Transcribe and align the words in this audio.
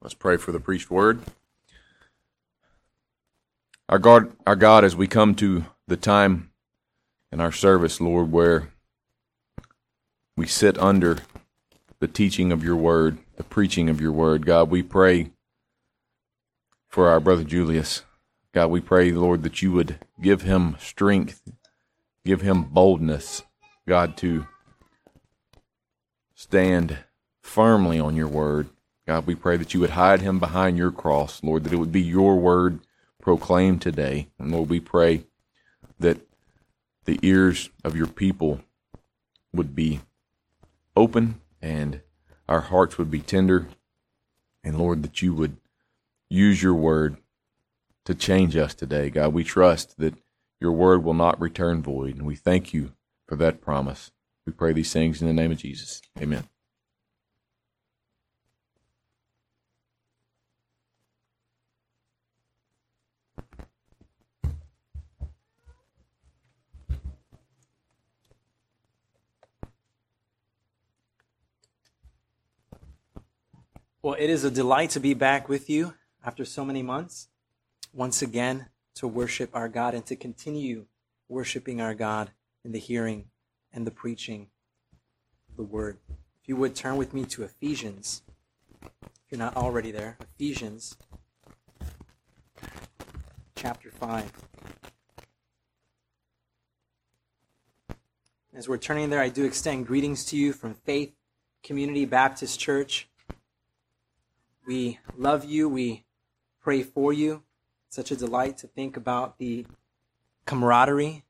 Let's 0.00 0.14
pray 0.14 0.36
for 0.36 0.52
the 0.52 0.60
preached 0.60 0.90
word. 0.90 1.20
Our 3.88 3.98
God, 3.98 4.30
our 4.46 4.54
God, 4.54 4.84
as 4.84 4.94
we 4.94 5.08
come 5.08 5.34
to 5.36 5.64
the 5.88 5.96
time 5.96 6.50
in 7.32 7.40
our 7.40 7.50
service, 7.50 8.00
Lord, 8.00 8.30
where 8.30 8.68
we 10.36 10.46
sit 10.46 10.78
under 10.78 11.18
the 11.98 12.06
teaching 12.06 12.52
of 12.52 12.62
your 12.62 12.76
word, 12.76 13.18
the 13.36 13.42
preaching 13.42 13.88
of 13.88 14.00
your 14.00 14.12
word, 14.12 14.46
God, 14.46 14.70
we 14.70 14.84
pray 14.84 15.32
for 16.86 17.08
our 17.08 17.18
brother 17.18 17.42
Julius. 17.44 18.02
God, 18.52 18.68
we 18.68 18.80
pray, 18.80 19.10
Lord, 19.10 19.42
that 19.42 19.62
you 19.62 19.72
would 19.72 19.98
give 20.22 20.42
him 20.42 20.76
strength, 20.78 21.42
give 22.24 22.40
him 22.40 22.62
boldness, 22.62 23.42
God, 23.86 24.16
to 24.18 24.46
stand 26.36 26.98
firmly 27.42 27.98
on 27.98 28.14
your 28.14 28.28
word. 28.28 28.68
God, 29.08 29.26
we 29.26 29.34
pray 29.34 29.56
that 29.56 29.72
you 29.72 29.80
would 29.80 29.90
hide 29.90 30.20
him 30.20 30.38
behind 30.38 30.76
your 30.76 30.92
cross, 30.92 31.42
Lord, 31.42 31.64
that 31.64 31.72
it 31.72 31.78
would 31.78 31.90
be 31.90 32.02
your 32.02 32.36
word 32.36 32.80
proclaimed 33.22 33.80
today. 33.80 34.28
And 34.38 34.52
Lord, 34.52 34.68
we 34.68 34.80
pray 34.80 35.24
that 35.98 36.18
the 37.06 37.18
ears 37.22 37.70
of 37.82 37.96
your 37.96 38.06
people 38.06 38.60
would 39.50 39.74
be 39.74 40.00
open 40.94 41.40
and 41.62 42.02
our 42.50 42.60
hearts 42.60 42.98
would 42.98 43.10
be 43.10 43.20
tender. 43.20 43.68
And 44.62 44.76
Lord, 44.78 45.02
that 45.02 45.22
you 45.22 45.32
would 45.32 45.56
use 46.28 46.62
your 46.62 46.74
word 46.74 47.16
to 48.04 48.14
change 48.14 48.58
us 48.58 48.74
today. 48.74 49.08
God, 49.08 49.32
we 49.32 49.42
trust 49.42 49.96
that 49.96 50.16
your 50.60 50.72
word 50.72 51.02
will 51.02 51.14
not 51.14 51.40
return 51.40 51.82
void. 51.82 52.16
And 52.16 52.26
we 52.26 52.36
thank 52.36 52.74
you 52.74 52.92
for 53.26 53.36
that 53.36 53.62
promise. 53.62 54.10
We 54.44 54.52
pray 54.52 54.74
these 54.74 54.92
things 54.92 55.22
in 55.22 55.26
the 55.26 55.32
name 55.32 55.50
of 55.50 55.56
Jesus. 55.56 56.02
Amen. 56.20 56.44
Well, 74.08 74.16
it 74.18 74.30
is 74.30 74.42
a 74.42 74.50
delight 74.50 74.88
to 74.92 75.00
be 75.00 75.12
back 75.12 75.50
with 75.50 75.68
you 75.68 75.92
after 76.24 76.46
so 76.46 76.64
many 76.64 76.82
months, 76.82 77.28
once 77.92 78.22
again 78.22 78.68
to 78.94 79.06
worship 79.06 79.50
our 79.52 79.68
God 79.68 79.92
and 79.92 80.06
to 80.06 80.16
continue 80.16 80.86
worshiping 81.28 81.82
our 81.82 81.92
God 81.92 82.30
in 82.64 82.72
the 82.72 82.78
hearing 82.78 83.26
and 83.70 83.86
the 83.86 83.90
preaching 83.90 84.46
of 85.50 85.56
the 85.58 85.62
word. 85.62 85.98
If 86.42 86.48
you 86.48 86.56
would 86.56 86.74
turn 86.74 86.96
with 86.96 87.12
me 87.12 87.26
to 87.26 87.42
Ephesians, 87.42 88.22
if 88.80 89.10
you're 89.28 89.38
not 89.38 89.58
already 89.58 89.90
there, 89.90 90.16
Ephesians 90.22 90.96
chapter 93.56 93.90
5. 93.90 94.32
As 98.54 98.66
we're 98.70 98.78
turning 98.78 99.10
there, 99.10 99.20
I 99.20 99.28
do 99.28 99.44
extend 99.44 99.86
greetings 99.86 100.24
to 100.24 100.36
you 100.38 100.54
from 100.54 100.72
Faith 100.72 101.12
Community 101.62 102.06
Baptist 102.06 102.58
Church. 102.58 103.07
We 104.68 104.98
love 105.16 105.46
you. 105.46 105.66
We 105.66 106.04
pray 106.60 106.82
for 106.82 107.10
you. 107.10 107.42
It's 107.86 107.96
such 107.96 108.10
a 108.10 108.16
delight 108.16 108.58
to 108.58 108.66
think 108.66 108.98
about 108.98 109.38
the 109.38 109.64
camaraderie 110.44 111.24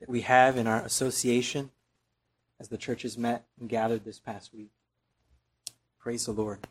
that 0.00 0.08
we 0.08 0.22
have 0.22 0.56
in 0.56 0.66
our 0.66 0.80
association 0.80 1.70
as 2.58 2.68
the 2.68 2.78
churches 2.78 3.18
met 3.18 3.44
and 3.60 3.68
gathered 3.68 4.06
this 4.06 4.18
past 4.18 4.54
week. 4.54 4.70
Praise 5.98 6.24
the 6.24 6.32
Lord. 6.32 6.66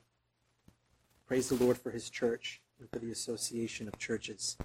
Praise 1.28 1.50
the 1.50 1.64
Lord 1.64 1.78
for 1.78 1.92
his 1.92 2.10
church 2.10 2.62
and 2.80 2.90
for 2.90 2.98
the 2.98 3.12
association 3.12 3.88
of 3.88 4.00
churches. 4.00 4.58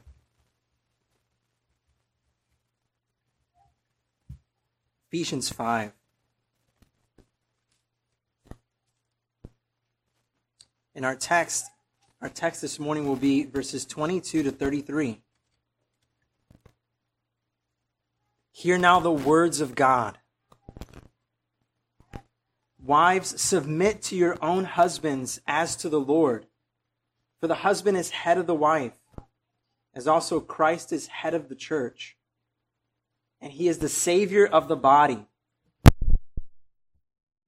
Ephesians 5.10 5.50
5. 5.50 5.92
In 10.94 11.04
our 11.06 11.16
text, 11.16 11.64
our 12.20 12.28
text 12.28 12.60
this 12.60 12.78
morning 12.78 13.08
will 13.08 13.16
be 13.16 13.44
verses 13.44 13.86
22 13.86 14.42
to 14.42 14.50
33. 14.50 15.22
Hear 18.50 18.76
now 18.76 19.00
the 19.00 19.10
words 19.10 19.62
of 19.62 19.74
God. 19.74 20.18
Wives, 22.84 23.40
submit 23.40 24.02
to 24.02 24.16
your 24.16 24.36
own 24.44 24.64
husbands 24.64 25.40
as 25.46 25.76
to 25.76 25.88
the 25.88 26.00
Lord. 26.00 26.46
For 27.40 27.46
the 27.46 27.56
husband 27.56 27.96
is 27.96 28.10
head 28.10 28.36
of 28.36 28.46
the 28.46 28.54
wife, 28.54 28.98
as 29.94 30.06
also 30.06 30.40
Christ 30.40 30.92
is 30.92 31.06
head 31.06 31.32
of 31.32 31.48
the 31.48 31.54
church. 31.54 32.18
And 33.40 33.52
he 33.52 33.66
is 33.66 33.78
the 33.78 33.88
Savior 33.88 34.46
of 34.46 34.68
the 34.68 34.76
body. 34.76 35.26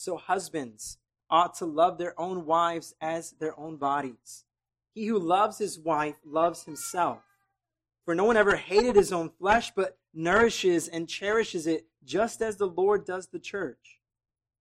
So 0.00 0.16
husbands 0.16 0.96
ought 1.28 1.56
to 1.56 1.66
love 1.66 1.98
their 1.98 2.18
own 2.18 2.46
wives 2.46 2.94
as 3.02 3.32
their 3.32 3.52
own 3.60 3.76
bodies. 3.76 4.46
He 4.94 5.04
who 5.04 5.18
loves 5.18 5.58
his 5.58 5.78
wife 5.78 6.14
loves 6.24 6.64
himself. 6.64 7.18
For 8.06 8.14
no 8.14 8.24
one 8.24 8.38
ever 8.38 8.56
hated 8.56 8.96
his 8.96 9.12
own 9.12 9.28
flesh, 9.28 9.72
but 9.76 9.98
nourishes 10.14 10.88
and 10.88 11.06
cherishes 11.06 11.66
it 11.66 11.84
just 12.02 12.40
as 12.40 12.56
the 12.56 12.66
Lord 12.66 13.04
does 13.04 13.26
the 13.26 13.38
church. 13.38 14.00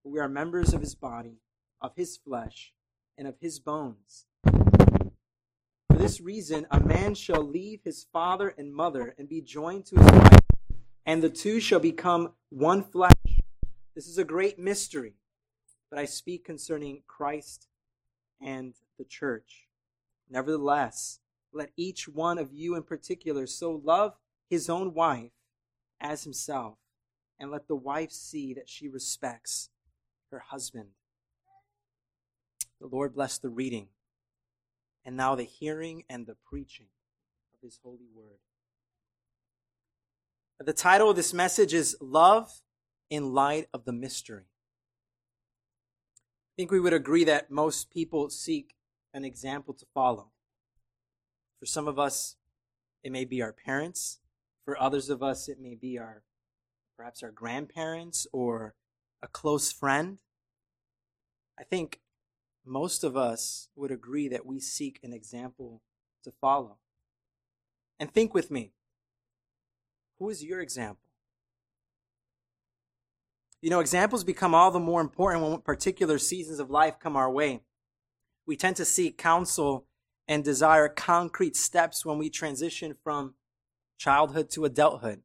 For 0.04 0.12
we 0.12 0.20
are 0.20 0.28
members 0.28 0.74
of 0.74 0.82
his 0.82 0.94
body, 0.94 1.40
of 1.80 1.96
his 1.96 2.18
flesh, 2.18 2.74
and 3.18 3.26
of 3.26 3.36
his 3.40 3.62
bones. 3.62 4.26
For 4.44 5.96
this 5.98 6.20
reason, 6.20 6.68
a 6.70 6.82
man 6.82 7.16
shall 7.16 7.44
leave 7.46 7.80
his 7.86 8.06
father 8.12 8.54
and 8.58 8.74
mother 8.76 9.16
and 9.18 9.30
be 9.30 9.40
joined 9.40 9.86
to 9.86 10.02
his 10.02 10.12
wife, 10.12 10.40
and 11.06 11.24
the 11.24 11.30
two 11.30 11.62
shall 11.62 11.80
become 11.80 12.34
one 12.50 12.84
flesh. 12.84 13.14
This 13.96 14.10
is 14.10 14.18
a 14.18 14.26
great 14.26 14.60
mystery 14.60 15.14
but 15.90 16.00
I 16.00 16.06
speak 16.06 16.46
concerning 16.46 17.04
Christ 17.08 17.68
and 18.42 18.76
the 18.98 19.06
church. 19.06 19.68
Nevertheless, 20.30 21.20
let 21.52 21.72
each 21.76 22.08
one 22.08 22.38
of 22.38 22.54
you 22.54 22.76
in 22.76 22.84
particular 22.84 23.48
so 23.48 23.82
love 23.84 24.14
his 24.50 24.70
own 24.70 24.94
wife 24.94 25.32
as 26.00 26.24
himself, 26.24 26.78
and 27.40 27.52
let 27.52 27.68
the 27.68 27.76
wife 27.76 28.12
see 28.12 28.54
that 28.54 28.70
she 28.70 28.88
respects 28.88 29.70
her 30.32 30.40
husband. 30.40 30.90
The 32.80 32.88
Lord 32.88 33.14
bless 33.14 33.38
the 33.38 33.50
reading, 33.50 33.88
and 35.04 35.18
now 35.18 35.36
the 35.36 35.44
hearing 35.44 36.04
and 36.10 36.26
the 36.26 36.38
preaching 36.50 36.88
of 37.54 37.60
his 37.62 37.80
holy 37.84 38.08
word. 38.14 38.40
The 40.60 40.74
title 40.74 41.10
of 41.10 41.16
this 41.16 41.34
message 41.34 41.74
is 41.74 41.98
Love 42.00 42.62
in 43.10 43.34
Light 43.34 43.68
of 43.74 43.86
the 43.86 43.94
Mystery 43.94 44.46
think 46.60 46.72
we 46.72 46.80
would 46.82 46.92
agree 46.92 47.24
that 47.24 47.50
most 47.50 47.90
people 47.90 48.30
seek 48.30 48.76
an 49.14 49.24
example 49.24 49.74
to 49.74 49.86
follow. 49.94 50.28
For 51.58 51.66
some 51.66 51.88
of 51.88 51.98
us, 51.98 52.36
it 53.02 53.14
may 53.14 53.24
be 53.24 53.42
our 53.42 53.54
parents. 53.54 54.20
For 54.66 54.78
others 54.78 55.10
of 55.10 55.24
us, 55.24 55.48
it 55.48 55.58
may 55.62 55.76
be 55.76 55.98
our 55.98 56.22
perhaps 56.98 57.24
our 57.24 57.32
grandparents 57.32 58.28
or 58.34 58.76
a 59.24 59.28
close 59.30 59.72
friend. 59.72 60.18
I 61.58 61.64
think 61.64 62.02
most 62.66 63.06
of 63.06 63.16
us 63.16 63.70
would 63.78 63.90
agree 63.90 64.28
that 64.28 64.46
we 64.46 64.60
seek 64.60 65.00
an 65.02 65.14
example 65.14 65.82
to 66.26 66.34
follow. 66.42 66.76
And 68.02 68.14
think 68.14 68.34
with 68.34 68.52
me 68.52 68.74
who 70.18 70.28
is 70.28 70.44
your 70.44 70.60
example? 70.60 71.09
You 73.62 73.70
know, 73.70 73.82
examples 73.82 74.24
become 74.24 74.56
all 74.56 74.72
the 74.72 74.80
more 74.80 75.02
important 75.02 75.44
when 75.44 75.62
particular 75.62 76.18
seasons 76.18 76.60
of 76.60 76.70
life 76.70 77.00
come 77.00 77.18
our 77.18 77.30
way. 77.30 77.62
We 78.46 78.56
tend 78.56 78.78
to 78.78 78.86
seek 78.86 79.18
counsel 79.18 79.86
and 80.28 80.44
desire 80.44 80.88
concrete 80.88 81.56
steps 81.56 82.06
when 82.06 82.18
we 82.18 82.30
transition 82.30 82.96
from 83.04 83.34
childhood 83.98 84.50
to 84.52 84.64
adulthood. 84.64 85.24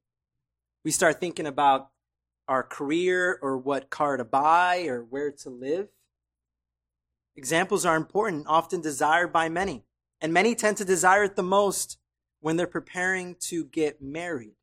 We 0.85 0.91
start 0.91 1.21
thinking 1.21 1.47
about 1.47 1.91
our 2.49 2.63
career 2.63 3.39
or 3.41 3.57
what 3.57 3.89
car 3.89 4.17
to 4.17 4.25
buy 4.25 4.87
or 4.87 5.03
where 5.03 5.31
to 5.31 5.51
live. 5.51 5.89
Examples 7.37 7.87
are 7.87 7.97
important, 7.97 8.47
often 8.49 8.81
desired 8.81 9.33
by 9.33 9.49
many, 9.49 9.85
and 10.21 10.33
many 10.33 10.55
tend 10.55 10.77
to 10.79 10.85
desire 10.85 11.25
it 11.25 11.37
the 11.37 11.43
most 11.43 11.99
when 12.41 12.57
they're 12.57 12.67
preparing 12.67 13.37
to 13.41 13.65
get 13.65 14.03
married. 14.03 14.55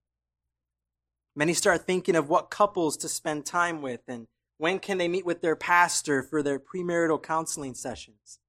Many 1.36 1.54
start 1.54 1.86
thinking 1.86 2.16
of 2.16 2.30
what 2.30 2.50
couples 2.50 2.98
to 2.98 3.10
spend 3.10 3.46
time 3.46 3.82
with 3.82 4.02
and 4.08 4.28
when 4.58 4.80
can 4.80 4.98
they 4.98 5.08
meet 5.08 5.26
with 5.26 5.42
their 5.42 5.56
pastor 5.56 6.22
for 6.22 6.44
their 6.44 6.60
premarital 6.60 7.24
counseling 7.24 7.74
sessions. 7.74 8.40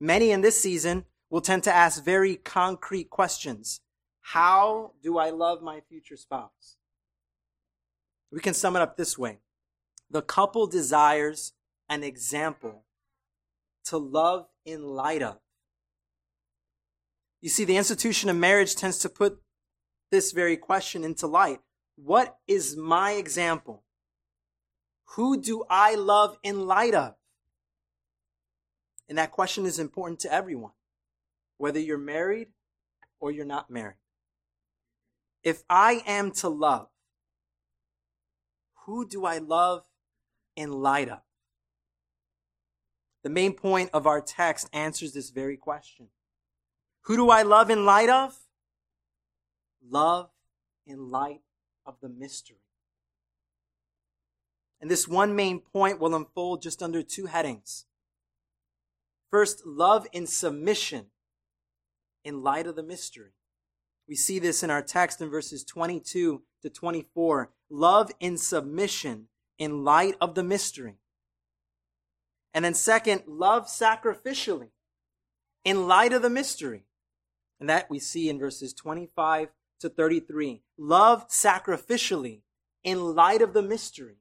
Many 0.00 0.30
in 0.30 0.40
this 0.40 0.60
season 0.60 1.04
will 1.30 1.40
tend 1.40 1.64
to 1.64 1.74
ask 1.74 2.04
very 2.04 2.36
concrete 2.36 3.08
questions. 3.08 3.80
How 4.20 4.92
do 5.02 5.16
I 5.16 5.30
love 5.30 5.62
my 5.62 5.80
future 5.80 6.16
spouse? 6.16 6.76
We 8.30 8.40
can 8.40 8.52
sum 8.54 8.76
it 8.76 8.82
up 8.82 8.96
this 8.96 9.16
way. 9.16 9.38
The 10.10 10.22
couple 10.22 10.66
desires 10.66 11.52
an 11.88 12.02
example 12.02 12.84
to 13.84 13.96
love 13.96 14.46
in 14.66 14.82
light 14.82 15.22
of. 15.22 15.38
You 17.40 17.48
see, 17.48 17.64
the 17.64 17.76
institution 17.76 18.28
of 18.28 18.36
marriage 18.36 18.74
tends 18.74 18.98
to 18.98 19.08
put 19.08 19.40
this 20.10 20.32
very 20.32 20.56
question 20.56 21.04
into 21.04 21.26
light. 21.26 21.60
What 22.04 22.38
is 22.46 22.76
my 22.76 23.12
example? 23.12 23.82
Who 25.16 25.40
do 25.40 25.64
I 25.68 25.96
love 25.96 26.38
in 26.44 26.66
light 26.66 26.94
of? 26.94 27.16
And 29.08 29.18
that 29.18 29.32
question 29.32 29.66
is 29.66 29.80
important 29.80 30.20
to 30.20 30.32
everyone, 30.32 30.72
whether 31.56 31.80
you're 31.80 31.98
married 31.98 32.48
or 33.18 33.32
you're 33.32 33.44
not 33.44 33.68
married. 33.68 33.96
If 35.42 35.64
I 35.68 36.02
am 36.06 36.30
to 36.32 36.48
love, 36.48 36.88
who 38.86 39.08
do 39.08 39.24
I 39.24 39.38
love 39.38 39.84
in 40.54 40.70
light 40.70 41.08
of? 41.08 41.22
The 43.24 43.30
main 43.30 43.54
point 43.54 43.90
of 43.92 44.06
our 44.06 44.20
text 44.20 44.68
answers 44.72 45.14
this 45.14 45.30
very 45.30 45.56
question. 45.56 46.08
Who 47.02 47.16
do 47.16 47.30
I 47.30 47.42
love 47.42 47.70
in 47.70 47.84
light 47.84 48.08
of? 48.08 48.38
Love 49.82 50.30
in 50.86 51.10
light 51.10 51.40
of 51.88 51.96
the 52.02 52.08
mystery. 52.08 52.58
And 54.80 54.90
this 54.90 55.08
one 55.08 55.34
main 55.34 55.58
point 55.58 55.98
will 55.98 56.14
unfold 56.14 56.62
just 56.62 56.82
under 56.82 57.02
two 57.02 57.26
headings. 57.26 57.86
First, 59.30 59.66
love 59.66 60.06
in 60.12 60.26
submission 60.26 61.06
in 62.22 62.42
light 62.42 62.66
of 62.66 62.76
the 62.76 62.82
mystery. 62.82 63.32
We 64.06 64.14
see 64.14 64.38
this 64.38 64.62
in 64.62 64.70
our 64.70 64.82
text 64.82 65.20
in 65.20 65.30
verses 65.30 65.64
22 65.64 66.42
to 66.62 66.70
24. 66.70 67.50
Love 67.70 68.10
in 68.20 68.36
submission 68.36 69.28
in 69.58 69.82
light 69.82 70.14
of 70.20 70.34
the 70.34 70.44
mystery. 70.44 70.98
And 72.54 72.64
then, 72.64 72.74
second, 72.74 73.24
love 73.26 73.66
sacrificially 73.66 74.68
in 75.64 75.88
light 75.88 76.12
of 76.12 76.22
the 76.22 76.30
mystery. 76.30 76.84
And 77.60 77.68
that 77.68 77.90
we 77.90 77.98
see 77.98 78.28
in 78.28 78.38
verses 78.38 78.72
25 78.72 79.48
to 79.80 79.88
33. 79.88 80.62
Love 80.76 81.28
sacrificially 81.28 82.40
in 82.84 83.14
light 83.14 83.42
of 83.42 83.52
the 83.52 83.62
mystery. 83.62 84.16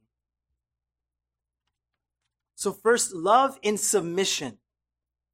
So, 2.55 2.71
first, 2.71 3.13
love 3.13 3.59
in 3.61 3.77
submission 3.77 4.57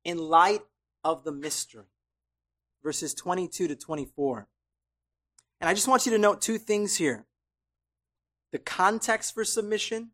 in 0.03 0.17
light 0.17 0.61
of 1.03 1.23
the 1.23 1.31
mystery. 1.31 1.85
Verses 2.83 3.13
22 3.13 3.69
to 3.69 3.75
24. 3.75 4.47
And 5.61 5.69
I 5.69 5.73
just 5.73 5.87
want 5.87 6.05
you 6.05 6.11
to 6.11 6.17
note 6.17 6.41
two 6.41 6.57
things 6.57 6.97
here 6.97 7.25
the 8.51 8.59
context 8.59 9.33
for 9.33 9.43
submission. 9.43 10.11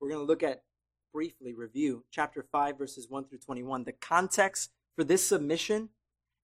We're 0.00 0.10
going 0.10 0.20
to 0.20 0.26
look 0.26 0.42
at 0.42 0.62
briefly, 1.12 1.54
review 1.54 2.04
chapter 2.10 2.46
5, 2.52 2.78
verses 2.78 3.08
1 3.08 3.24
through 3.24 3.38
21. 3.38 3.84
The 3.84 3.92
context 3.92 4.70
for 4.94 5.02
this 5.02 5.26
submission 5.26 5.88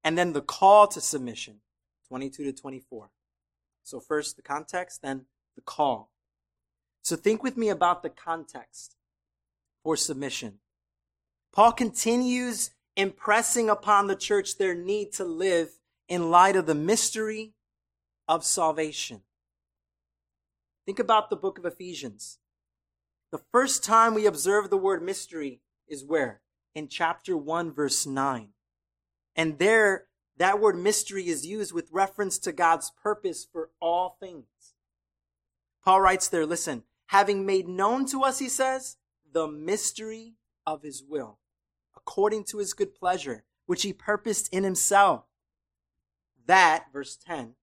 and 0.02 0.18
then 0.18 0.32
the 0.32 0.42
call 0.42 0.88
to 0.88 1.00
submission, 1.00 1.60
22 2.12 2.44
to 2.44 2.52
24. 2.52 3.08
So, 3.84 3.98
first 3.98 4.36
the 4.36 4.42
context, 4.42 5.00
then 5.00 5.24
the 5.56 5.62
call. 5.62 6.10
So, 7.00 7.16
think 7.16 7.42
with 7.42 7.56
me 7.56 7.70
about 7.70 8.02
the 8.02 8.10
context 8.10 8.96
for 9.82 9.96
submission. 9.96 10.58
Paul 11.54 11.72
continues 11.72 12.72
impressing 12.98 13.70
upon 13.70 14.08
the 14.08 14.14
church 14.14 14.58
their 14.58 14.74
need 14.74 15.12
to 15.12 15.24
live 15.24 15.70
in 16.06 16.30
light 16.30 16.54
of 16.54 16.66
the 16.66 16.74
mystery 16.74 17.54
of 18.28 18.44
salvation. 18.44 19.22
Think 20.84 20.98
about 20.98 21.30
the 21.30 21.36
book 21.36 21.58
of 21.58 21.64
Ephesians. 21.64 22.40
The 23.30 23.40
first 23.52 23.82
time 23.82 24.12
we 24.12 24.26
observe 24.26 24.68
the 24.68 24.76
word 24.76 25.02
mystery 25.02 25.62
is 25.88 26.04
where? 26.04 26.42
In 26.74 26.88
chapter 26.88 27.38
1, 27.38 27.72
verse 27.72 28.04
9. 28.04 28.48
And 29.34 29.58
there, 29.58 30.08
that 30.38 30.60
word 30.60 30.76
mystery 30.76 31.28
is 31.28 31.46
used 31.46 31.72
with 31.72 31.92
reference 31.92 32.38
to 32.40 32.52
God's 32.52 32.90
purpose 33.02 33.46
for 33.50 33.70
all 33.80 34.16
things. 34.20 34.46
Paul 35.84 36.00
writes 36.00 36.28
there, 36.28 36.46
listen, 36.46 36.84
having 37.06 37.44
made 37.44 37.68
known 37.68 38.06
to 38.06 38.22
us, 38.22 38.38
he 38.38 38.48
says, 38.48 38.96
the 39.32 39.48
mystery 39.48 40.34
of 40.66 40.82
his 40.82 41.02
will, 41.06 41.38
according 41.96 42.44
to 42.44 42.58
his 42.58 42.72
good 42.72 42.94
pleasure, 42.94 43.44
which 43.66 43.82
he 43.82 43.92
purposed 43.92 44.48
in 44.52 44.64
himself. 44.64 45.24
That, 46.46 46.86
verse 46.92 47.16
10, 47.16 47.54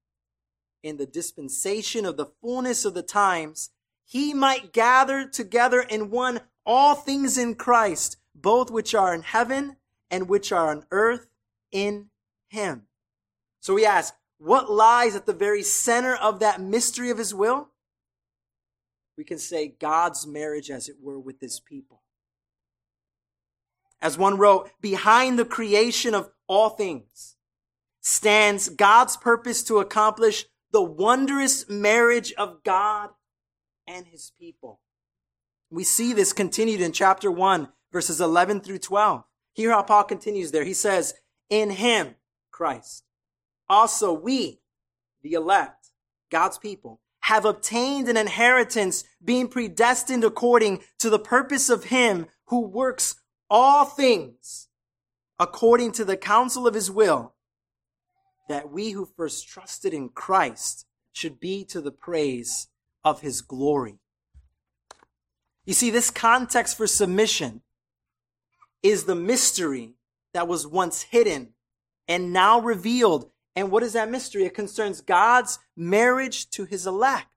in 0.84 0.98
the 0.98 1.06
dispensation 1.06 2.06
of 2.06 2.18
the 2.18 2.26
fullness 2.42 2.86
of 2.86 2.94
the 2.94 3.04
times, 3.04 3.72
he 4.06 4.34
might 4.34 4.74
gather 4.74 5.28
together 5.28 5.82
in 5.82 6.10
one 6.10 6.42
all 6.66 6.96
things 6.96 7.38
in 7.38 7.56
Christ, 7.56 8.18
both 8.34 8.72
which 8.72 8.96
are 8.96 9.14
in 9.14 9.22
heaven 9.22 9.78
and 10.10 10.30
which 10.30 10.52
are 10.52 10.70
on 10.72 10.86
earth 10.92 11.28
in 11.72 12.09
him. 12.50 12.84
So 13.62 13.74
we 13.74 13.86
ask, 13.86 14.14
what 14.38 14.72
lies 14.72 15.16
at 15.16 15.26
the 15.26 15.34
very 15.34 15.64
center 15.64 16.16
of 16.16 16.40
that 16.40 16.62
mystery 16.62 17.10
of 17.10 17.18
his 17.18 17.34
will? 17.34 17.70
We 19.18 19.24
can 19.24 19.38
say 19.38 19.76
God's 19.80 20.26
marriage, 20.26 20.70
as 20.70 20.88
it 20.88 20.96
were, 21.02 21.20
with 21.20 21.42
his 21.42 21.60
people. 21.60 22.04
As 24.02 24.18
one 24.18 24.38
wrote, 24.38 24.70
behind 24.82 25.38
the 25.38 25.46
creation 25.46 26.16
of 26.16 26.30
all 26.48 26.70
things 26.70 27.36
stands 28.02 28.70
God's 28.70 29.18
purpose 29.18 29.62
to 29.64 29.80
accomplish 29.80 30.46
the 30.72 30.82
wondrous 30.82 31.70
marriage 31.70 32.32
of 32.34 32.64
God 32.64 33.10
and 33.88 34.08
his 34.08 34.32
people. 34.40 34.80
We 35.70 35.84
see 35.84 36.14
this 36.14 36.32
continued 36.32 36.80
in 36.80 36.94
chapter 36.94 37.30
1, 37.30 37.68
verses 37.92 38.22
11 38.22 38.62
through 38.62 38.80
12. 38.80 39.24
Hear 39.54 39.72
how 39.72 39.82
Paul 39.82 40.06
continues 40.06 40.52
there. 40.52 40.64
He 40.64 40.74
says, 40.74 41.16
in 41.50 41.72
him, 41.72 42.16
Christ. 42.60 43.06
Also, 43.70 44.12
we, 44.12 44.60
the 45.24 45.32
elect, 45.32 45.92
God's 46.30 46.58
people, 46.58 47.00
have 47.22 47.46
obtained 47.46 48.10
an 48.10 48.18
inheritance, 48.18 49.06
being 49.24 49.48
predestined 49.48 50.26
according 50.26 50.82
to 50.98 51.10
the 51.10 51.20
purpose 51.20 51.70
of 51.70 51.86
him 51.86 52.26
who 52.48 52.68
works 52.68 53.16
all 53.50 53.86
things 53.86 54.68
according 55.40 55.94
to 55.94 56.04
the 56.04 56.18
counsel 56.18 56.68
of 56.68 56.74
his 56.74 56.92
will, 56.92 57.34
that 58.50 58.70
we 58.70 58.92
who 58.92 59.06
first 59.06 59.48
trusted 59.48 59.94
in 59.94 60.10
Christ 60.10 60.86
should 61.14 61.40
be 61.40 61.64
to 61.64 61.80
the 61.80 61.94
praise 61.94 62.68
of 63.06 63.22
his 63.22 63.40
glory. 63.40 64.00
You 65.64 65.74
see, 65.74 65.92
this 65.92 66.12
context 66.12 66.76
for 66.76 66.88
submission 66.88 67.62
is 68.84 69.06
the 69.06 69.16
mystery 69.16 69.94
that 70.34 70.50
was 70.50 70.68
once 70.68 71.04
hidden 71.04 71.54
and 72.10 72.34
now 72.34 72.60
revealed. 72.60 73.30
And 73.56 73.72
what 73.72 73.84
is 73.84 73.94
that 73.94 74.12
mystery? 74.12 74.44
It 74.44 74.54
concerns 74.54 75.00
God's 75.00 75.60
marriage 75.78 76.50
to 76.50 76.66
his 76.66 76.86
elect. 76.86 77.28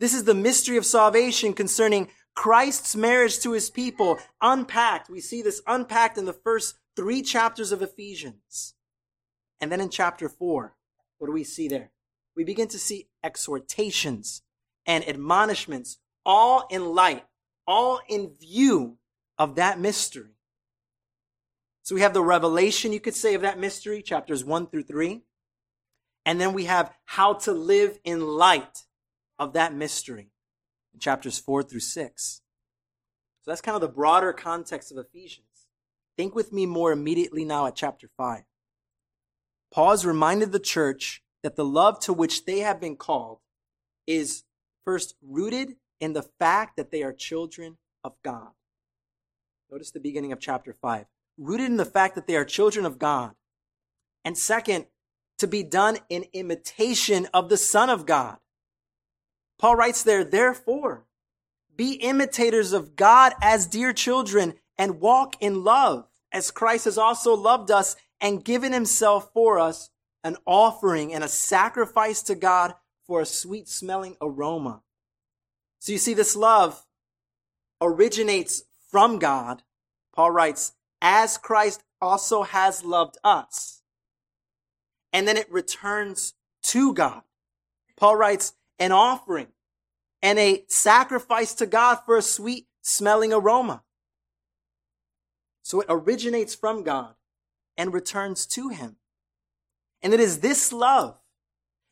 This 0.00 0.12
is 0.12 0.24
the 0.24 0.34
mystery 0.34 0.76
of 0.76 0.84
salvation 0.84 1.54
concerning 1.54 2.08
Christ's 2.34 2.94
marriage 2.94 3.40
to 3.40 3.52
his 3.52 3.70
people, 3.70 4.18
unpacked. 4.40 5.10
We 5.10 5.20
see 5.20 5.42
this 5.42 5.62
unpacked 5.66 6.18
in 6.18 6.24
the 6.24 6.32
first 6.32 6.76
three 6.94 7.22
chapters 7.22 7.72
of 7.72 7.82
Ephesians. 7.82 8.74
And 9.60 9.72
then 9.72 9.80
in 9.80 9.88
chapter 9.88 10.28
four, 10.28 10.74
what 11.18 11.26
do 11.26 11.32
we 11.32 11.44
see 11.44 11.66
there? 11.66 11.90
We 12.36 12.44
begin 12.44 12.68
to 12.68 12.78
see 12.78 13.08
exhortations 13.24 14.42
and 14.86 15.06
admonishments, 15.08 15.98
all 16.24 16.66
in 16.70 16.94
light, 16.94 17.24
all 17.66 18.00
in 18.08 18.30
view 18.40 18.98
of 19.36 19.56
that 19.56 19.80
mystery. 19.80 20.37
So 21.88 21.94
we 21.94 22.02
have 22.02 22.12
the 22.12 22.22
revelation, 22.22 22.92
you 22.92 23.00
could 23.00 23.14
say, 23.14 23.32
of 23.32 23.40
that 23.40 23.58
mystery, 23.58 24.02
chapters 24.02 24.44
one 24.44 24.66
through 24.66 24.82
three. 24.82 25.22
And 26.26 26.38
then 26.38 26.52
we 26.52 26.66
have 26.66 26.92
how 27.06 27.32
to 27.32 27.52
live 27.52 27.98
in 28.04 28.20
light 28.20 28.84
of 29.38 29.54
that 29.54 29.72
mystery 29.72 30.28
chapters 31.00 31.38
four 31.38 31.62
through 31.62 31.80
six. 31.80 32.42
So 33.40 33.50
that's 33.50 33.62
kind 33.62 33.74
of 33.74 33.80
the 33.80 33.88
broader 33.88 34.34
context 34.34 34.92
of 34.92 34.98
Ephesians. 34.98 35.66
Think 36.14 36.34
with 36.34 36.52
me 36.52 36.66
more 36.66 36.92
immediately 36.92 37.46
now 37.46 37.64
at 37.64 37.74
chapter 37.74 38.10
five. 38.18 38.42
Paul 39.72 39.92
has 39.92 40.04
reminded 40.04 40.52
the 40.52 40.58
church 40.58 41.22
that 41.42 41.56
the 41.56 41.64
love 41.64 42.00
to 42.00 42.12
which 42.12 42.44
they 42.44 42.58
have 42.58 42.82
been 42.82 42.96
called 42.96 43.38
is 44.06 44.44
first 44.84 45.14
rooted 45.22 45.76
in 46.00 46.12
the 46.12 46.28
fact 46.38 46.76
that 46.76 46.90
they 46.90 47.02
are 47.02 47.14
children 47.14 47.78
of 48.04 48.12
God. 48.22 48.50
Notice 49.70 49.90
the 49.90 50.00
beginning 50.00 50.32
of 50.32 50.38
chapter 50.38 50.74
5. 50.74 51.06
Rooted 51.38 51.66
in 51.66 51.76
the 51.76 51.84
fact 51.84 52.16
that 52.16 52.26
they 52.26 52.36
are 52.36 52.44
children 52.44 52.84
of 52.84 52.98
God. 52.98 53.32
And 54.24 54.36
second, 54.36 54.86
to 55.38 55.46
be 55.46 55.62
done 55.62 55.98
in 56.08 56.24
imitation 56.32 57.28
of 57.32 57.48
the 57.48 57.56
Son 57.56 57.88
of 57.88 58.04
God. 58.04 58.38
Paul 59.58 59.76
writes 59.76 60.02
there, 60.02 60.24
therefore, 60.24 61.06
be 61.74 61.92
imitators 61.92 62.72
of 62.72 62.96
God 62.96 63.32
as 63.40 63.66
dear 63.66 63.92
children 63.92 64.54
and 64.76 65.00
walk 65.00 65.36
in 65.40 65.62
love 65.64 66.08
as 66.32 66.50
Christ 66.50 66.84
has 66.84 66.98
also 66.98 67.34
loved 67.34 67.70
us 67.70 67.96
and 68.20 68.44
given 68.44 68.72
himself 68.72 69.30
for 69.32 69.58
us 69.58 69.90
an 70.24 70.36
offering 70.44 71.14
and 71.14 71.22
a 71.22 71.28
sacrifice 71.28 72.22
to 72.24 72.34
God 72.34 72.74
for 73.06 73.20
a 73.20 73.26
sweet 73.26 73.68
smelling 73.68 74.16
aroma. 74.20 74.82
So 75.78 75.92
you 75.92 75.98
see, 75.98 76.14
this 76.14 76.34
love 76.34 76.84
originates 77.80 78.64
from 78.90 79.18
God. 79.18 79.62
Paul 80.14 80.32
writes, 80.32 80.72
as 81.00 81.38
Christ 81.38 81.82
also 82.00 82.42
has 82.42 82.84
loved 82.84 83.18
us. 83.24 83.82
And 85.12 85.26
then 85.26 85.36
it 85.36 85.50
returns 85.50 86.34
to 86.64 86.92
God. 86.92 87.22
Paul 87.96 88.16
writes, 88.16 88.52
an 88.78 88.92
offering 88.92 89.48
and 90.22 90.38
a 90.38 90.64
sacrifice 90.68 91.54
to 91.54 91.66
God 91.66 91.98
for 92.04 92.16
a 92.16 92.22
sweet 92.22 92.66
smelling 92.82 93.32
aroma. 93.32 93.82
So 95.62 95.80
it 95.80 95.86
originates 95.88 96.54
from 96.54 96.82
God 96.82 97.14
and 97.76 97.92
returns 97.92 98.46
to 98.46 98.68
Him. 98.68 98.96
And 100.02 100.14
it 100.14 100.20
is 100.20 100.40
this 100.40 100.72
love, 100.72 101.18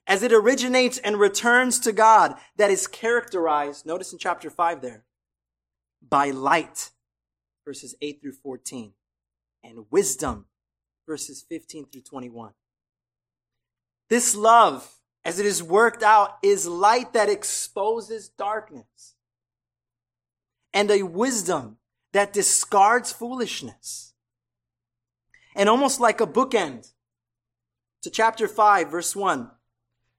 as 0.06 0.22
it 0.22 0.32
originates 0.32 0.98
and 0.98 1.18
returns 1.18 1.78
to 1.80 1.92
God, 1.92 2.36
that 2.56 2.70
is 2.70 2.86
characterized, 2.86 3.84
notice 3.84 4.12
in 4.12 4.18
chapter 4.18 4.48
5 4.48 4.80
there, 4.80 5.04
by 6.08 6.30
light, 6.30 6.90
verses 7.66 7.96
8 8.00 8.20
through 8.22 8.32
14, 8.32 8.92
and 9.64 9.86
wisdom, 9.90 10.46
verses 11.06 11.44
15 11.48 11.86
through 11.86 12.02
21. 12.02 12.52
This 14.08 14.36
love, 14.36 15.00
as 15.24 15.40
it 15.40 15.46
is 15.46 15.62
worked 15.62 16.04
out, 16.04 16.38
is 16.42 16.68
light 16.68 17.12
that 17.12 17.28
exposes 17.28 18.28
darkness, 18.28 19.16
and 20.72 20.90
a 20.90 21.02
wisdom 21.02 21.78
that 22.12 22.32
discards 22.32 23.12
foolishness. 23.12 24.14
And 25.56 25.68
almost 25.68 25.98
like 26.00 26.20
a 26.20 26.26
bookend 26.26 26.92
to 28.02 28.10
chapter 28.10 28.46
5, 28.46 28.90
verse 28.90 29.16
1, 29.16 29.50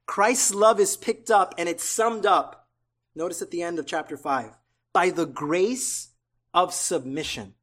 Christ's 0.05 0.53
love 0.53 0.79
is 0.79 0.97
picked 0.97 1.31
up 1.31 1.53
and 1.57 1.69
it's 1.69 1.83
summed 1.83 2.25
up. 2.25 2.67
Notice 3.15 3.41
at 3.41 3.51
the 3.51 3.61
end 3.61 3.77
of 3.77 3.85
chapter 3.85 4.17
5 4.17 4.57
by 4.93 5.09
the 5.11 5.25
grace 5.25 6.09
of 6.53 6.73
submission. 6.73 7.53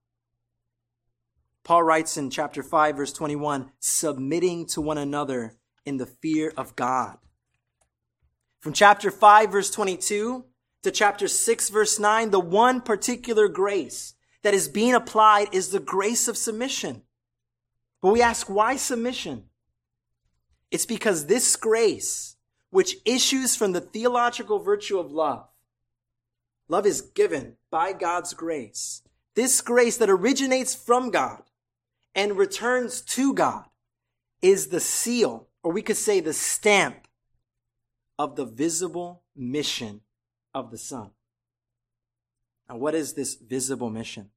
Paul 1.65 1.83
writes 1.83 2.17
in 2.17 2.31
chapter 2.31 2.63
5, 2.63 2.97
verse 2.97 3.13
21 3.13 3.71
submitting 3.81 4.67
to 4.67 4.81
one 4.81 4.99
another 4.99 5.57
in 5.87 5.97
the 5.97 6.07
fear 6.07 6.53
of 6.57 6.77
God. 6.77 7.17
From 8.61 8.73
chapter 8.73 9.11
5, 9.11 9.53
verse 9.53 9.71
22 9.71 10.45
to 10.83 10.91
chapter 10.91 11.29
6, 11.29 11.69
verse 11.71 11.99
9, 11.99 12.31
the 12.31 12.41
one 12.41 12.81
particular 12.81 13.49
grace 13.49 14.15
that 14.43 14.55
is 14.55 14.69
being 14.69 14.95
applied 14.95 15.49
is 15.53 15.69
the 15.69 15.81
grace 15.81 16.29
of 16.29 16.37
submission. 16.37 17.03
But 18.03 18.13
we 18.13 18.21
ask, 18.21 18.49
why 18.49 18.77
submission? 18.77 19.45
It's 20.71 20.87
because 20.87 21.27
this 21.27 21.57
grace, 21.57 22.37
which 22.71 22.97
issues 23.07 23.57
from 23.57 23.73
the 23.73 23.81
theological 23.81 24.59
virtue 24.59 24.99
of 24.99 25.11
love, 25.11 25.49
love 26.69 26.87
is 26.87 27.01
given 27.01 27.57
by 27.71 27.93
God's 27.93 28.35
grace. 28.35 29.03
This 29.35 29.61
grace 29.61 29.97
that 29.99 30.11
originates 30.11 30.75
from 30.75 31.11
God 31.11 31.43
and 32.15 32.37
returns 32.37 33.01
to 33.03 33.35
God 33.35 33.65
is 34.41 34.69
the 34.69 34.81
seal, 34.81 35.49
or 35.63 35.73
we 35.73 35.83
could 35.83 35.97
say 35.97 36.21
the 36.21 36.33
stamp 36.33 37.09
of 38.19 38.37
the 38.37 38.45
visible 38.45 39.23
mission 39.35 40.03
of 40.53 40.71
the 40.71 40.79
Son. 40.79 41.11
Now, 42.69 42.77
what 42.77 42.95
is 42.95 43.15
this 43.15 43.35
visible 43.35 43.91
mission? 43.91 44.31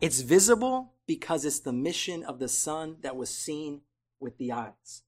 It's 0.00 0.20
visible 0.20 0.94
because 1.06 1.44
it's 1.44 1.60
the 1.60 1.72
mission 1.72 2.24
of 2.24 2.38
the 2.38 2.48
Son 2.48 2.96
that 3.02 3.16
was 3.16 3.30
seen 3.30 3.82
with 4.18 4.38
the 4.38 4.52
eyes. 4.52 5.02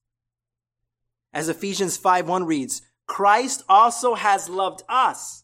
As 1.33 1.49
Ephesians 1.49 1.97
5 1.97 2.27
1 2.27 2.45
reads, 2.45 2.81
Christ 3.05 3.63
also 3.67 4.15
has 4.15 4.49
loved 4.49 4.83
us 4.87 5.43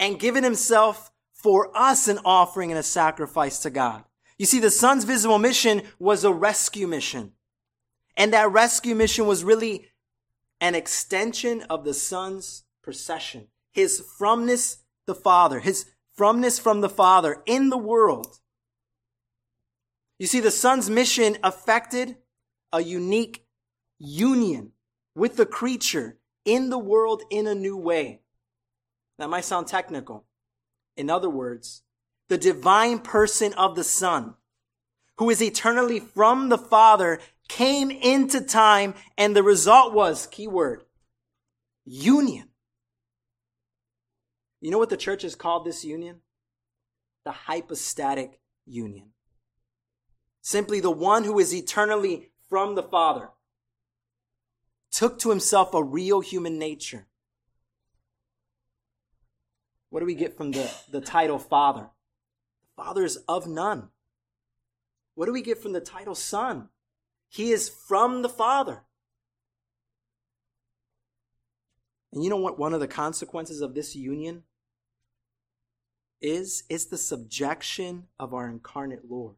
and 0.00 0.18
given 0.18 0.42
himself 0.42 1.12
for 1.32 1.70
us 1.76 2.08
an 2.08 2.18
offering 2.24 2.72
and 2.72 2.78
a 2.78 2.82
sacrifice 2.82 3.60
to 3.60 3.70
God. 3.70 4.02
You 4.36 4.46
see, 4.46 4.58
the 4.58 4.70
Son's 4.70 5.04
visible 5.04 5.38
mission 5.38 5.82
was 6.00 6.24
a 6.24 6.32
rescue 6.32 6.88
mission. 6.88 7.32
And 8.16 8.32
that 8.32 8.50
rescue 8.50 8.96
mission 8.96 9.26
was 9.26 9.44
really 9.44 9.86
an 10.60 10.74
extension 10.74 11.62
of 11.70 11.84
the 11.84 11.94
Son's 11.94 12.64
procession, 12.82 13.46
his 13.70 14.02
fromness 14.18 14.78
the 15.06 15.14
Father, 15.14 15.60
his 15.60 15.86
fromness 16.16 16.58
from 16.58 16.80
the 16.80 16.88
Father 16.88 17.42
in 17.46 17.70
the 17.70 17.78
world 17.78 18.40
you 20.20 20.26
see, 20.26 20.40
the 20.40 20.50
Son's 20.50 20.90
mission 20.90 21.38
affected 21.42 22.18
a 22.74 22.82
unique 22.82 23.46
union 23.98 24.72
with 25.14 25.36
the 25.36 25.46
creature 25.46 26.18
in 26.44 26.68
the 26.68 26.78
world 26.78 27.22
in 27.30 27.46
a 27.46 27.54
new 27.54 27.74
way. 27.74 28.20
That 29.20 29.28
might 29.28 29.44
sound 29.44 29.66
technical. 29.66 30.24
In 30.96 31.10
other 31.10 31.28
words, 31.28 31.82
the 32.28 32.38
divine 32.38 33.00
person 33.00 33.52
of 33.52 33.76
the 33.76 33.84
Son, 33.84 34.34
who 35.18 35.28
is 35.28 35.42
eternally 35.42 36.00
from 36.00 36.48
the 36.48 36.56
Father, 36.56 37.20
came 37.46 37.90
into 37.90 38.40
time, 38.40 38.94
and 39.18 39.36
the 39.36 39.42
result 39.42 39.92
was, 39.92 40.26
keyword, 40.26 40.84
union. 41.84 42.48
You 44.62 44.70
know 44.70 44.78
what 44.78 44.88
the 44.88 44.96
church 44.96 45.20
has 45.20 45.34
called 45.34 45.66
this 45.66 45.84
union? 45.84 46.20
The 47.26 47.32
hypostatic 47.32 48.40
union. 48.64 49.10
Simply 50.40 50.80
the 50.80 50.90
one 50.90 51.24
who 51.24 51.38
is 51.38 51.54
eternally 51.54 52.30
from 52.48 52.74
the 52.74 52.82
Father 52.82 53.28
took 54.90 55.18
to 55.18 55.28
himself 55.28 55.74
a 55.74 55.84
real 55.84 56.20
human 56.20 56.58
nature. 56.58 57.06
What 59.90 60.00
do 60.00 60.06
we 60.06 60.14
get 60.14 60.36
from 60.36 60.52
the, 60.52 60.70
the 60.90 61.00
title 61.00 61.38
Father? 61.38 61.90
The 62.76 62.82
Father 62.82 63.04
is 63.04 63.18
of 63.28 63.46
none. 63.46 63.90
What 65.14 65.26
do 65.26 65.32
we 65.32 65.42
get 65.42 65.58
from 65.58 65.72
the 65.72 65.80
title 65.80 66.14
Son? 66.14 66.68
He 67.28 67.50
is 67.50 67.68
from 67.68 68.22
the 68.22 68.28
Father. 68.28 68.84
And 72.12 72.24
you 72.24 72.30
know 72.30 72.36
what 72.36 72.58
one 72.58 72.74
of 72.74 72.80
the 72.80 72.88
consequences 72.88 73.60
of 73.60 73.74
this 73.74 73.94
union 73.94 74.44
is? 76.20 76.64
It's 76.68 76.86
the 76.86 76.98
subjection 76.98 78.04
of 78.18 78.32
our 78.34 78.48
incarnate 78.48 79.08
Lord. 79.08 79.36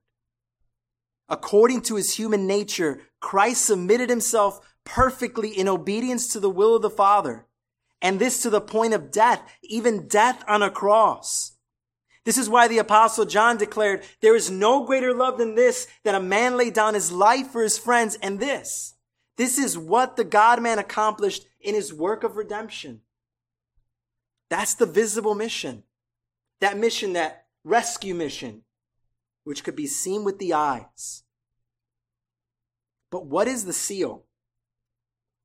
According 1.28 1.82
to 1.82 1.96
his 1.96 2.14
human 2.14 2.46
nature, 2.46 3.00
Christ 3.20 3.64
submitted 3.64 4.10
himself 4.10 4.60
perfectly 4.84 5.48
in 5.48 5.68
obedience 5.68 6.28
to 6.28 6.40
the 6.40 6.50
will 6.50 6.76
of 6.76 6.82
the 6.82 6.90
Father, 6.90 7.46
and 8.02 8.18
this 8.18 8.42
to 8.42 8.50
the 8.50 8.60
point 8.60 8.92
of 8.92 9.10
death, 9.10 9.40
even 9.62 10.08
death 10.08 10.44
on 10.46 10.62
a 10.62 10.70
cross. 10.70 11.52
This 12.24 12.36
is 12.36 12.48
why 12.48 12.68
the 12.68 12.78
apostle 12.78 13.24
John 13.24 13.56
declared, 13.56 14.02
there 14.20 14.36
is 14.36 14.50
no 14.50 14.84
greater 14.84 15.14
love 15.14 15.38
than 15.38 15.54
this, 15.54 15.86
that 16.04 16.14
a 16.14 16.20
man 16.20 16.56
lay 16.56 16.70
down 16.70 16.94
his 16.94 17.10
life 17.10 17.48
for 17.48 17.62
his 17.62 17.78
friends. 17.78 18.18
And 18.22 18.38
this, 18.38 18.94
this 19.36 19.58
is 19.58 19.78
what 19.78 20.16
the 20.16 20.24
God 20.24 20.60
man 20.60 20.78
accomplished 20.78 21.46
in 21.60 21.74
his 21.74 21.94
work 21.94 22.22
of 22.22 22.36
redemption. 22.36 23.00
That's 24.50 24.74
the 24.74 24.86
visible 24.86 25.34
mission. 25.34 25.84
That 26.60 26.76
mission, 26.76 27.14
that 27.14 27.46
rescue 27.64 28.14
mission, 28.14 28.62
which 29.44 29.64
could 29.64 29.74
be 29.74 29.86
seen 29.86 30.24
with 30.24 30.38
the 30.38 30.52
eyes. 30.52 31.22
But 33.10 33.26
what 33.26 33.48
is 33.48 33.64
the 33.64 33.72
seal? 33.72 34.24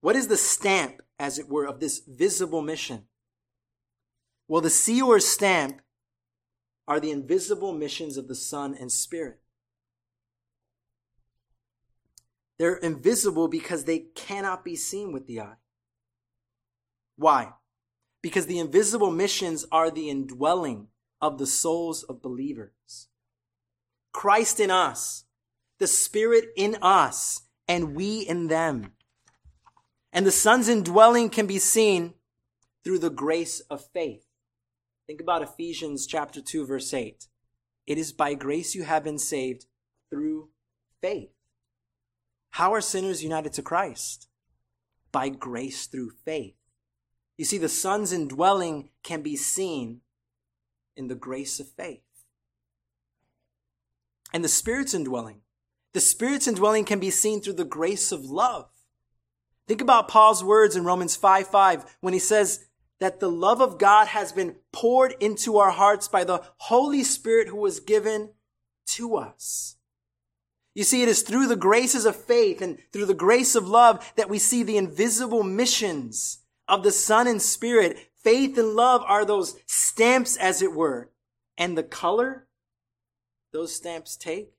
What 0.02 0.16
is 0.16 0.28
the 0.28 0.38
stamp, 0.38 1.02
as 1.20 1.40
it 1.40 1.50
were, 1.50 1.66
of 1.66 1.80
this 1.80 2.02
visible 2.08 2.62
mission? 2.62 3.04
Well, 4.48 4.62
the 4.62 4.70
seal 4.70 5.08
or 5.08 5.20
stamp 5.20 5.82
are 6.88 7.00
the 7.00 7.12
invisible 7.12 7.74
missions 7.74 8.18
of 8.18 8.28
the 8.28 8.36
Son 8.36 8.76
and 8.80 8.92
Spirit. 8.92 9.40
They're 12.58 12.76
invisible 12.76 13.48
because 13.48 13.84
they 13.84 14.00
cannot 14.16 14.64
be 14.64 14.76
seen 14.76 15.12
with 15.12 15.28
the 15.28 15.42
eye. 15.42 15.58
Why? 17.18 17.54
Because 18.22 18.48
the 18.48 18.60
invisible 18.60 19.12
missions 19.12 19.66
are 19.72 19.92
the 19.92 20.10
indwelling 20.10 20.88
of 21.22 21.38
the 21.38 21.46
souls 21.46 22.04
of 22.04 22.22
believers. 22.22 23.08
Christ 24.12 24.60
in 24.60 24.72
us, 24.72 25.26
the 25.80 25.88
Spirit 25.88 26.46
in 26.56 26.78
us, 26.82 27.42
and 27.68 27.96
we 27.96 28.20
in 28.22 28.48
them. 28.48 28.94
And 30.12 30.26
the 30.26 30.32
Son's 30.32 30.70
indwelling 30.70 31.30
can 31.30 31.48
be 31.48 31.60
seen 31.60 32.14
through 32.84 33.00
the 33.00 33.10
grace 33.10 33.60
of 33.70 33.86
faith. 33.94 34.26
Think 35.06 35.22
about 35.22 35.42
Ephesians 35.42 36.08
chapter 36.08 36.42
2 36.42 36.66
verse 36.66 36.94
8. 36.94 37.28
It 37.86 37.98
is 37.98 38.12
by 38.12 38.34
grace 38.34 38.76
you 38.76 38.84
have 38.84 39.04
been 39.04 39.20
saved 39.20 39.66
through 40.10 40.50
faith. 41.02 41.30
How 42.52 42.74
are 42.74 42.82
sinners 42.82 43.24
united 43.24 43.54
to 43.54 43.62
Christ? 43.62 44.28
By 45.12 45.30
grace 45.30 45.88
through 45.88 46.12
faith. 46.26 46.56
You 47.38 47.46
see, 47.46 47.58
the 47.58 47.70
Son's 47.70 48.12
indwelling 48.12 48.90
can 49.04 49.22
be 49.22 49.36
seen 49.36 50.02
in 50.96 51.08
the 51.08 51.16
grace 51.16 51.60
of 51.60 51.70
faith. 51.70 52.02
And 54.34 54.44
the 54.44 54.50
Spirit's 54.50 54.94
indwelling. 54.94 55.42
The 55.94 56.00
Spirit's 56.00 56.48
indwelling 56.48 56.84
can 56.84 57.00
be 57.00 57.12
seen 57.12 57.42
through 57.42 57.54
the 57.54 57.64
grace 57.64 58.12
of 58.12 58.26
love. 58.26 58.70
Think 59.68 59.82
about 59.82 60.08
Paul's 60.08 60.44
words 60.44 60.76
in 60.76 60.86
Romans 60.86 61.16
5 61.16 61.48
5 61.48 61.98
when 62.00 62.14
he 62.14 62.20
says 62.20 62.66
that 63.00 63.20
the 63.20 63.30
love 63.30 63.62
of 63.62 63.78
God 63.78 64.08
has 64.08 64.32
been 64.32 64.56
poured 64.72 65.16
into 65.20 65.58
our 65.58 65.72
hearts 65.72 66.08
by 66.08 66.24
the 66.24 66.42
Holy 66.58 67.04
Spirit 67.04 67.48
who 67.50 67.58
was 67.58 67.80
given 67.80 68.30
to 68.88 69.16
us. 69.16 69.76
You 70.74 70.84
see, 70.84 71.02
it 71.02 71.10
is 71.10 71.24
through 71.24 71.48
the 71.48 71.56
graces 71.56 72.06
of 72.06 72.16
faith 72.16 72.62
and 72.62 72.78
through 72.94 73.08
the 73.08 73.14
grace 73.14 73.56
of 73.56 73.68
love 73.68 74.14
that 74.16 74.30
we 74.30 74.40
see 74.40 74.64
the 74.64 74.78
invisible 74.78 75.44
missions 75.44 76.40
of 76.68 76.84
the 76.84 76.92
Son 76.92 77.28
and 77.28 77.42
Spirit. 77.42 77.98
Faith 78.24 78.58
and 78.58 78.76
love 78.76 79.04
are 79.08 79.26
those 79.26 79.56
stamps, 79.66 80.38
as 80.38 80.62
it 80.62 80.74
were. 80.74 81.10
And 81.58 81.78
the 81.78 81.84
color 81.84 82.48
those 83.52 83.76
stamps 83.76 84.16
take 84.16 84.52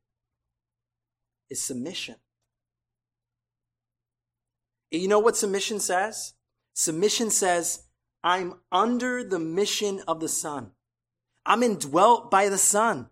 is 1.49 1.63
submission. 1.63 2.17
You 4.91 5.09
know 5.09 5.19
what 5.19 5.37
submission 5.37 5.81
says? 5.81 6.35
Submission 6.75 7.31
says, 7.31 7.85
I'm 8.23 8.55
under 8.73 9.23
the 9.23 9.39
mission 9.39 10.03
of 10.09 10.21
the 10.21 10.29
Son. 10.29 10.73
I'm 11.45 11.63
indwelt 11.63 12.31
by 12.31 12.49
the 12.49 12.59
Son. 12.59 13.09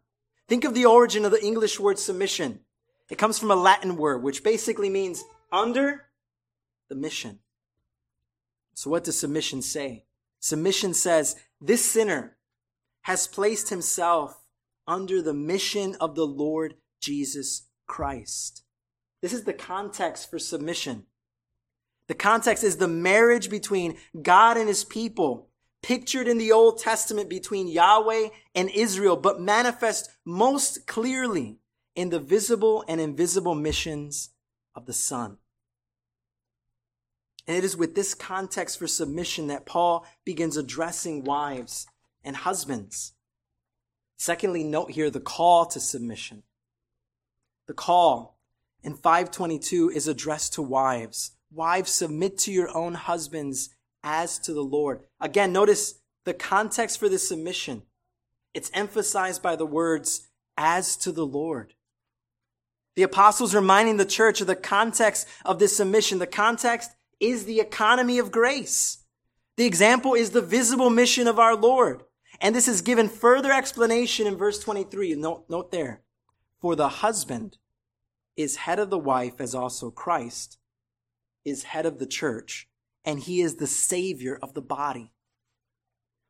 Think 0.49 0.64
of 0.64 0.75
the 0.75 0.87
origin 0.87 1.25
of 1.25 1.33
the 1.33 1.45
English 1.45 1.78
word 1.80 1.99
submission. 1.99 2.61
It 3.11 3.18
comes 3.18 3.38
from 3.38 3.50
a 3.50 3.56
Latin 3.56 3.97
word, 3.97 4.23
which 4.23 4.45
basically 4.45 4.90
means 4.90 5.25
under 5.52 6.06
the 6.88 6.95
mission. 6.95 7.40
So 8.75 8.90
what 8.90 9.04
does 9.04 9.18
submission 9.18 9.62
say? 9.62 10.04
Submission 10.40 10.95
says, 10.95 11.37
this 11.61 11.85
sinner 11.85 12.37
has 13.02 13.26
placed 13.26 13.71
himself 13.71 14.42
under 14.87 15.23
the 15.23 15.35
mission 15.35 15.97
of 16.00 16.14
the 16.14 16.26
Lord 16.26 16.75
Jesus 17.00 17.68
Christ. 17.87 18.62
This 19.23 19.33
is 19.33 19.45
the 19.45 19.52
context 19.52 20.30
for 20.30 20.38
submission. 20.38 21.06
The 22.09 22.15
context 22.15 22.63
is 22.63 22.77
the 22.77 22.89
marriage 22.89 23.51
between 23.51 23.97
God 24.23 24.57
and 24.57 24.69
his 24.69 24.85
people, 24.85 25.49
pictured 25.83 26.29
in 26.29 26.39
the 26.39 26.53
Old 26.53 26.79
Testament 26.79 27.29
between 27.29 27.69
Yahweh 27.69 28.29
and 28.55 28.71
Israel, 28.71 29.17
but 29.17 29.41
manifest 29.41 30.11
most 30.25 30.87
clearly 30.87 31.59
in 31.95 32.11
the 32.11 32.21
visible 32.21 32.85
and 32.87 33.01
invisible 33.01 33.55
missions 33.55 34.31
of 34.75 34.87
the 34.87 34.93
Son. 34.93 35.39
And 37.47 37.57
it 37.57 37.65
is 37.65 37.77
with 37.77 37.95
this 37.95 38.15
context 38.15 38.79
for 38.79 38.87
submission 38.87 39.47
that 39.49 39.67
Paul 39.67 40.05
begins 40.25 40.57
addressing 40.57 41.25
wives 41.25 41.87
and 42.25 42.37
husbands. 42.37 43.13
Secondly, 44.17 44.65
note 44.65 44.93
here 44.93 45.11
the 45.11 45.21
call 45.21 45.67
to 45.67 45.79
submission. 45.79 46.43
The 47.67 47.75
call 47.75 48.39
in 48.83 48.95
522 48.95 49.91
is 49.91 50.09
addressed 50.09 50.55
to 50.55 50.63
wives. 50.63 51.36
Wives, 51.50 51.91
submit 51.91 52.38
to 52.38 52.53
your 52.53 52.75
own 52.76 52.95
husbands 52.95 53.71
as 54.03 54.38
to 54.41 54.53
the 54.53 54.62
Lord. 54.62 55.00
Again, 55.21 55.53
notice 55.53 56.00
the 56.25 56.35
context 56.35 56.99
for 56.99 57.09
this 57.09 57.29
submission. 57.29 57.83
It's 58.55 58.71
emphasized 58.75 59.43
by 59.43 59.57
the 59.57 59.67
words, 59.67 60.29
as 60.57 60.97
to 60.99 61.12
the 61.12 61.26
Lord. 61.26 61.75
The 62.95 63.03
apostles 63.03 63.55
reminding 63.55 63.99
the 63.99 64.07
church 64.07 64.40
of 64.40 64.47
the 64.47 64.57
context 64.57 65.29
of 65.44 65.59
this 65.59 65.77
submission. 65.77 66.18
The 66.18 66.27
context 66.27 66.90
is 67.20 67.44
the 67.44 67.61
economy 67.61 68.18
of 68.18 68.33
grace. 68.33 69.05
The 69.57 69.66
example 69.66 70.14
is 70.14 70.31
the 70.31 70.42
visible 70.42 70.90
mission 70.90 71.29
of 71.29 71.38
our 71.38 71.55
Lord. 71.55 72.03
And 72.40 72.55
this 72.55 72.68
is 72.68 72.83
given 72.83 73.09
further 73.09 73.53
explanation 73.53 74.27
in 74.27 74.37
verse 74.37 74.59
23. 74.59 75.14
Note, 75.14 75.44
note 75.49 75.70
there. 75.70 76.03
For 76.61 76.75
the 76.75 76.88
husband 76.88 77.59
is 78.37 78.57
head 78.57 78.79
of 78.79 78.90
the 78.90 78.99
wife 78.99 79.40
as 79.40 79.55
also 79.55 79.90
Christ 79.90 80.59
is 81.46 81.62
head 81.62 81.87
of 81.87 81.98
the 81.98 82.06
church, 82.06 82.68
and 83.04 83.20
he 83.20 83.40
is 83.40 83.54
the 83.54 83.66
savior 83.66 84.38
of 84.42 84.52
the 84.52 84.61
body. 84.61 85.12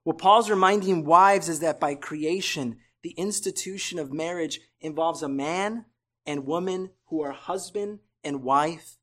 What 0.05 0.19
Paul's 0.19 0.51
reminding 0.51 1.05
wives 1.05 1.49
is 1.49 1.59
that 1.61 1.81
by 1.81 1.97
creation, 1.97 2.77
the 3.03 3.11
institution 3.11 3.99
of 3.99 4.13
marriage 4.13 4.61
involves 4.81 5.23
a 5.23 5.29
man 5.29 5.87
and 6.27 6.47
woman 6.47 6.91
who 7.07 7.23
are 7.23 7.33
husband 7.33 8.01
and 8.23 8.43
wife, 8.43 8.99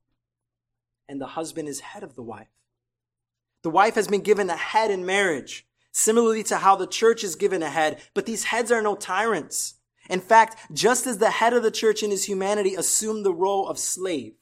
and 1.10 1.19
the 1.19 1.28
husband 1.28 1.67
is 1.67 1.80
head 1.80 2.04
of 2.04 2.15
the 2.15 2.23
wife. 2.23 2.47
The 3.63 3.69
wife 3.69 3.95
has 3.95 4.08
been 4.08 4.21
given 4.21 4.49
a 4.49 4.56
head 4.56 4.91
in 4.91 5.06
marriage, 5.06 5.65
similarly 5.91 6.43
to 6.43 6.58
how 6.58 6.76
the 6.76 6.88
church 6.88 7.23
is 7.23 7.36
given 7.36 7.63
a 7.63 7.69
head, 7.69 8.02
but 8.13 8.26
these 8.26 8.45
heads 8.45 8.71
are 8.71 8.82
no 8.82 8.95
tyrants. 8.95 9.76
In 10.10 10.19
fact, 10.19 10.58
just 10.73 11.08
as 11.08 11.17
the 11.17 11.32
head 11.32 11.54
of 11.54 11.63
the 11.63 11.71
church 11.71 12.04
in 12.04 12.12
his 12.12 12.26
humanity 12.26 12.76
assumed 12.76 13.26
the 13.26 13.34
role 13.34 13.67
of 13.67 13.80
slave, 13.80 14.36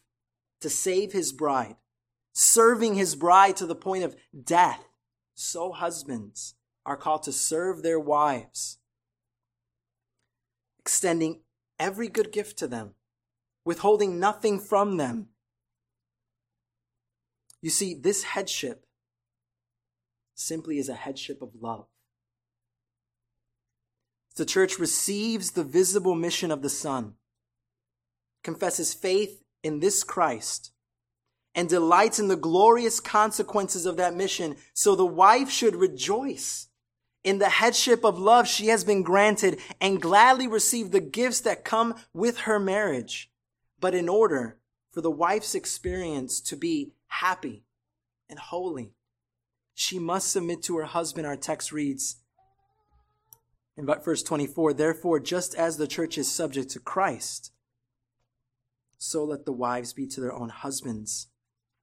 to 0.62 0.69
save 0.69 1.12
his 1.12 1.32
bride, 1.32 1.76
serving 2.34 2.95
his 2.95 3.15
bride 3.15 3.58
to 3.58 3.65
the 3.65 3.76
point 3.76 4.04
of 4.04 4.15
death, 4.43 4.88
so 5.34 5.71
husbands 5.71 6.56
are 6.86 6.97
called 6.97 7.24
to 7.24 7.32
serve 7.32 7.84
their 7.84 8.00
wives, 8.00 8.78
extending 10.80 11.41
every 11.80 12.08
good 12.08 12.32
gift 12.32 12.58
to 12.60 12.67
them, 12.67 12.93
withholding 13.65 14.19
nothing 14.19 14.60
from 14.60 14.97
them. 14.97 15.28
You 17.62 17.69
see, 17.69 17.93
this 17.93 18.24
headship 18.24 18.86
simply 20.34 20.80
is 20.80 20.89
a 20.89 20.95
headship 20.95 21.41
of 21.41 21.50
love. 21.60 21.86
The 24.36 24.45
church 24.45 24.80
receives 24.80 25.52
the 25.52 25.63
visible 25.63 26.15
mission 26.15 26.52
of 26.52 26.62
the 26.62 26.69
Son, 26.69 27.15
confesses 28.43 28.93
faith 28.93 29.40
in 29.63 29.80
this 29.80 30.04
Christ 30.04 30.71
and 31.54 31.67
delights 31.67 32.19
in 32.19 32.28
the 32.28 32.36
glorious 32.36 33.00
consequences 33.00 33.86
of 33.86 33.97
that 33.97 34.15
mission. 34.15 34.56
So 34.74 34.95
the 34.95 35.06
wife 35.06 35.50
should 35.50 35.76
rejoice 35.76 36.67
in 37.24 37.39
the 37.39 37.50
headship 37.50 38.04
of 38.04 38.17
love 38.17 38.47
she 38.47 38.67
has 38.67 38.84
been 38.84 39.04
granted 39.04 39.60
and 39.80 40.02
gladly 40.02 40.47
receive 40.47 40.91
the 40.91 41.02
gifts 41.02 41.41
that 41.41 41.65
come 41.65 41.95
with 42.13 42.39
her 42.39 42.60
marriage. 42.60 43.30
But 43.80 43.93
in 43.93 44.10
order 44.10 44.58
for 44.91 45.02
the 45.02 45.12
wife's 45.12 45.56
experience 45.56 46.41
to 46.41 46.56
be 46.56 46.93
happy 47.08 47.63
and 48.30 48.39
holy, 48.39 48.93
she 49.74 50.00
must 50.00 50.32
submit 50.32 50.63
to 50.63 50.78
her 50.78 50.86
husband, 50.86 51.28
our 51.28 51.38
text 51.38 51.71
reads 51.71 52.17
in 53.78 53.86
verse 53.86 54.21
24, 54.21 54.74
therefore, 54.74 55.19
just 55.19 55.56
as 55.56 55.78
the 55.78 55.88
church 55.88 56.17
is 56.17 56.32
subject 56.32 56.69
to 56.71 56.80
Christ, 56.80 57.52
so 59.04 59.24
let 59.24 59.46
the 59.46 59.52
wives 59.52 59.94
be 59.94 60.06
to 60.06 60.22
their 60.22 60.32
own 60.32 60.50
husbands 60.50 61.30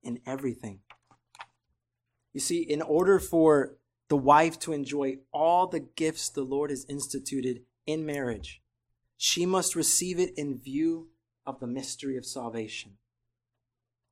in 0.04 0.20
everything. 0.24 0.78
You 2.32 2.38
see, 2.38 2.62
in 2.62 2.80
order 2.80 3.18
for 3.18 3.74
the 4.08 4.16
wife 4.16 4.56
to 4.60 4.72
enjoy 4.72 5.16
all 5.32 5.66
the 5.66 5.80
gifts 5.80 6.28
the 6.28 6.44
Lord 6.44 6.70
has 6.70 6.86
instituted 6.88 7.62
in 7.88 8.06
marriage, 8.06 8.62
she 9.16 9.46
must 9.46 9.74
receive 9.74 10.20
it 10.20 10.30
in 10.36 10.60
view 10.60 11.08
of 11.44 11.58
the 11.58 11.66
mystery 11.66 12.16
of 12.16 12.24
salvation. 12.24 12.98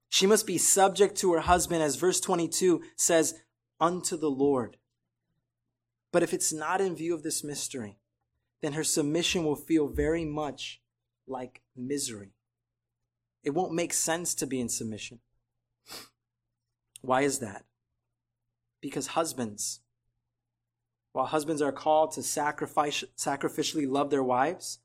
She 0.09 0.27
must 0.27 0.45
be 0.45 0.59
subject 0.59 1.17
to 1.19 1.33
her 1.35 1.41
husband, 1.41 1.85
as 1.85 1.95
verse 1.95 2.19
22 2.19 2.83
says, 2.97 3.35
unto 3.79 4.17
the 4.17 4.31
Lord. 4.31 4.79
But 6.13 6.25
if 6.25 6.35
it's 6.35 6.53
not 6.53 6.81
in 6.81 6.97
view 6.97 7.15
of 7.15 7.23
this 7.23 7.45
mystery, 7.45 8.01
then 8.63 8.73
her 8.73 8.85
submission 8.85 9.45
will 9.45 9.55
feel 9.55 9.87
very 9.87 10.25
much 10.25 10.81
like 11.29 11.63
misery. 11.77 12.36
It 13.47 13.55
won't 13.55 13.73
make 13.73 13.93
sense 13.93 14.35
to 14.35 14.47
be 14.47 14.61
in 14.61 14.69
submission. 14.69 15.21
Why 17.01 17.23
is 17.23 17.39
that? 17.39 17.65
Because 18.81 19.07
husbands, 19.07 19.83
while 21.13 21.27
husbands 21.27 21.63
are 21.63 21.71
called 21.71 22.11
to 22.13 22.25
sacrifice, 22.25 23.05
sacrificially 23.17 23.89
love 23.89 24.11
their 24.11 24.25
wives, 24.25 24.81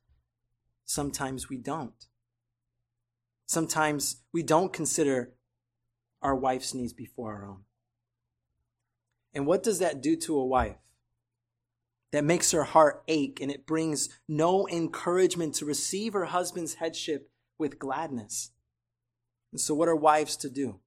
sometimes 0.85 1.49
we 1.49 1.57
don't. 1.57 2.05
Sometimes 3.47 4.17
we 4.31 4.43
don't 4.43 4.71
consider 4.71 5.33
our 6.21 6.35
wife's 6.35 6.75
needs 6.75 6.93
before 6.93 7.33
our 7.33 7.49
own. 7.49 7.63
And 9.33 9.47
what 9.47 9.63
does 9.63 9.79
that 9.79 10.03
do 10.03 10.15
to 10.17 10.37
a 10.37 10.45
wife? 10.45 10.77
That 12.11 12.25
makes 12.25 12.51
her 12.51 12.63
heart 12.63 13.01
ache 13.07 13.39
and 13.41 13.49
it 13.49 13.65
brings 13.65 14.09
no 14.27 14.67
encouragement 14.67 15.55
to 15.55 15.65
receive 15.65 16.13
her 16.13 16.25
husband's 16.25 16.75
headship 16.75 17.30
with 17.61 17.79
gladness. 17.79 18.51
And 19.53 19.61
so, 19.61 19.73
what 19.73 19.87
are 19.87 19.95
wives 19.95 20.35
to 20.37 20.49
do? 20.49 20.81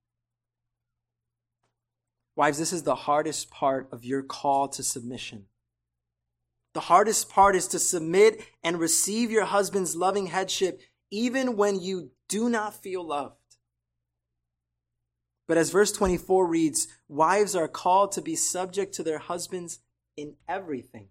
Wives, 2.37 2.59
this 2.59 2.73
is 2.73 2.83
the 2.83 2.95
hardest 2.95 3.51
part 3.51 3.89
of 3.93 4.05
your 4.05 4.23
call 4.23 4.69
to 4.69 4.83
submission. 4.83 5.47
The 6.75 6.81
hardest 6.81 7.31
part 7.31 7.55
is 7.55 7.69
to 7.69 7.79
submit 7.79 8.43
and 8.63 8.81
receive 8.81 9.31
your 9.31 9.45
husband's 9.45 9.95
loving 9.95 10.27
headship 10.27 10.81
even 11.11 11.57
when 11.57 11.81
you 11.81 12.11
do 12.29 12.49
not 12.49 12.75
feel 12.75 13.07
loved. 13.07 13.37
But 15.47 15.59
as 15.59 15.71
verse 15.71 15.93
24 15.93 16.47
reads, 16.47 16.89
wives 17.07 17.55
are 17.55 17.69
called 17.69 18.13
to 18.13 18.23
be 18.23 18.35
subject 18.35 18.95
to 18.95 19.05
their 19.05 19.19
husbands 19.19 19.79
in 20.17 20.35
everything. 20.49 21.09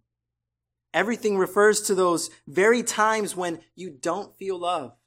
Everything 0.94 1.38
refers 1.38 1.82
to 1.84 1.96
those 1.96 2.30
very 2.48 2.84
times 2.84 3.36
when 3.36 3.60
you 3.76 3.90
don't 3.90 4.36
feel 4.36 4.60
loved. 4.60 4.98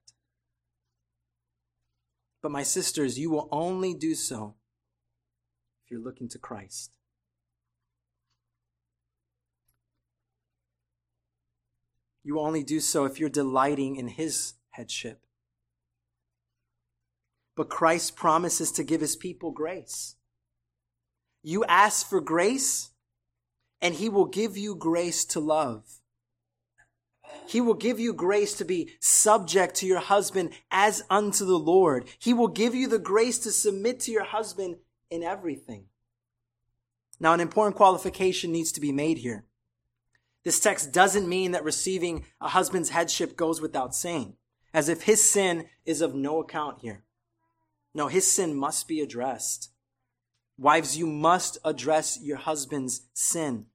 But 2.47 2.53
my 2.53 2.63
sisters, 2.63 3.19
you 3.19 3.29
will 3.29 3.49
only 3.51 3.93
do 3.93 4.15
so 4.15 4.55
if 5.83 5.91
you're 5.91 5.99
looking 5.99 6.29
to 6.29 6.39
Christ. 6.39 6.93
You 12.23 12.37
will 12.37 12.47
only 12.47 12.63
do 12.63 12.79
so 12.79 13.05
if 13.05 13.19
you're 13.19 13.29
delighting 13.29 13.97
in 13.97 14.07
his 14.07 14.53
headship. 14.71 15.23
But 17.57 17.69
Christ 17.69 18.15
promises 18.15 18.71
to 18.71 18.85
give 18.85 19.01
his 19.01 19.17
people 19.17 19.51
grace. 19.51 20.15
You 21.43 21.65
ask 21.65 22.09
for 22.09 22.21
grace, 22.21 22.91
and 23.81 23.93
he 23.93 24.09
will 24.09 24.27
give 24.27 24.57
you 24.57 24.77
grace 24.77 25.25
to 25.25 25.41
love. 25.41 25.99
He 27.47 27.61
will 27.61 27.75
give 27.75 28.01
you 28.01 28.13
grace 28.13 28.55
to 28.55 28.65
be 28.65 28.93
subject 29.01 29.75
to 29.77 29.87
your 29.87 30.01
husband 30.01 30.51
as 30.71 31.03
unto 31.11 31.45
the 31.45 31.59
Lord. 31.59 32.09
He 32.19 32.35
will 32.35 32.49
give 32.49 32.75
you 32.75 32.89
the 32.89 32.99
grace 32.99 33.39
to 33.41 33.53
submit 33.53 34.01
to 34.01 34.13
your 34.13 34.25
husband 34.25 34.77
in 35.11 35.23
everything. 35.23 35.87
Now, 37.19 37.33
an 37.33 37.41
important 37.41 37.77
qualification 37.77 38.53
needs 38.53 38.73
to 38.73 38.81
be 38.81 38.93
made 38.93 39.19
here. 39.19 39.45
This 40.45 40.61
text 40.61 40.93
doesn't 40.93 41.29
mean 41.29 41.53
that 41.53 41.65
receiving 41.65 42.25
a 42.41 42.49
husband's 42.49 42.91
headship 42.91 43.37
goes 43.37 43.61
without 43.61 43.95
saying, 43.95 44.37
as 44.73 44.89
if 44.89 45.03
his 45.03 45.29
sin 45.29 45.67
is 45.85 46.01
of 46.01 46.15
no 46.15 46.41
account 46.41 46.81
here. 46.81 47.03
No, 47.95 48.09
his 48.09 48.31
sin 48.31 48.55
must 48.55 48.87
be 48.87 49.01
addressed. 49.01 49.71
Wives, 50.59 50.97
you 50.97 51.07
must 51.07 51.59
address 51.65 52.19
your 52.23 52.37
husband's 52.37 53.03
sin, 53.15 53.67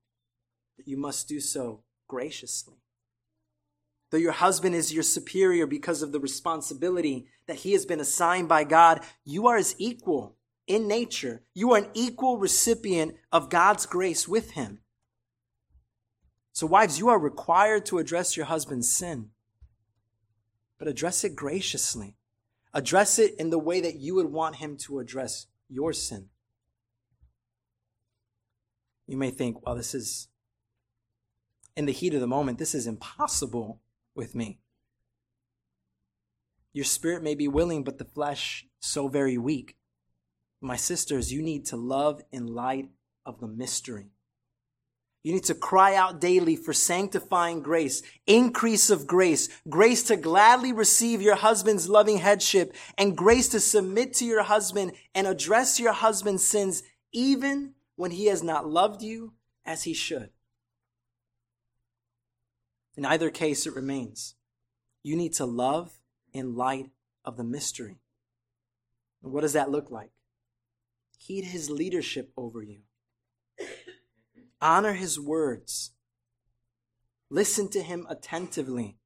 you 0.85 0.97
must 0.97 1.27
do 1.27 1.39
so 1.39 1.83
graciously. 2.07 2.80
Though 4.11 4.17
your 4.17 4.33
husband 4.33 4.75
is 4.75 4.93
your 4.93 5.03
superior 5.03 5.65
because 5.65 6.01
of 6.01 6.11
the 6.11 6.19
responsibility 6.19 7.27
that 7.47 7.57
he 7.57 7.71
has 7.71 7.85
been 7.85 8.01
assigned 8.01 8.49
by 8.49 8.65
God, 8.65 9.01
you 9.23 9.47
are 9.47 9.57
his 9.57 9.73
equal 9.77 10.35
in 10.67 10.87
nature. 10.87 11.43
You 11.53 11.71
are 11.71 11.77
an 11.79 11.89
equal 11.93 12.37
recipient 12.37 13.15
of 13.31 13.49
God's 13.49 13.85
grace 13.85 14.27
with 14.27 14.51
him. 14.51 14.79
So, 16.51 16.67
wives, 16.67 16.99
you 16.99 17.07
are 17.07 17.17
required 17.17 17.85
to 17.87 17.99
address 17.99 18.35
your 18.35 18.47
husband's 18.47 18.91
sin, 18.91 19.29
but 20.77 20.89
address 20.89 21.23
it 21.23 21.33
graciously. 21.33 22.17
Address 22.73 23.17
it 23.17 23.35
in 23.39 23.49
the 23.49 23.59
way 23.59 23.79
that 23.79 23.95
you 23.95 24.15
would 24.15 24.31
want 24.31 24.57
him 24.57 24.75
to 24.77 24.99
address 24.99 25.47
your 25.69 25.93
sin. 25.93 26.27
You 29.07 29.15
may 29.15 29.31
think, 29.31 29.65
well, 29.65 29.75
this 29.75 29.95
is, 29.95 30.27
in 31.77 31.85
the 31.85 31.91
heat 31.93 32.13
of 32.13 32.19
the 32.19 32.27
moment, 32.27 32.59
this 32.59 32.75
is 32.75 32.87
impossible 32.87 33.79
with 34.15 34.35
me. 34.35 34.59
Your 36.73 36.85
spirit 36.85 37.23
may 37.23 37.35
be 37.35 37.47
willing, 37.47 37.83
but 37.83 37.97
the 37.97 38.05
flesh 38.05 38.65
so 38.79 39.07
very 39.07 39.37
weak. 39.37 39.75
My 40.61 40.75
sisters, 40.75 41.33
you 41.33 41.41
need 41.41 41.65
to 41.67 41.75
love 41.75 42.21
in 42.31 42.47
light 42.47 42.89
of 43.25 43.39
the 43.39 43.47
mystery. 43.47 44.11
You 45.23 45.33
need 45.33 45.43
to 45.45 45.55
cry 45.55 45.95
out 45.95 46.19
daily 46.19 46.55
for 46.55 46.73
sanctifying 46.73 47.61
grace, 47.61 48.01
increase 48.25 48.89
of 48.89 49.05
grace, 49.05 49.49
grace 49.69 50.03
to 50.03 50.15
gladly 50.15 50.73
receive 50.73 51.21
your 51.21 51.35
husband's 51.35 51.87
loving 51.87 52.17
headship, 52.17 52.75
and 52.97 53.15
grace 53.15 53.47
to 53.49 53.59
submit 53.59 54.13
to 54.15 54.25
your 54.25 54.43
husband 54.43 54.93
and 55.13 55.27
address 55.27 55.79
your 55.79 55.93
husband's 55.93 56.45
sins 56.45 56.81
even 57.11 57.73
when 57.95 58.11
he 58.11 58.27
has 58.27 58.41
not 58.41 58.67
loved 58.67 59.03
you 59.03 59.33
as 59.63 59.83
he 59.83 59.93
should. 59.93 60.31
In 62.95 63.05
either 63.05 63.29
case, 63.29 63.65
it 63.65 63.75
remains. 63.75 64.35
You 65.03 65.15
need 65.15 65.33
to 65.33 65.45
love 65.45 65.99
in 66.33 66.55
light 66.55 66.91
of 67.25 67.37
the 67.37 67.43
mystery. 67.43 67.99
And 69.23 69.31
what 69.31 69.41
does 69.41 69.53
that 69.53 69.71
look 69.71 69.89
like? 69.89 70.11
Heed 71.17 71.45
his 71.45 71.69
leadership 71.69 72.31
over 72.35 72.63
you. 72.63 72.81
Honor 74.61 74.93
his 74.93 75.19
words. 75.19 75.91
Listen 77.29 77.69
to 77.69 77.81
him 77.81 78.05
attentively. 78.09 78.97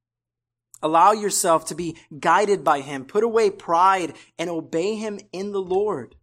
Allow 0.82 1.14
yourself 1.14 1.66
to 1.68 1.76
be 1.76 1.98
guided 2.20 2.64
by 2.64 2.82
him. 2.82 3.06
Put 3.06 3.24
away 3.24 3.50
pride 3.50 4.14
and 4.38 4.50
obey 4.50 4.96
him 4.96 5.20
in 5.32 5.52
the 5.52 5.62
Lord. 5.62 6.16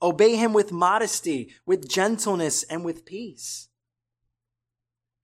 Obey 0.00 0.36
him 0.36 0.52
with 0.52 0.72
modesty, 0.72 1.52
with 1.66 1.88
gentleness, 1.88 2.62
and 2.62 2.84
with 2.84 3.04
peace. 3.04 3.67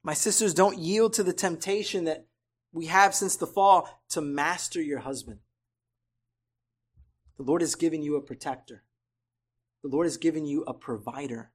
My 0.05 0.13
sisters, 0.13 0.53
don't 0.53 0.79
yield 0.79 1.15
to 1.15 1.23
the 1.23 1.33
temptation 1.33 2.05
that 2.05 2.27
we 2.73 2.87
have 2.87 3.15
since 3.15 3.37
the 3.37 3.47
fall 3.47 4.03
to 4.11 4.21
master 4.21 4.81
your 4.81 4.99
husband. 5.01 5.41
The 7.39 7.43
Lord 7.43 7.63
has 7.63 7.75
given 7.75 8.03
you 8.03 8.17
a 8.17 8.21
protector. 8.21 8.85
The 9.83 9.89
Lord 9.89 10.07
has 10.07 10.19
given 10.19 10.45
you 10.45 10.63
a 10.67 10.75
provider 10.75 11.51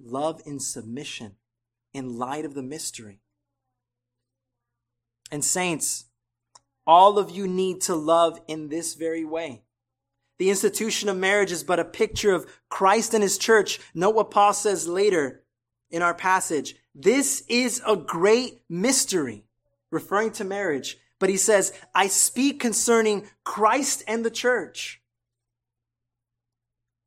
love 0.00 0.40
in 0.46 0.60
submission 0.60 1.36
in 1.92 2.18
light 2.18 2.44
of 2.44 2.54
the 2.54 2.62
mystery. 2.62 3.20
And, 5.30 5.44
saints, 5.44 6.06
all 6.86 7.18
of 7.18 7.30
you 7.30 7.46
need 7.46 7.80
to 7.82 7.94
love 7.94 8.40
in 8.48 8.68
this 8.68 8.94
very 8.94 9.24
way. 9.24 9.62
The 10.38 10.50
institution 10.50 11.08
of 11.08 11.16
marriage 11.16 11.50
is 11.52 11.64
but 11.64 11.80
a 11.80 11.84
picture 11.84 12.32
of 12.32 12.46
Christ 12.68 13.12
and 13.12 13.22
his 13.22 13.38
church. 13.38 13.80
Note 13.92 14.14
what 14.14 14.30
Paul 14.30 14.54
says 14.54 14.86
later 14.86 15.42
in 15.90 16.02
our 16.02 16.14
passage. 16.14 16.76
This 17.00 17.44
is 17.48 17.80
a 17.86 17.94
great 17.94 18.62
mystery, 18.68 19.44
referring 19.92 20.32
to 20.32 20.44
marriage. 20.44 20.98
But 21.20 21.30
he 21.30 21.36
says, 21.36 21.72
I 21.94 22.08
speak 22.08 22.58
concerning 22.58 23.28
Christ 23.44 24.02
and 24.08 24.24
the 24.24 24.32
church. 24.32 25.00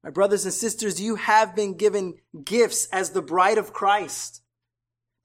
My 0.01 0.09
brothers 0.09 0.45
and 0.45 0.53
sisters, 0.53 1.01
you 1.01 1.17
have 1.17 1.57
been 1.57 1.75
given 1.75 2.15
gifts 2.41 2.87
as 2.93 3.09
the 3.09 3.21
bride 3.21 3.57
of 3.57 3.73
Christ. 3.73 4.41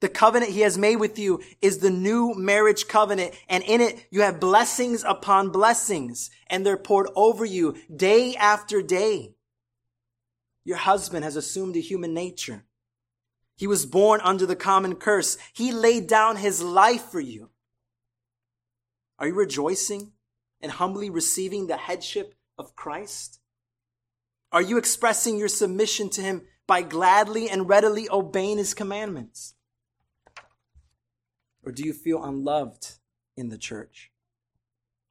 The 0.01 0.09
covenant 0.09 0.51
he 0.51 0.61
has 0.61 0.77
made 0.77 0.97
with 0.97 1.17
you 1.17 1.41
is 1.61 1.77
the 1.77 1.89
new 1.89 2.33
marriage 2.35 2.89
covenant, 2.89 3.33
and 3.47 3.63
in 3.63 3.79
it 3.79 4.05
you 4.11 4.21
have 4.21 4.41
blessings 4.41 5.05
upon 5.05 5.49
blessings, 5.49 6.29
and 6.47 6.65
they're 6.65 6.75
poured 6.75 7.07
over 7.15 7.45
you 7.45 7.77
day 7.95 8.35
after 8.35 8.81
day. 8.81 9.33
Your 10.65 10.77
husband 10.77 11.23
has 11.23 11.37
assumed 11.37 11.77
a 11.77 11.79
human 11.79 12.13
nature. 12.13 12.65
He 13.57 13.65
was 13.65 13.87
born 13.87 14.21
under 14.23 14.45
the 14.45 14.55
common 14.55 14.95
curse. 14.95 15.37
He 15.51 15.71
laid 15.71 16.07
down 16.07 16.37
his 16.37 16.61
life 16.61 17.01
for 17.01 17.19
you. 17.19 17.49
Are 19.17 19.27
you 19.27 19.33
rejoicing 19.33 20.11
and 20.61 20.71
humbly 20.71 21.09
receiving 21.09 21.65
the 21.65 21.77
headship 21.77 22.35
of 22.57 22.75
Christ? 22.75 23.39
Are 24.51 24.61
you 24.61 24.77
expressing 24.77 25.37
your 25.37 25.47
submission 25.47 26.09
to 26.11 26.21
him 26.21 26.43
by 26.67 26.83
gladly 26.83 27.49
and 27.49 27.67
readily 27.67 28.07
obeying 28.09 28.59
his 28.59 28.75
commandments? 28.75 29.55
Or 31.63 31.71
do 31.71 31.83
you 31.83 31.93
feel 31.93 32.23
unloved 32.23 32.99
in 33.35 33.49
the 33.49 33.57
church? 33.57 34.11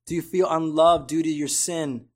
Do 0.07 0.15
you 0.15 0.23
feel 0.23 0.49
unloved 0.49 1.09
due 1.09 1.23
to 1.25 1.29
your 1.29 1.49
sin 1.49 2.07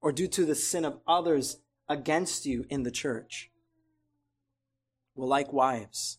or 0.00 0.10
due 0.10 0.26
to 0.26 0.44
the 0.44 0.56
sin 0.56 0.84
of 0.84 0.98
others 1.06 1.58
against 1.88 2.46
you 2.46 2.66
in 2.68 2.82
the 2.82 2.90
church? 2.90 3.51
Well, 5.14 5.28
like 5.28 5.52
wives, 5.52 6.18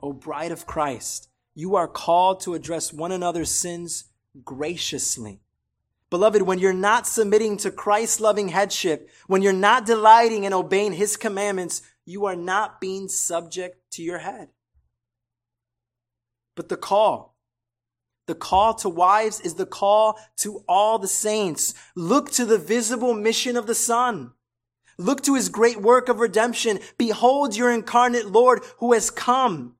O 0.00 0.12
bride 0.12 0.52
of 0.52 0.66
Christ, 0.66 1.28
you 1.54 1.76
are 1.76 1.88
called 1.88 2.40
to 2.40 2.54
address 2.54 2.92
one 2.92 3.12
another's 3.12 3.54
sins 3.54 4.04
graciously 4.44 5.40
Beloved, 6.10 6.42
when 6.42 6.58
you're 6.58 6.72
not 6.72 7.06
submitting 7.06 7.58
to 7.58 7.70
Christ's 7.70 8.20
loving 8.20 8.48
headship, 8.48 9.10
when 9.26 9.42
you're 9.42 9.52
not 9.52 9.84
delighting 9.84 10.44
in 10.44 10.54
obeying 10.54 10.94
his 10.94 11.16
commandments, 11.16 11.82
you 12.06 12.24
are 12.24 12.36
not 12.36 12.80
being 12.80 13.08
subject 13.08 13.92
to 13.92 14.02
your 14.02 14.18
head. 14.18 14.48
But 16.54 16.70
the 16.70 16.78
call, 16.78 17.36
the 18.26 18.34
call 18.34 18.74
to 18.76 18.88
wives 18.88 19.40
is 19.40 19.54
the 19.54 19.66
call 19.66 20.18
to 20.38 20.64
all 20.66 20.98
the 20.98 21.08
saints. 21.08 21.74
Look 21.94 22.30
to 22.32 22.46
the 22.46 22.58
visible 22.58 23.12
mission 23.12 23.56
of 23.56 23.66
the 23.66 23.74
Son. 23.74 24.32
Look 24.98 25.22
to 25.22 25.34
his 25.34 25.48
great 25.48 25.80
work 25.80 26.08
of 26.08 26.18
redemption. 26.18 26.80
Behold 26.98 27.56
your 27.56 27.70
incarnate 27.70 28.26
Lord 28.26 28.60
who 28.78 28.92
has 28.92 29.10
come 29.10 29.76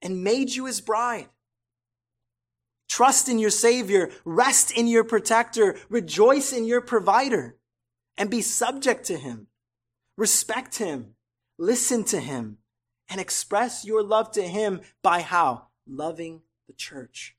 and 0.00 0.22
made 0.22 0.50
you 0.50 0.66
his 0.66 0.80
bride. 0.80 1.28
Trust 2.88 3.28
in 3.28 3.38
your 3.38 3.50
Savior, 3.50 4.10
rest 4.24 4.70
in 4.70 4.86
your 4.86 5.04
protector, 5.04 5.76
rejoice 5.88 6.52
in 6.52 6.64
your 6.64 6.80
provider, 6.80 7.56
and 8.16 8.30
be 8.30 8.40
subject 8.40 9.04
to 9.06 9.18
Him. 9.18 9.48
Respect 10.16 10.78
Him, 10.78 11.16
listen 11.58 12.04
to 12.04 12.20
Him, 12.20 12.58
and 13.08 13.20
express 13.20 13.84
your 13.84 14.02
love 14.02 14.30
to 14.32 14.42
him 14.42 14.80
by 15.02 15.20
how? 15.22 15.68
Loving 15.86 16.42
the 16.66 16.72
church. 16.72 17.36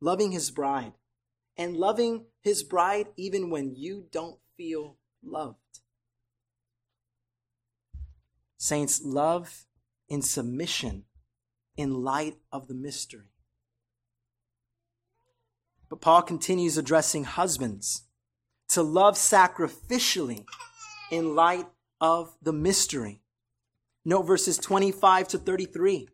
Loving 0.00 0.32
his 0.32 0.50
bride. 0.50 0.92
And 1.56 1.76
loving 1.76 2.24
his 2.42 2.62
bride 2.62 3.08
even 3.16 3.50
when 3.50 3.74
you 3.74 4.06
don't 4.10 4.38
feel 4.56 4.96
loved. 5.22 5.58
Saints, 8.58 9.02
love 9.04 9.66
in 10.08 10.22
submission 10.22 11.04
in 11.76 12.02
light 12.02 12.36
of 12.52 12.68
the 12.68 12.74
mystery. 12.74 13.32
But 15.88 16.00
Paul 16.00 16.22
continues 16.22 16.78
addressing 16.78 17.24
husbands 17.24 18.02
to 18.70 18.82
love 18.82 19.16
sacrificially 19.16 20.44
in 21.10 21.34
light 21.34 21.66
of 22.00 22.34
the 22.40 22.52
mystery. 22.52 23.20
Note 24.04 24.22
verses 24.22 24.58
25 24.58 25.28
to 25.28 25.38
33. 25.38 26.08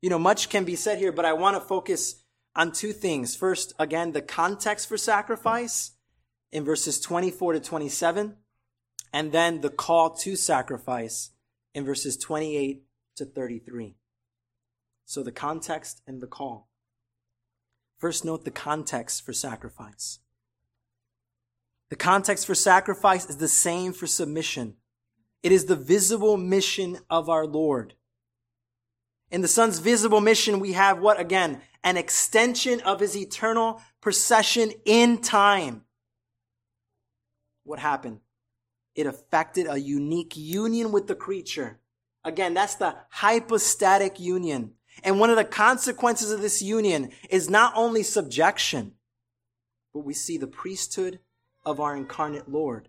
You 0.00 0.10
know, 0.10 0.18
much 0.18 0.48
can 0.48 0.64
be 0.64 0.76
said 0.76 0.98
here, 0.98 1.12
but 1.12 1.24
I 1.24 1.32
want 1.32 1.56
to 1.56 1.60
focus 1.60 2.22
on 2.54 2.72
two 2.72 2.92
things. 2.92 3.34
First, 3.34 3.72
again, 3.78 4.12
the 4.12 4.22
context 4.22 4.88
for 4.88 4.96
sacrifice 4.96 5.92
in 6.52 6.64
verses 6.64 7.00
24 7.00 7.54
to 7.54 7.60
27, 7.60 8.36
and 9.12 9.32
then 9.32 9.62
the 9.62 9.70
call 9.70 10.10
to 10.10 10.36
sacrifice 10.36 11.30
in 11.74 11.84
verses 11.84 12.16
28 12.16 12.84
to 13.16 13.24
33. 13.24 13.96
So 15.04 15.22
the 15.22 15.32
context 15.32 16.02
and 16.06 16.20
the 16.20 16.26
call. 16.26 16.68
First, 17.98 18.24
note 18.24 18.44
the 18.44 18.50
context 18.50 19.24
for 19.24 19.32
sacrifice. 19.32 20.18
The 21.88 21.96
context 21.96 22.46
for 22.46 22.54
sacrifice 22.54 23.28
is 23.28 23.36
the 23.36 23.48
same 23.48 23.92
for 23.92 24.06
submission. 24.06 24.76
It 25.42 25.52
is 25.52 25.66
the 25.66 25.76
visible 25.76 26.36
mission 26.36 26.98
of 27.10 27.28
our 27.28 27.46
Lord. 27.46 27.94
In 29.30 29.40
the 29.40 29.48
Son's 29.48 29.78
visible 29.78 30.20
mission, 30.20 30.60
we 30.60 30.72
have 30.72 31.00
what 31.00 31.18
again? 31.18 31.60
An 31.84 31.96
extension 31.96 32.80
of 32.80 33.00
his 33.00 33.16
eternal 33.16 33.80
procession 34.00 34.72
in 34.84 35.18
time. 35.18 35.84
What 37.64 37.78
happened? 37.78 38.20
It 38.94 39.06
affected 39.06 39.66
a 39.68 39.78
unique 39.78 40.36
union 40.36 40.92
with 40.92 41.06
the 41.06 41.14
creature. 41.14 41.78
Again, 42.24 42.54
that's 42.54 42.74
the 42.74 42.94
hypostatic 43.10 44.20
union. 44.20 44.72
And 45.02 45.18
one 45.18 45.30
of 45.30 45.36
the 45.36 45.44
consequences 45.44 46.30
of 46.30 46.40
this 46.40 46.60
union 46.60 47.10
is 47.30 47.48
not 47.48 47.72
only 47.74 48.02
subjection, 48.02 48.92
but 49.92 50.00
we 50.00 50.14
see 50.14 50.36
the 50.36 50.46
priesthood 50.46 51.20
of 51.64 51.80
our 51.80 51.96
incarnate 51.96 52.50
Lord. 52.50 52.88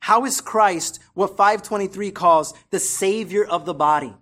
How 0.00 0.24
is 0.24 0.40
Christ 0.40 1.00
what 1.14 1.36
523 1.36 2.10
calls 2.12 2.54
the 2.70 2.78
savior 2.78 3.44
of 3.44 3.66
the 3.66 3.74
body? 3.74 4.14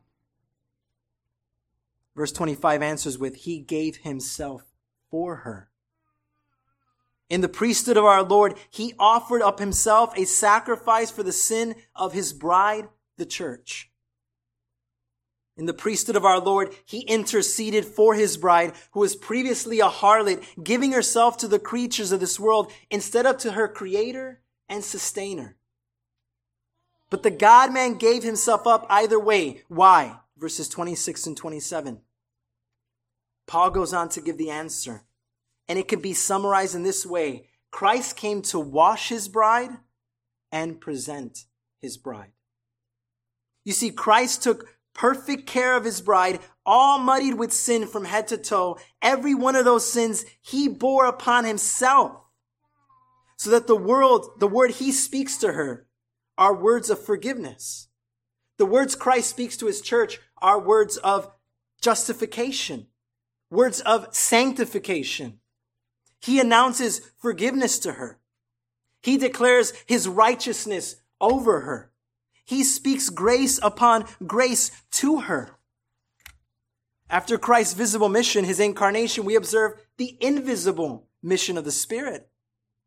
Verse 2.16 2.32
25 2.32 2.82
answers 2.82 3.18
with, 3.18 3.36
He 3.36 3.60
gave 3.60 3.98
Himself 3.98 4.64
for 5.10 5.36
her. 5.36 5.68
In 7.28 7.40
the 7.40 7.48
priesthood 7.48 7.96
of 7.96 8.04
our 8.04 8.22
Lord, 8.22 8.56
He 8.70 8.94
offered 8.98 9.42
up 9.42 9.58
Himself 9.58 10.16
a 10.16 10.24
sacrifice 10.24 11.10
for 11.10 11.22
the 11.22 11.32
sin 11.32 11.74
of 11.94 12.12
His 12.12 12.32
bride, 12.32 12.88
the 13.18 13.26
church. 13.26 13.90
In 15.56 15.66
the 15.66 15.74
priesthood 15.74 16.16
of 16.16 16.24
our 16.24 16.38
Lord, 16.38 16.74
He 16.84 17.00
interceded 17.00 17.84
for 17.84 18.14
His 18.14 18.36
bride, 18.36 18.74
who 18.92 19.00
was 19.00 19.16
previously 19.16 19.80
a 19.80 19.88
harlot, 19.88 20.44
giving 20.62 20.92
herself 20.92 21.36
to 21.38 21.48
the 21.48 21.58
creatures 21.58 22.12
of 22.12 22.20
this 22.20 22.38
world 22.38 22.70
instead 22.90 23.26
of 23.26 23.38
to 23.38 23.52
her 23.52 23.66
creator 23.66 24.40
and 24.68 24.84
sustainer. 24.84 25.56
But 27.10 27.22
the 27.22 27.30
God 27.30 27.72
man 27.72 27.94
gave 27.94 28.22
himself 28.22 28.66
up 28.66 28.86
either 28.90 29.18
way. 29.18 29.62
Why? 29.68 30.18
Verses 30.36 30.68
26 30.68 31.26
and 31.28 31.36
27. 31.36 32.00
Paul 33.46 33.70
goes 33.70 33.92
on 33.92 34.08
to 34.10 34.20
give 34.20 34.38
the 34.38 34.50
answer. 34.50 35.04
And 35.68 35.78
it 35.78 35.88
can 35.88 36.00
be 36.00 36.14
summarized 36.14 36.74
in 36.74 36.82
this 36.82 37.04
way 37.04 37.48
Christ 37.70 38.16
came 38.16 38.42
to 38.42 38.58
wash 38.58 39.08
his 39.08 39.28
bride 39.28 39.70
and 40.52 40.80
present 40.80 41.44
his 41.80 41.96
bride. 41.96 42.32
You 43.64 43.72
see, 43.72 43.90
Christ 43.90 44.42
took 44.42 44.76
perfect 44.94 45.46
care 45.46 45.76
of 45.76 45.84
his 45.84 46.00
bride, 46.00 46.40
all 46.64 46.98
muddied 46.98 47.34
with 47.34 47.52
sin 47.52 47.86
from 47.86 48.04
head 48.04 48.28
to 48.28 48.38
toe. 48.38 48.78
Every 49.02 49.34
one 49.34 49.56
of 49.56 49.64
those 49.64 49.90
sins 49.90 50.24
he 50.40 50.68
bore 50.68 51.06
upon 51.06 51.44
himself 51.44 52.22
so 53.36 53.50
that 53.50 53.66
the 53.66 53.76
world, 53.76 54.38
the 54.38 54.48
word 54.48 54.72
he 54.72 54.90
speaks 54.90 55.36
to 55.38 55.52
her, 55.52 55.86
are 56.38 56.54
words 56.54 56.90
of 56.90 57.02
forgiveness. 57.02 57.88
The 58.58 58.66
words 58.66 58.94
Christ 58.94 59.30
speaks 59.30 59.56
to 59.58 59.66
his 59.66 59.80
church 59.80 60.18
are 60.40 60.58
words 60.58 60.96
of 60.98 61.30
justification, 61.80 62.86
words 63.50 63.80
of 63.80 64.14
sanctification. 64.14 65.40
He 66.26 66.40
announces 66.40 67.02
forgiveness 67.18 67.78
to 67.78 67.92
her. 67.92 68.18
He 69.00 69.16
declares 69.16 69.72
his 69.86 70.08
righteousness 70.08 70.96
over 71.20 71.60
her. 71.60 71.92
He 72.44 72.64
speaks 72.64 73.10
grace 73.10 73.60
upon 73.62 74.06
grace 74.26 74.72
to 74.94 75.20
her. 75.20 75.56
After 77.08 77.38
Christ's 77.38 77.74
visible 77.74 78.08
mission, 78.08 78.44
his 78.44 78.58
incarnation, 78.58 79.24
we 79.24 79.36
observe 79.36 79.74
the 79.98 80.18
invisible 80.20 81.06
mission 81.22 81.56
of 81.56 81.64
the 81.64 81.70
Spirit. 81.70 82.28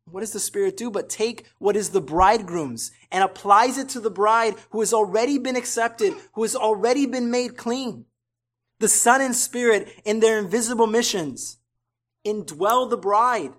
What 0.04 0.20
does 0.20 0.34
the 0.34 0.38
Spirit 0.38 0.76
do 0.76 0.90
but 0.90 1.08
take 1.08 1.46
what 1.58 1.76
is 1.76 1.90
the 1.90 2.02
bridegroom's 2.02 2.92
and 3.10 3.24
applies 3.24 3.78
it 3.78 3.88
to 3.90 4.00
the 4.00 4.10
bride 4.10 4.56
who 4.68 4.80
has 4.80 4.92
already 4.92 5.38
been 5.38 5.56
accepted, 5.56 6.12
who 6.34 6.42
has 6.42 6.54
already 6.54 7.06
been 7.06 7.30
made 7.30 7.56
clean? 7.56 8.04
The 8.80 8.88
Son 8.88 9.22
and 9.22 9.34
Spirit 9.34 9.88
in 10.04 10.20
their 10.20 10.38
invisible 10.38 10.86
missions 10.86 11.56
indwell 12.24 12.88
the 12.88 12.96
bride 12.96 13.52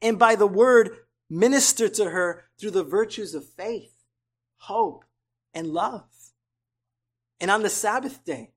and 0.00 0.18
by 0.18 0.34
the 0.34 0.46
word 0.46 0.90
minister 1.30 1.88
to 1.88 2.10
her 2.10 2.44
through 2.58 2.72
the 2.72 2.84
virtues 2.84 3.34
of 3.34 3.48
faith, 3.48 3.94
hope, 4.58 5.04
and 5.54 5.68
love. 5.68 6.04
And 7.40 7.50
on 7.50 7.62
the 7.62 7.70
Sabbath 7.70 8.24
day, 8.24 8.50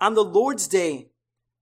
on 0.00 0.14
the 0.14 0.24
Lord's 0.24 0.66
day, 0.66 1.10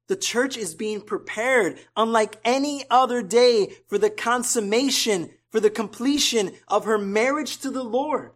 the 0.08 0.16
church 0.16 0.56
is 0.56 0.74
being 0.74 1.00
prepared 1.00 1.78
unlike 1.96 2.36
any 2.44 2.84
other 2.90 3.22
day 3.22 3.74
for 3.88 3.98
the 3.98 4.10
consummation, 4.10 5.30
for 5.50 5.60
the 5.60 5.70
completion 5.70 6.52
of 6.66 6.84
her 6.84 6.98
marriage 6.98 7.58
to 7.58 7.70
the 7.70 7.84
Lord. 7.84 8.32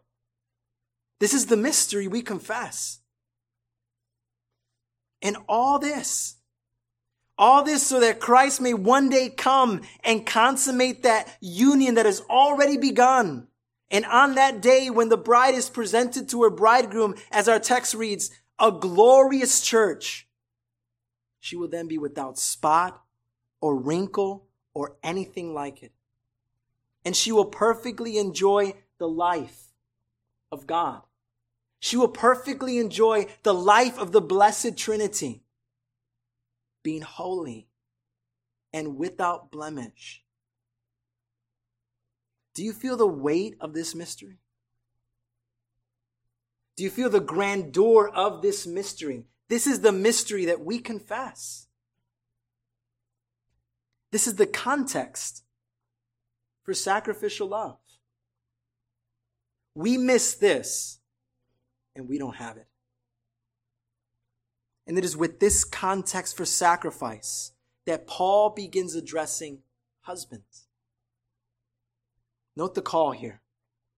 This 1.21 1.35
is 1.35 1.47
the 1.47 1.57
mystery 1.57 2.07
we 2.07 2.23
confess. 2.23 3.01
And 5.23 5.37
all 5.49 5.79
this, 5.79 6.37
all 7.37 7.63
this 7.65 7.87
so 7.87 8.01
that 8.01 8.21
Christ 8.21 8.61
may 8.61 8.75
one 8.75 9.09
day 9.09 9.29
come 9.29 9.83
and 10.05 10.27
consummate 10.27 11.03
that 11.03 11.37
union 11.41 11.97
that 11.97 12.07
has 12.07 12.21
already 12.31 12.77
begun. 12.77 13.49
And 13.91 14.05
on 14.07 14.35
that 14.35 14.61
day, 14.61 14.91
when 14.91 15.09
the 15.09 15.17
bride 15.17 15.55
is 15.55 15.69
presented 15.69 16.29
to 16.31 16.43
her 16.43 16.51
bridegroom, 16.51 17.15
as 17.31 17.49
our 17.49 17.59
text 17.59 17.95
reads, 17.95 18.31
a 18.59 18.73
glorious 18.73 19.61
church, 19.61 20.29
she 21.39 21.57
will 21.57 21.69
then 21.69 21.89
be 21.89 21.99
without 21.99 22.39
spot 22.39 23.03
or 23.61 23.77
wrinkle 23.77 24.47
or 24.73 24.97
anything 25.03 25.55
like 25.55 25.83
it. 25.83 25.93
And 27.05 27.15
she 27.15 27.33
will 27.33 27.45
perfectly 27.45 28.19
enjoy 28.19 28.75
the 28.99 29.09
life 29.09 29.73
of 30.51 30.67
God. 30.67 31.03
She 31.79 31.97
will 31.97 32.09
perfectly 32.09 32.79
enjoy 32.79 33.27
the 33.43 33.55
life 33.55 33.99
of 33.99 34.13
the 34.13 34.23
Blessed 34.23 34.77
Trinity, 34.77 35.44
being 36.85 37.03
holy 37.03 37.67
and 38.73 38.97
without 38.97 39.51
blemish. 39.51 40.23
Do 42.55 42.63
you 42.63 42.73
feel 42.73 42.97
the 42.97 43.07
weight 43.07 43.57
of 43.61 43.75
this 43.75 43.97
mystery? 43.97 44.39
Do 46.77 46.85
you 46.85 46.91
feel 46.91 47.11
the 47.11 47.21
grandeur 47.21 48.09
of 48.09 48.43
this 48.43 48.67
mystery? 48.67 49.25
This 49.49 49.67
is 49.67 49.81
the 49.81 49.93
mystery 49.93 50.45
that 50.45 50.65
we 50.65 50.79
confess. 50.79 51.67
This 54.13 54.27
is 54.29 54.37
the 54.37 54.47
context 54.47 55.43
for 56.63 56.75
sacrificial 56.75 57.49
love. 57.49 57.79
We 59.75 59.99
miss 59.99 60.35
this 60.35 61.01
and 61.97 62.09
we 62.09 62.19
don't 62.19 62.37
have 62.37 62.57
it. 62.57 62.67
And 64.87 64.99
it 64.99 65.05
is 65.05 65.17
with 65.17 65.41
this 65.41 65.65
context 65.65 66.37
for 66.37 66.45
sacrifice 66.45 67.53
that 67.87 68.07
Paul 68.07 68.51
begins 68.51 68.95
addressing 68.95 69.61
husbands. 70.03 70.67
Note 72.57 72.75
the 72.75 72.83
call 72.83 73.13
here 73.13 73.41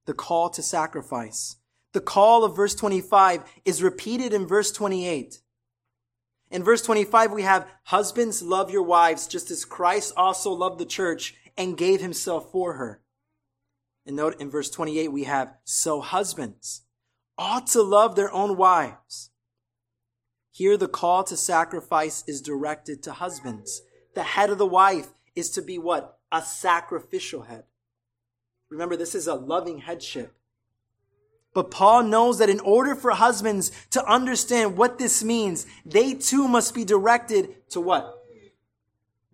the 0.07 0.15
call 0.15 0.49
to 0.51 0.63
sacrifice. 0.63 1.57
The 1.93 2.01
call 2.01 2.45
of 2.45 2.55
verse 2.55 2.75
25 2.75 3.43
is 3.65 3.83
repeated 3.83 4.33
in 4.33 4.47
verse 4.47 4.71
28. 4.71 5.41
In 6.51 6.63
verse 6.63 6.83
25, 6.83 7.33
we 7.33 7.43
have 7.43 7.67
husbands 7.85 8.41
love 8.41 8.71
your 8.71 8.85
wives 8.85 9.27
just 9.27 9.51
as 9.51 9.65
Christ 9.65 10.13
also 10.17 10.53
loved 10.53 10.79
the 10.79 10.87
church 10.87 11.35
and 11.57 11.77
gave 11.77 12.01
himself 12.01 12.53
for 12.53 12.75
her. 12.75 13.01
And 14.07 14.15
note 14.15 14.41
in 14.41 14.51
verse 14.51 14.71
28, 14.71 15.09
we 15.09 15.25
have 15.25 15.55
so 15.65 16.01
husbands 16.01 16.83
ought 17.37 17.67
to 17.69 17.83
love 17.83 18.15
their 18.15 18.33
own 18.33 18.57
wives. 18.57 19.31
Here, 20.57 20.79
the 20.79 20.89
call 20.89 21.23
to 21.25 21.37
sacrifice 21.37 22.25
is 22.27 22.41
directed 22.41 23.03
to 23.03 23.13
husbands. 23.13 23.83
The 24.15 24.23
head 24.23 24.49
of 24.49 24.57
the 24.57 24.65
wife 24.65 25.09
is 25.35 25.51
to 25.51 25.61
be 25.61 25.77
what? 25.77 26.19
A 26.33 26.41
sacrificial 26.41 27.43
head. 27.43 27.65
Remember, 28.71 28.97
this 28.97 29.15
is 29.15 29.27
a 29.27 29.35
loving 29.35 29.81
headship. 29.81 30.35
But 31.53 31.71
Paul 31.71 32.05
knows 32.05 32.39
that 32.39 32.49
in 32.49 32.61
order 32.61 32.95
for 32.95 33.11
husbands 33.11 33.71
to 33.91 34.03
understand 34.11 34.79
what 34.79 34.97
this 34.97 35.23
means, 35.23 35.67
they 35.85 36.15
too 36.15 36.49
must 36.49 36.75
be 36.75 36.87
directed 36.87 37.69
to 37.73 37.81
what? 37.83 38.15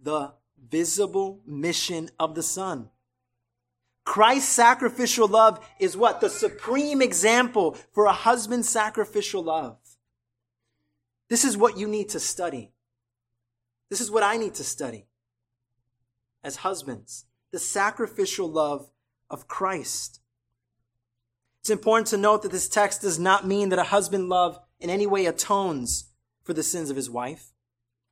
The 0.02 0.32
visible 0.68 1.38
mission 1.46 2.10
of 2.18 2.34
the 2.34 2.42
Son. 2.42 2.90
Christ's 4.04 4.52
sacrificial 4.52 5.28
love 5.28 5.64
is 5.78 5.96
what? 5.96 6.20
The 6.20 6.28
supreme 6.28 7.00
example 7.00 7.76
for 7.92 8.06
a 8.06 8.12
husband's 8.12 8.68
sacrificial 8.68 9.44
love. 9.44 9.78
This 11.32 11.46
is 11.46 11.56
what 11.56 11.78
you 11.78 11.88
need 11.88 12.10
to 12.10 12.20
study. 12.20 12.72
This 13.88 14.02
is 14.02 14.10
what 14.10 14.22
I 14.22 14.36
need 14.36 14.52
to 14.56 14.64
study 14.64 15.06
as 16.44 16.56
husbands. 16.56 17.24
The 17.52 17.58
sacrificial 17.58 18.46
love 18.46 18.90
of 19.30 19.48
Christ. 19.48 20.20
It's 21.62 21.70
important 21.70 22.08
to 22.08 22.18
note 22.18 22.42
that 22.42 22.52
this 22.52 22.68
text 22.68 23.00
does 23.00 23.18
not 23.18 23.46
mean 23.46 23.70
that 23.70 23.78
a 23.78 23.84
husband 23.84 24.28
love 24.28 24.60
in 24.78 24.90
any 24.90 25.06
way 25.06 25.24
atones 25.24 26.10
for 26.44 26.52
the 26.52 26.62
sins 26.62 26.90
of 26.90 26.96
his 26.96 27.08
wife. 27.08 27.54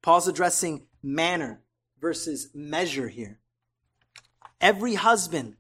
Paul's 0.01 0.27
addressing 0.27 0.87
manner 1.03 1.61
versus 2.01 2.49
measure 2.55 3.09
here. 3.09 3.39
Every 4.63 4.95
husband 4.95 5.57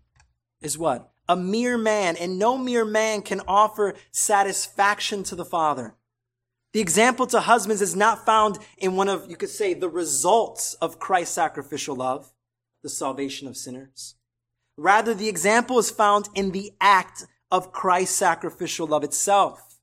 is 0.63 0.79
what? 0.79 1.11
A 1.29 1.37
mere 1.37 1.77
man, 1.77 2.17
and 2.17 2.39
no 2.39 2.57
mere 2.57 2.87
man 2.87 3.21
can 3.21 3.43
offer 3.47 3.97
satisfaction 4.13 5.23
to 5.25 5.37
the 5.37 5.45
Father. 5.45 5.95
The 6.73 6.81
example 6.81 7.27
to 7.29 7.41
husbands 7.41 7.83
is 7.83 7.97
not 7.97 8.25
found 8.25 8.59
in 8.79 8.95
one 8.95 9.09
of, 9.09 9.29
you 9.29 9.37
could 9.37 9.49
say, 9.49 9.75
the 9.75 9.89
results 9.89 10.75
of 10.75 11.01
Christ's 11.01 11.35
sacrificial 11.35 11.97
love, 11.97 12.33
the 12.83 12.89
salvation 12.89 13.49
of 13.49 13.57
sinners. 13.57 14.15
Rather, 14.77 15.13
the 15.13 15.29
example 15.29 15.79
is 15.79 15.91
found 15.91 16.29
in 16.35 16.53
the 16.53 16.73
act 16.81 17.27
of 17.51 17.73
Christ's 17.73 18.17
sacrificial 18.17 18.87
love 18.87 19.03
itself. 19.03 19.81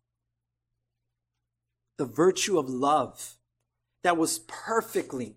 The 1.97 2.05
virtue 2.05 2.57
of 2.57 2.69
love 2.69 3.35
that 4.03 4.17
was 4.17 4.39
perfectly 4.39 5.35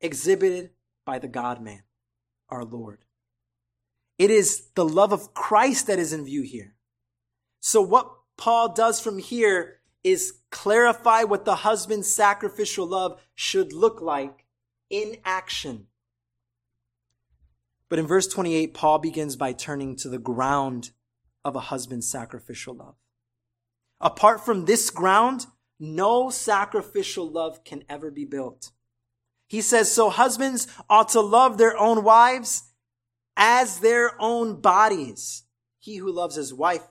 exhibited 0.00 0.70
by 1.04 1.18
the 1.18 1.28
God 1.28 1.60
man, 1.60 1.82
our 2.48 2.64
Lord. 2.64 3.04
It 4.18 4.30
is 4.30 4.68
the 4.74 4.84
love 4.84 5.12
of 5.12 5.34
Christ 5.34 5.86
that 5.88 5.98
is 5.98 6.12
in 6.12 6.24
view 6.24 6.42
here. 6.42 6.74
So 7.60 7.82
what 7.82 8.10
Paul 8.38 8.72
does 8.72 9.00
from 9.00 9.18
here 9.18 9.80
is 10.06 10.34
clarify 10.52 11.24
what 11.24 11.44
the 11.44 11.56
husband's 11.56 12.14
sacrificial 12.14 12.86
love 12.86 13.20
should 13.34 13.72
look 13.72 14.00
like 14.00 14.46
in 14.88 15.16
action. 15.24 15.88
But 17.88 17.98
in 17.98 18.06
verse 18.06 18.28
28, 18.28 18.72
Paul 18.72 19.00
begins 19.00 19.34
by 19.34 19.52
turning 19.52 19.96
to 19.96 20.08
the 20.08 20.20
ground 20.20 20.92
of 21.44 21.56
a 21.56 21.60
husband's 21.60 22.08
sacrificial 22.08 22.76
love. 22.76 22.94
Apart 24.00 24.44
from 24.44 24.66
this 24.66 24.90
ground, 24.90 25.46
no 25.80 26.30
sacrificial 26.30 27.28
love 27.28 27.64
can 27.64 27.82
ever 27.88 28.12
be 28.12 28.24
built. 28.24 28.70
He 29.48 29.60
says, 29.60 29.90
so 29.90 30.08
husbands 30.08 30.68
ought 30.88 31.08
to 31.10 31.20
love 31.20 31.58
their 31.58 31.76
own 31.76 32.04
wives 32.04 32.62
as 33.36 33.80
their 33.80 34.12
own 34.20 34.60
bodies. 34.60 35.42
He 35.80 35.96
who 35.96 36.12
loves 36.12 36.36
his 36.36 36.54
wife 36.54 36.86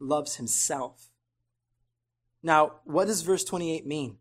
loves 0.00 0.36
himself. 0.36 1.05
Now, 2.46 2.74
what 2.84 3.08
does 3.08 3.22
verse 3.22 3.42
28 3.42 3.84
mean? 3.84 4.18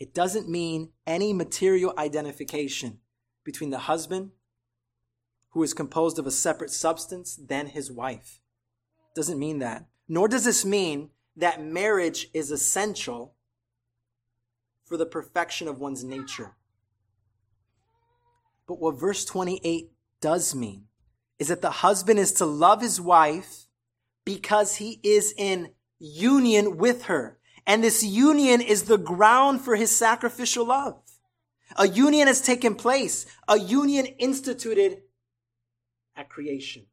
It 0.00 0.12
doesn't 0.12 0.48
mean 0.48 0.90
any 1.06 1.32
material 1.32 1.94
identification 1.96 2.98
between 3.44 3.70
the 3.70 3.78
husband, 3.78 4.32
who 5.50 5.62
is 5.62 5.74
composed 5.74 6.18
of 6.18 6.26
a 6.26 6.32
separate 6.32 6.72
substance, 6.72 7.36
than 7.36 7.68
his 7.68 7.88
wife. 7.88 8.40
Doesn't 9.14 9.38
mean 9.38 9.60
that. 9.60 9.86
Nor 10.08 10.26
does 10.26 10.44
this 10.44 10.64
mean 10.64 11.10
that 11.36 11.62
marriage 11.62 12.30
is 12.34 12.50
essential 12.50 13.36
for 14.84 14.96
the 14.96 15.06
perfection 15.06 15.68
of 15.68 15.78
one's 15.78 16.02
nature. 16.02 16.56
But 18.66 18.80
what 18.80 18.98
verse 18.98 19.24
28 19.24 19.92
does 20.20 20.52
mean 20.52 20.86
is 21.38 21.46
that 21.46 21.62
the 21.62 21.70
husband 21.70 22.18
is 22.18 22.32
to 22.32 22.44
love 22.44 22.80
his 22.82 23.00
wife 23.00 23.66
because 24.24 24.74
he 24.76 24.98
is 25.04 25.32
in 25.36 25.70
union 25.98 26.76
with 26.76 27.04
her. 27.04 27.38
And 27.66 27.82
this 27.82 28.02
union 28.02 28.60
is 28.60 28.84
the 28.84 28.98
ground 28.98 29.60
for 29.62 29.76
his 29.76 29.96
sacrificial 29.96 30.66
love. 30.66 31.00
A 31.76 31.88
union 31.88 32.26
has 32.26 32.40
taken 32.40 32.74
place, 32.74 33.26
a 33.48 33.58
union 33.58 34.06
instituted 34.06 35.02
at 36.14 36.28
creation. 36.28 36.86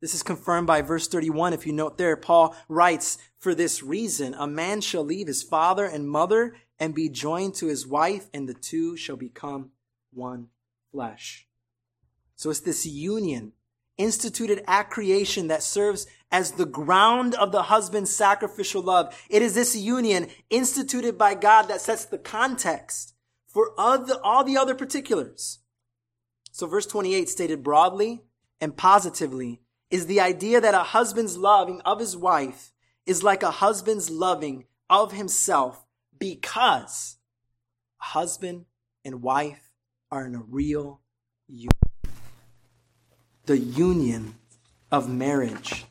This 0.00 0.14
is 0.14 0.22
confirmed 0.22 0.66
by 0.66 0.82
verse 0.82 1.08
31. 1.08 1.52
If 1.52 1.66
you 1.66 1.72
note 1.72 1.98
there, 1.98 2.16
Paul 2.16 2.56
writes, 2.68 3.18
For 3.38 3.54
this 3.54 3.82
reason, 3.82 4.34
a 4.34 4.46
man 4.46 4.80
shall 4.80 5.04
leave 5.04 5.26
his 5.26 5.42
father 5.42 5.84
and 5.84 6.08
mother 6.08 6.56
and 6.78 6.94
be 6.94 7.08
joined 7.08 7.54
to 7.56 7.66
his 7.66 7.86
wife, 7.86 8.28
and 8.32 8.48
the 8.48 8.54
two 8.54 8.96
shall 8.96 9.16
become 9.16 9.70
one 10.12 10.48
flesh. 10.92 11.46
So 12.36 12.50
it's 12.50 12.60
this 12.60 12.86
union 12.86 13.52
instituted 13.98 14.62
at 14.66 14.90
creation 14.90 15.48
that 15.48 15.62
serves 15.62 16.06
as 16.30 16.52
the 16.52 16.66
ground 16.66 17.34
of 17.34 17.52
the 17.52 17.64
husband's 17.64 18.14
sacrificial 18.14 18.82
love. 18.82 19.14
It 19.28 19.42
is 19.42 19.54
this 19.54 19.76
union 19.76 20.28
instituted 20.48 21.18
by 21.18 21.34
God 21.34 21.62
that 21.64 21.80
sets 21.80 22.04
the 22.04 22.18
context 22.18 23.14
for 23.46 23.72
all 23.78 24.44
the 24.44 24.56
other 24.56 24.74
particulars. 24.74 25.58
So 26.52 26.66
verse 26.66 26.86
28 26.86 27.28
stated 27.28 27.62
broadly 27.62 28.22
and 28.60 28.76
positively 28.76 29.60
is 29.90 30.06
the 30.06 30.20
idea 30.20 30.60
that 30.60 30.74
a 30.74 30.78
husband's 30.78 31.36
loving 31.36 31.80
of 31.82 31.98
his 31.98 32.16
wife 32.16 32.72
is 33.06 33.22
like 33.22 33.42
a 33.42 33.50
husband's 33.50 34.10
loving 34.10 34.66
of 34.90 35.12
himself 35.12 35.86
because 36.18 37.16
husband 37.98 38.66
and 39.04 39.22
wife 39.22 39.70
are 40.10 40.26
in 40.26 40.34
a 40.34 40.42
real 40.42 41.00
union. 41.46 41.87
The 43.48 43.58
union 43.58 44.34
of 44.92 45.08
marriage. 45.08 45.86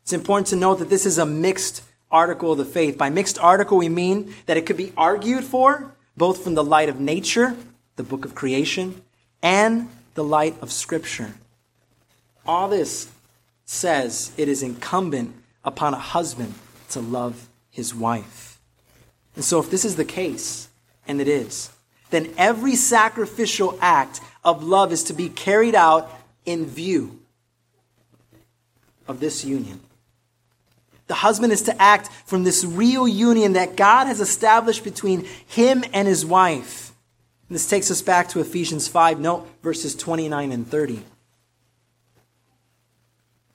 It's 0.00 0.14
important 0.14 0.46
to 0.46 0.56
note 0.56 0.78
that 0.78 0.88
this 0.88 1.04
is 1.04 1.18
a 1.18 1.26
mixed 1.26 1.82
article 2.10 2.52
of 2.52 2.58
the 2.58 2.64
faith. 2.64 2.96
By 2.96 3.10
mixed 3.10 3.38
article, 3.38 3.76
we 3.76 3.90
mean 3.90 4.34
that 4.46 4.56
it 4.56 4.64
could 4.64 4.78
be 4.78 4.94
argued 4.96 5.44
for 5.44 5.94
both 6.16 6.42
from 6.42 6.54
the 6.54 6.64
light 6.64 6.88
of 6.88 7.00
nature, 7.00 7.54
the 7.96 8.02
book 8.02 8.24
of 8.24 8.34
creation, 8.34 9.02
and 9.42 9.90
the 10.14 10.24
light 10.24 10.56
of 10.62 10.72
scripture. 10.72 11.34
All 12.46 12.70
this 12.70 13.10
says 13.66 14.32
it 14.38 14.48
is 14.48 14.62
incumbent 14.62 15.34
upon 15.64 15.92
a 15.92 15.98
husband 15.98 16.54
to 16.92 17.00
love 17.00 17.50
his 17.70 17.94
wife. 17.94 18.58
And 19.36 19.44
so, 19.44 19.60
if 19.60 19.70
this 19.70 19.84
is 19.84 19.96
the 19.96 20.06
case, 20.06 20.70
and 21.06 21.20
it 21.20 21.28
is, 21.28 21.70
then 22.10 22.32
every 22.36 22.76
sacrificial 22.76 23.78
act 23.80 24.20
of 24.44 24.62
love 24.64 24.92
is 24.92 25.04
to 25.04 25.12
be 25.12 25.28
carried 25.28 25.74
out 25.74 26.10
in 26.44 26.66
view 26.66 27.20
of 29.06 29.20
this 29.20 29.44
union. 29.44 29.80
The 31.06 31.14
husband 31.14 31.52
is 31.52 31.62
to 31.62 31.82
act 31.82 32.08
from 32.26 32.44
this 32.44 32.64
real 32.64 33.08
union 33.08 33.54
that 33.54 33.76
God 33.76 34.06
has 34.06 34.20
established 34.20 34.84
between 34.84 35.26
him 35.46 35.82
and 35.92 36.06
his 36.06 36.24
wife. 36.24 36.92
And 37.48 37.56
this 37.56 37.68
takes 37.68 37.90
us 37.90 38.00
back 38.00 38.28
to 38.28 38.40
Ephesians 38.40 38.86
5, 38.86 39.18
note 39.18 39.48
verses 39.62 39.96
29 39.96 40.52
and 40.52 40.66
30. 40.66 41.02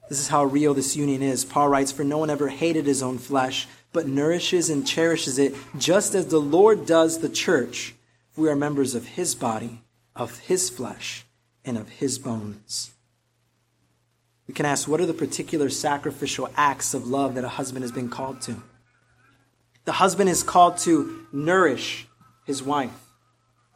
This 0.09 0.19
is 0.19 0.27
how 0.27 0.43
real 0.43 0.73
this 0.73 0.95
union 0.95 1.23
is. 1.23 1.45
Paul 1.45 1.69
writes, 1.69 1.91
For 1.91 2.03
no 2.03 2.17
one 2.17 2.29
ever 2.29 2.49
hated 2.49 2.85
his 2.85 3.01
own 3.01 3.17
flesh, 3.17 3.67
but 3.93 4.07
nourishes 4.07 4.69
and 4.69 4.85
cherishes 4.85 5.39
it, 5.39 5.55
just 5.77 6.13
as 6.13 6.27
the 6.27 6.41
Lord 6.41 6.85
does 6.85 7.19
the 7.19 7.29
church 7.29 7.95
we 8.35 8.49
are 8.49 8.55
members 8.55 8.95
of 8.95 9.05
his 9.05 9.35
body, 9.35 9.81
of 10.15 10.39
his 10.39 10.69
flesh, 10.69 11.25
and 11.63 11.77
of 11.77 11.89
his 11.89 12.19
bones. 12.19 12.91
We 14.47 14.53
can 14.53 14.65
ask, 14.65 14.87
what 14.87 15.01
are 15.01 15.05
the 15.05 15.13
particular 15.13 15.69
sacrificial 15.69 16.49
acts 16.55 16.93
of 16.93 17.07
love 17.07 17.35
that 17.35 17.43
a 17.43 17.49
husband 17.49 17.83
has 17.83 17.91
been 17.91 18.09
called 18.09 18.41
to? 18.41 18.61
The 19.85 19.93
husband 19.93 20.29
is 20.29 20.43
called 20.43 20.77
to 20.79 21.25
nourish 21.31 22.07
his 22.45 22.61
wife 22.61 23.09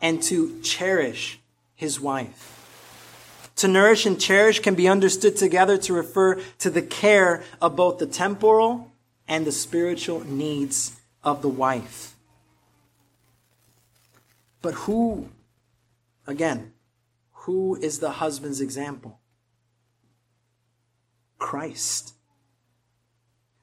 and 0.01 0.22
to 0.24 0.60
cherish 0.62 1.39
his 1.76 1.99
wife. 1.99 2.55
To 3.57 3.68
nourish 3.68 4.05
and 4.05 4.20
cherish 4.20 4.60
can 4.60 4.76
be 4.76 4.88
understood 4.88 5.36
together 5.36 5.78
to 5.80 5.93
refer 5.93 6.36
to 6.60 6.70
the 6.70 6.82
care 6.82 7.43
of 7.62 7.76
both 7.76 7.97
the 7.97 8.07
temporal 8.07 8.91
and 9.28 9.45
the 9.45 9.51
spiritual 9.51 10.24
needs 10.26 10.99
of 11.24 11.41
the 11.41 11.49
wife. 11.49 12.16
But 14.62 14.74
who, 14.74 15.30
again, 16.28 16.74
who 17.32 17.76
is 17.76 17.99
the 17.99 18.12
husband's 18.12 18.62
example? 18.62 19.20
Christ. 21.38 22.14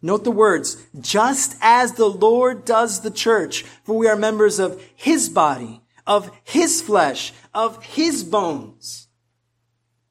Note 0.02 0.24
the 0.24 0.30
words, 0.30 0.86
just 0.98 1.56
as 1.60 1.92
the 1.92 2.08
Lord 2.08 2.64
does 2.64 3.00
the 3.00 3.10
church, 3.10 3.62
for 3.84 3.96
we 3.96 4.08
are 4.08 4.16
members 4.16 4.58
of 4.58 4.82
his 4.94 5.28
body, 5.28 5.82
of 6.06 6.30
his 6.44 6.80
flesh, 6.80 7.32
of 7.54 7.82
his 7.82 8.24
bones. 8.24 9.08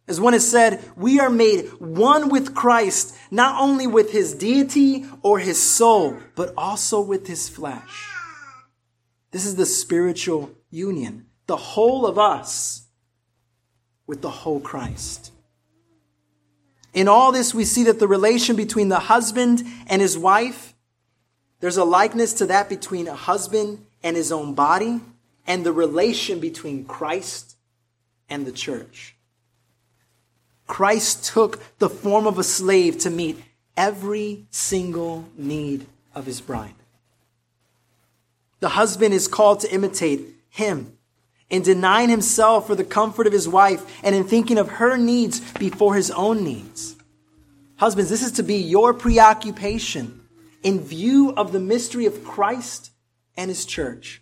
As 0.08 0.22
one 0.22 0.34
has 0.34 0.50
said, 0.50 0.84
we 0.96 1.20
are 1.20 1.30
made 1.30 1.68
one 1.80 2.30
with 2.30 2.54
Christ, 2.54 3.16
not 3.32 3.60
only 3.60 3.88
with 3.88 4.12
his 4.12 4.36
deity 4.36 5.06
or 5.24 5.40
his 5.40 5.62
soul, 5.62 6.18
but 6.36 6.54
also 6.56 7.02
with 7.02 7.26
his 7.26 7.50
flesh. 7.50 8.15
This 9.36 9.46
is 9.46 9.58
the 9.58 9.66
spiritual 9.66 10.50
union, 10.72 11.26
the 11.46 11.58
whole 11.58 12.06
of 12.06 12.18
us 12.18 12.84
with 14.08 14.22
the 14.22 14.30
whole 14.30 14.62
Christ. 14.62 15.34
In 16.94 17.10
all 17.10 17.34
this, 17.34 17.54
we 17.54 17.66
see 17.66 17.84
that 17.84 18.00
the 18.00 18.08
relation 18.08 18.56
between 18.56 18.88
the 18.88 18.98
husband 18.98 19.62
and 19.88 20.02
his 20.02 20.18
wife, 20.18 20.74
there's 21.60 21.76
a 21.76 21.84
likeness 21.84 22.32
to 22.36 22.46
that 22.46 22.70
between 22.70 23.10
a 23.10 23.14
husband 23.14 23.86
and 24.02 24.16
his 24.16 24.32
own 24.32 24.54
body, 24.54 25.02
and 25.46 25.66
the 25.66 25.74
relation 25.74 26.40
between 26.40 26.86
Christ 26.86 27.58
and 28.30 28.46
the 28.46 28.54
church. 28.54 29.18
Christ 30.66 31.26
took 31.26 31.62
the 31.80 31.90
form 31.90 32.26
of 32.26 32.40
a 32.40 32.44
slave 32.46 33.00
to 33.00 33.10
meet 33.10 33.44
every 33.76 34.46
single 34.50 35.28
need 35.36 35.88
of 36.14 36.26
his 36.26 36.40
bride. 36.40 36.76
The 38.60 38.70
husband 38.70 39.14
is 39.14 39.28
called 39.28 39.60
to 39.62 39.74
imitate 39.74 40.22
him 40.50 40.98
in 41.50 41.62
denying 41.62 42.10
himself 42.10 42.68
for 42.68 42.76
the 42.76 42.84
comfort 42.84 43.28
of 43.28 43.34
his 43.34 43.48
wife 43.48 43.86
and 44.04 44.16
in 44.16 44.24
thinking 44.24 44.58
of 44.58 44.70
her 44.70 44.98
needs 44.98 45.40
before 45.54 45.96
his 45.96 46.12
own 46.12 46.44
needs. 46.44 46.96
Husbands, 47.78 48.10
this 48.10 48.24
is 48.24 48.32
to 48.34 48.44
be 48.44 48.56
your 48.56 48.94
preoccupation 48.94 50.22
in 50.64 50.80
view 50.80 51.34
of 51.36 51.52
the 51.52 51.60
mystery 51.60 52.06
of 52.06 52.24
Christ 52.24 52.92
and 53.38 53.50
his 53.50 53.66
church. 53.66 54.22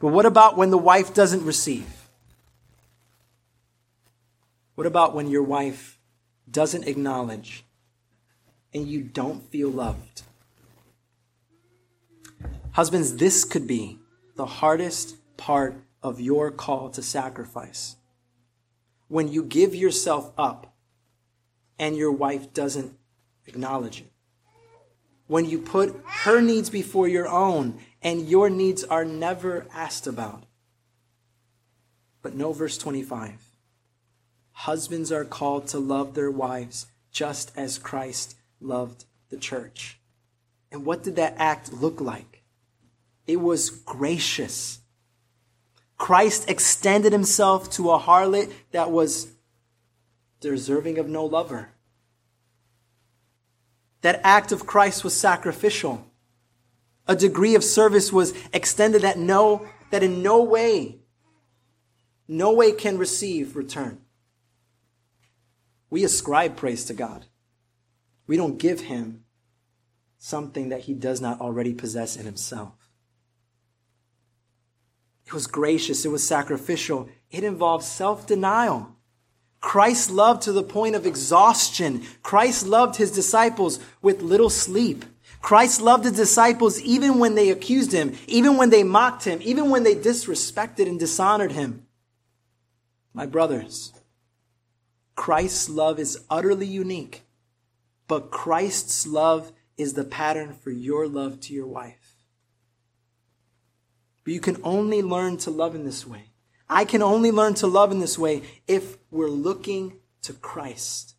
But 0.00 0.08
what 0.08 0.26
about 0.26 0.56
when 0.56 0.70
the 0.70 0.78
wife 0.78 1.12
doesn't 1.12 1.44
receive? 1.44 1.86
What 4.74 4.86
about 4.86 5.14
when 5.14 5.28
your 5.28 5.42
wife 5.42 5.98
doesn't 6.50 6.86
acknowledge 6.86 7.64
and 8.72 8.88
you 8.88 9.02
don't 9.02 9.42
feel 9.50 9.68
loved? 9.68 10.22
Husbands, 12.78 13.16
this 13.16 13.44
could 13.44 13.66
be 13.66 13.98
the 14.36 14.46
hardest 14.46 15.16
part 15.36 15.82
of 16.00 16.20
your 16.20 16.52
call 16.52 16.88
to 16.90 17.02
sacrifice. 17.02 17.96
When 19.08 19.26
you 19.26 19.42
give 19.42 19.74
yourself 19.74 20.30
up 20.38 20.72
and 21.76 21.96
your 21.96 22.12
wife 22.12 22.54
doesn't 22.54 22.96
acknowledge 23.46 24.02
it. 24.02 24.12
When 25.26 25.44
you 25.44 25.58
put 25.58 26.00
her 26.04 26.40
needs 26.40 26.70
before 26.70 27.08
your 27.08 27.26
own 27.26 27.80
and 28.00 28.28
your 28.28 28.48
needs 28.48 28.84
are 28.84 29.04
never 29.04 29.66
asked 29.74 30.06
about. 30.06 30.44
But 32.22 32.36
no, 32.36 32.52
verse 32.52 32.78
25. 32.78 33.56
Husbands 34.52 35.10
are 35.10 35.24
called 35.24 35.66
to 35.66 35.80
love 35.80 36.14
their 36.14 36.30
wives 36.30 36.86
just 37.10 37.50
as 37.56 37.76
Christ 37.76 38.36
loved 38.60 39.04
the 39.30 39.36
church. 39.36 39.98
And 40.70 40.86
what 40.86 41.02
did 41.02 41.16
that 41.16 41.34
act 41.38 41.72
look 41.72 42.00
like? 42.00 42.37
It 43.28 43.40
was 43.40 43.68
gracious. 43.68 44.80
Christ 45.98 46.48
extended 46.48 47.12
himself 47.12 47.70
to 47.72 47.90
a 47.90 47.98
harlot 47.98 48.50
that 48.72 48.90
was 48.90 49.32
deserving 50.40 50.98
of 50.98 51.08
no 51.08 51.26
lover. 51.26 51.68
That 54.00 54.20
act 54.24 54.50
of 54.50 54.66
Christ 54.66 55.04
was 55.04 55.14
sacrificial. 55.14 56.06
A 57.06 57.14
degree 57.14 57.54
of 57.54 57.62
service 57.62 58.12
was 58.12 58.32
extended 58.52 59.02
that 59.02 59.18
no, 59.18 59.68
that 59.90 60.02
in 60.02 60.22
no 60.22 60.42
way, 60.42 61.00
no 62.26 62.52
way 62.52 62.72
can 62.72 62.96
receive 62.96 63.56
return. 63.56 64.00
We 65.90 66.04
ascribe 66.04 66.56
praise 66.56 66.84
to 66.86 66.94
God. 66.94 67.26
We 68.26 68.36
don't 68.36 68.58
give 68.58 68.82
him 68.82 69.24
something 70.18 70.68
that 70.68 70.82
he 70.82 70.94
does 70.94 71.20
not 71.20 71.40
already 71.40 71.74
possess 71.74 72.16
in 72.16 72.24
himself. 72.24 72.77
It 75.28 75.34
was 75.34 75.46
gracious. 75.46 76.06
It 76.06 76.08
was 76.08 76.26
sacrificial. 76.26 77.10
It 77.30 77.44
involved 77.44 77.84
self-denial. 77.84 78.96
Christ 79.60 80.10
loved 80.10 80.40
to 80.42 80.52
the 80.52 80.62
point 80.62 80.94
of 80.94 81.04
exhaustion. 81.04 82.02
Christ 82.22 82.66
loved 82.66 82.96
his 82.96 83.12
disciples 83.12 83.78
with 84.00 84.22
little 84.22 84.48
sleep. 84.48 85.04
Christ 85.42 85.82
loved 85.82 86.04
his 86.04 86.14
disciples 86.14 86.80
even 86.80 87.18
when 87.18 87.34
they 87.34 87.50
accused 87.50 87.92
him, 87.92 88.14
even 88.26 88.56
when 88.56 88.70
they 88.70 88.82
mocked 88.82 89.24
him, 89.24 89.40
even 89.42 89.68
when 89.68 89.82
they 89.82 89.94
disrespected 89.94 90.86
and 90.86 90.98
dishonored 90.98 91.52
him. 91.52 91.86
My 93.12 93.26
brothers, 93.26 93.92
Christ's 95.14 95.68
love 95.68 95.98
is 95.98 96.24
utterly 96.30 96.66
unique, 96.66 97.22
but 98.06 98.30
Christ's 98.30 99.06
love 99.06 99.52
is 99.76 99.92
the 99.92 100.04
pattern 100.04 100.54
for 100.54 100.70
your 100.70 101.06
love 101.06 101.38
to 101.40 101.52
your 101.52 101.66
wife. 101.66 101.97
But 104.28 104.34
you 104.34 104.40
can 104.40 104.58
only 104.62 105.00
learn 105.00 105.38
to 105.38 105.50
love 105.50 105.74
in 105.74 105.86
this 105.86 106.06
way. 106.06 106.24
I 106.68 106.84
can 106.84 107.00
only 107.00 107.30
learn 107.30 107.54
to 107.54 107.66
love 107.66 107.92
in 107.92 107.98
this 107.98 108.18
way 108.18 108.42
if 108.66 108.98
we're 109.10 109.30
looking 109.30 110.00
to 110.20 110.34
Christ. 110.34 111.14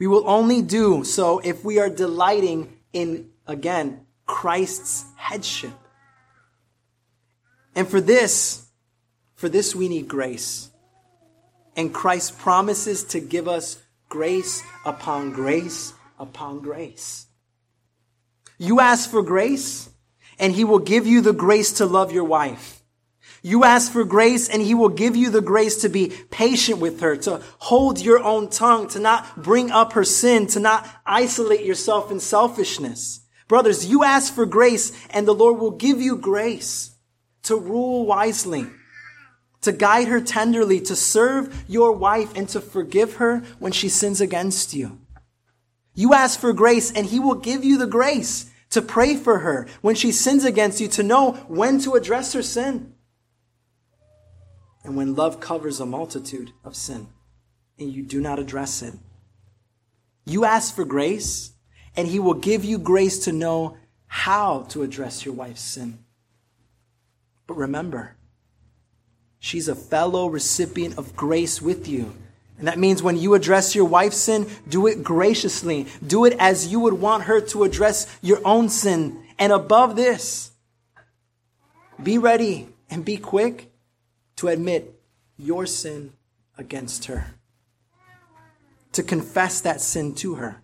We 0.00 0.08
will 0.08 0.28
only 0.28 0.60
do 0.60 1.04
so 1.04 1.38
if 1.38 1.64
we 1.64 1.78
are 1.78 1.88
delighting 1.88 2.80
in, 2.92 3.30
again, 3.46 4.06
Christ's 4.26 5.04
headship. 5.14 5.70
And 7.76 7.86
for 7.86 8.00
this, 8.00 8.66
for 9.36 9.48
this 9.48 9.76
we 9.76 9.88
need 9.88 10.08
grace. 10.08 10.68
And 11.76 11.94
Christ 11.94 12.40
promises 12.40 13.04
to 13.04 13.20
give 13.20 13.46
us 13.46 13.80
grace 14.08 14.64
upon 14.84 15.30
grace 15.30 15.94
upon 16.18 16.58
grace. 16.58 17.26
You 18.58 18.80
ask 18.80 19.08
for 19.08 19.22
grace, 19.22 19.88
and 20.42 20.52
he 20.52 20.64
will 20.64 20.80
give 20.80 21.06
you 21.06 21.20
the 21.20 21.32
grace 21.32 21.70
to 21.74 21.86
love 21.86 22.10
your 22.12 22.24
wife. 22.24 22.82
You 23.42 23.62
ask 23.62 23.92
for 23.92 24.04
grace 24.04 24.48
and 24.48 24.60
he 24.60 24.74
will 24.74 24.88
give 24.88 25.14
you 25.14 25.30
the 25.30 25.40
grace 25.40 25.82
to 25.82 25.88
be 25.88 26.12
patient 26.30 26.80
with 26.80 27.00
her, 27.00 27.16
to 27.18 27.40
hold 27.58 28.00
your 28.00 28.22
own 28.22 28.50
tongue, 28.50 28.88
to 28.88 28.98
not 28.98 29.40
bring 29.40 29.70
up 29.70 29.92
her 29.92 30.04
sin, 30.04 30.48
to 30.48 30.60
not 30.60 30.88
isolate 31.06 31.64
yourself 31.64 32.10
in 32.10 32.18
selfishness. 32.18 33.20
Brothers, 33.46 33.86
you 33.86 34.02
ask 34.02 34.34
for 34.34 34.44
grace 34.44 34.92
and 35.10 35.28
the 35.28 35.34
Lord 35.34 35.60
will 35.60 35.70
give 35.70 36.00
you 36.00 36.16
grace 36.16 36.90
to 37.44 37.56
rule 37.56 38.04
wisely, 38.04 38.66
to 39.60 39.70
guide 39.70 40.08
her 40.08 40.20
tenderly, 40.20 40.80
to 40.80 40.96
serve 40.96 41.64
your 41.68 41.92
wife 41.92 42.34
and 42.34 42.48
to 42.48 42.60
forgive 42.60 43.14
her 43.16 43.44
when 43.60 43.70
she 43.70 43.88
sins 43.88 44.20
against 44.20 44.74
you. 44.74 44.98
You 45.94 46.14
ask 46.14 46.40
for 46.40 46.52
grace 46.52 46.90
and 46.90 47.06
he 47.06 47.20
will 47.20 47.36
give 47.36 47.64
you 47.64 47.78
the 47.78 47.86
grace 47.86 48.51
to 48.72 48.82
pray 48.82 49.16
for 49.16 49.40
her 49.40 49.66
when 49.80 49.94
she 49.94 50.12
sins 50.12 50.44
against 50.44 50.80
you, 50.80 50.88
to 50.88 51.02
know 51.02 51.32
when 51.46 51.78
to 51.80 51.94
address 51.94 52.32
her 52.32 52.42
sin. 52.42 52.94
And 54.84 54.96
when 54.96 55.14
love 55.14 55.40
covers 55.40 55.78
a 55.78 55.86
multitude 55.86 56.52
of 56.64 56.74
sin 56.74 57.06
and 57.78 57.92
you 57.92 58.02
do 58.02 58.20
not 58.20 58.38
address 58.38 58.82
it, 58.82 58.94
you 60.24 60.44
ask 60.44 60.74
for 60.74 60.84
grace 60.84 61.52
and 61.96 62.08
he 62.08 62.18
will 62.18 62.34
give 62.34 62.64
you 62.64 62.78
grace 62.78 63.24
to 63.24 63.32
know 63.32 63.76
how 64.06 64.62
to 64.70 64.82
address 64.82 65.24
your 65.24 65.34
wife's 65.34 65.62
sin. 65.62 65.98
But 67.46 67.56
remember, 67.56 68.16
she's 69.38 69.68
a 69.68 69.74
fellow 69.74 70.26
recipient 70.28 70.96
of 70.96 71.14
grace 71.14 71.60
with 71.60 71.86
you. 71.88 72.14
And 72.62 72.68
that 72.68 72.78
means 72.78 73.02
when 73.02 73.16
you 73.16 73.34
address 73.34 73.74
your 73.74 73.86
wife's 73.86 74.18
sin, 74.18 74.46
do 74.68 74.86
it 74.86 75.02
graciously. 75.02 75.88
Do 76.06 76.24
it 76.24 76.36
as 76.38 76.68
you 76.68 76.78
would 76.78 76.92
want 76.92 77.24
her 77.24 77.40
to 77.40 77.64
address 77.64 78.06
your 78.22 78.38
own 78.44 78.68
sin. 78.68 79.20
And 79.36 79.52
above 79.52 79.96
this, 79.96 80.52
be 82.00 82.18
ready 82.18 82.68
and 82.88 83.04
be 83.04 83.16
quick 83.16 83.72
to 84.36 84.46
admit 84.46 84.94
your 85.36 85.66
sin 85.66 86.12
against 86.56 87.06
her, 87.06 87.34
to 88.92 89.02
confess 89.02 89.60
that 89.62 89.80
sin 89.80 90.14
to 90.14 90.36
her. 90.36 90.62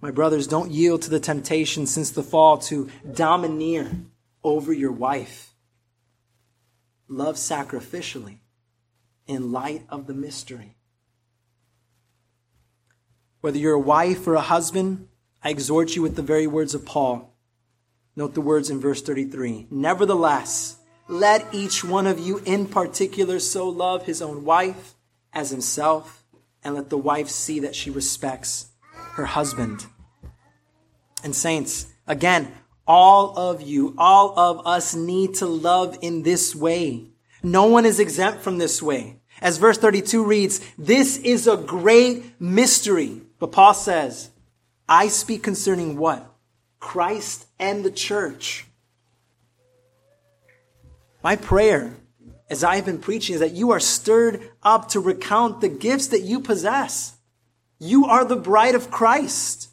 My 0.00 0.10
brothers, 0.10 0.46
don't 0.46 0.70
yield 0.70 1.02
to 1.02 1.10
the 1.10 1.20
temptation 1.20 1.86
since 1.86 2.10
the 2.10 2.22
fall 2.22 2.56
to 2.56 2.88
domineer 3.12 3.90
over 4.42 4.72
your 4.72 4.92
wife. 4.92 5.52
Love 7.06 7.36
sacrificially 7.36 8.38
in 9.26 9.52
light 9.52 9.84
of 9.88 10.06
the 10.06 10.14
mystery. 10.14 10.76
Whether 13.40 13.58
you're 13.58 13.74
a 13.74 13.78
wife 13.78 14.26
or 14.26 14.34
a 14.34 14.40
husband, 14.40 15.08
I 15.42 15.50
exhort 15.50 15.94
you 15.94 16.02
with 16.02 16.16
the 16.16 16.22
very 16.22 16.46
words 16.46 16.74
of 16.74 16.84
Paul. 16.84 17.32
Note 18.16 18.34
the 18.34 18.40
words 18.40 18.70
in 18.70 18.80
verse 18.80 19.02
33. 19.02 19.68
Nevertheless, 19.70 20.78
let 21.08 21.54
each 21.54 21.84
one 21.84 22.06
of 22.06 22.18
you 22.18 22.38
in 22.44 22.66
particular 22.66 23.38
so 23.38 23.68
love 23.68 24.06
his 24.06 24.20
own 24.20 24.44
wife 24.44 24.94
as 25.32 25.50
himself, 25.50 26.24
and 26.64 26.74
let 26.74 26.88
the 26.88 26.98
wife 26.98 27.28
see 27.28 27.60
that 27.60 27.76
she 27.76 27.90
respects 27.90 28.70
her 29.12 29.26
husband. 29.26 29.86
And 31.22 31.36
saints, 31.36 31.86
again, 32.06 32.52
all 32.86 33.38
of 33.38 33.60
you, 33.60 33.94
all 33.98 34.36
of 34.38 34.66
us 34.66 34.94
need 34.94 35.34
to 35.34 35.46
love 35.46 35.98
in 36.00 36.22
this 36.22 36.54
way. 36.56 37.08
No 37.46 37.66
one 37.66 37.86
is 37.86 38.00
exempt 38.00 38.42
from 38.42 38.58
this 38.58 38.82
way. 38.82 39.20
As 39.40 39.58
verse 39.58 39.78
32 39.78 40.24
reads, 40.24 40.60
this 40.76 41.16
is 41.18 41.46
a 41.46 41.56
great 41.56 42.40
mystery. 42.40 43.20
But 43.38 43.52
Paul 43.52 43.72
says, 43.72 44.30
I 44.88 45.06
speak 45.06 45.44
concerning 45.44 45.96
what? 45.96 46.28
Christ 46.80 47.46
and 47.60 47.84
the 47.84 47.92
church. 47.92 48.66
My 51.22 51.36
prayer 51.36 51.94
as 52.50 52.64
I've 52.64 52.84
been 52.84 52.98
preaching 52.98 53.34
is 53.34 53.40
that 53.40 53.52
you 53.52 53.70
are 53.70 53.78
stirred 53.78 54.50
up 54.64 54.88
to 54.88 54.98
recount 54.98 55.60
the 55.60 55.68
gifts 55.68 56.08
that 56.08 56.22
you 56.22 56.40
possess. 56.40 57.16
You 57.78 58.06
are 58.06 58.24
the 58.24 58.34
bride 58.34 58.74
of 58.74 58.90
Christ. 58.90 59.68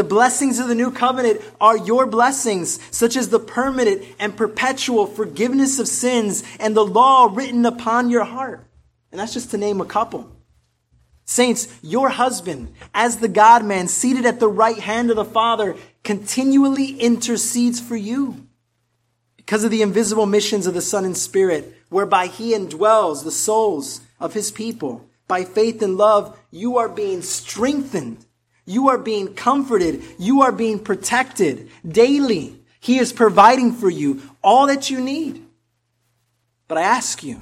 The 0.00 0.04
blessings 0.04 0.58
of 0.58 0.66
the 0.68 0.74
new 0.74 0.90
covenant 0.90 1.42
are 1.60 1.76
your 1.76 2.06
blessings, 2.06 2.80
such 2.90 3.16
as 3.16 3.28
the 3.28 3.38
permanent 3.38 4.02
and 4.18 4.34
perpetual 4.34 5.06
forgiveness 5.06 5.78
of 5.78 5.88
sins 5.88 6.42
and 6.58 6.74
the 6.74 6.86
law 6.86 7.28
written 7.30 7.66
upon 7.66 8.08
your 8.08 8.24
heart. 8.24 8.66
And 9.12 9.20
that's 9.20 9.34
just 9.34 9.50
to 9.50 9.58
name 9.58 9.78
a 9.78 9.84
couple. 9.84 10.34
Saints, 11.26 11.68
your 11.82 12.08
husband, 12.08 12.72
as 12.94 13.18
the 13.18 13.28
God 13.28 13.62
man 13.62 13.88
seated 13.88 14.24
at 14.24 14.40
the 14.40 14.48
right 14.48 14.78
hand 14.78 15.10
of 15.10 15.16
the 15.16 15.24
Father, 15.26 15.76
continually 16.02 16.98
intercedes 16.98 17.78
for 17.78 17.94
you 17.94 18.48
because 19.36 19.64
of 19.64 19.70
the 19.70 19.82
invisible 19.82 20.24
missions 20.24 20.66
of 20.66 20.72
the 20.72 20.80
Son 20.80 21.04
and 21.04 21.14
Spirit, 21.14 21.76
whereby 21.90 22.26
he 22.26 22.54
indwells 22.54 23.22
the 23.22 23.30
souls 23.30 24.00
of 24.18 24.32
his 24.32 24.50
people. 24.50 25.06
By 25.28 25.44
faith 25.44 25.82
and 25.82 25.98
love, 25.98 26.38
you 26.50 26.78
are 26.78 26.88
being 26.88 27.20
strengthened. 27.20 28.24
You 28.70 28.88
are 28.90 28.98
being 28.98 29.34
comforted. 29.34 30.00
You 30.16 30.42
are 30.42 30.52
being 30.52 30.78
protected 30.78 31.68
daily. 31.84 32.62
He 32.78 32.98
is 32.98 33.12
providing 33.12 33.72
for 33.72 33.90
you 33.90 34.22
all 34.44 34.68
that 34.68 34.90
you 34.90 35.00
need. 35.00 35.44
But 36.68 36.78
I 36.78 36.82
ask 36.82 37.24
you, 37.24 37.40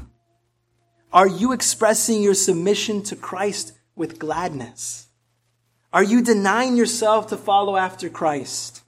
are 1.12 1.28
you 1.28 1.52
expressing 1.52 2.22
your 2.22 2.32
submission 2.32 3.02
to 3.02 3.14
Christ 3.14 3.74
with 3.94 4.18
gladness? 4.18 5.08
Are 5.92 6.02
you 6.02 6.22
denying 6.22 6.78
yourself 6.78 7.26
to 7.26 7.36
follow 7.36 7.76
after 7.76 8.08
Christ? 8.08 8.80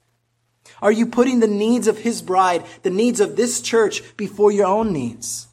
Are 0.80 0.92
you 0.92 1.04
putting 1.04 1.40
the 1.40 1.46
needs 1.46 1.88
of 1.88 1.98
his 1.98 2.22
bride, 2.22 2.64
the 2.82 2.88
needs 2.88 3.20
of 3.20 3.36
this 3.36 3.60
church 3.60 4.16
before 4.16 4.50
your 4.50 4.66
own 4.66 4.94
needs? 4.94 5.46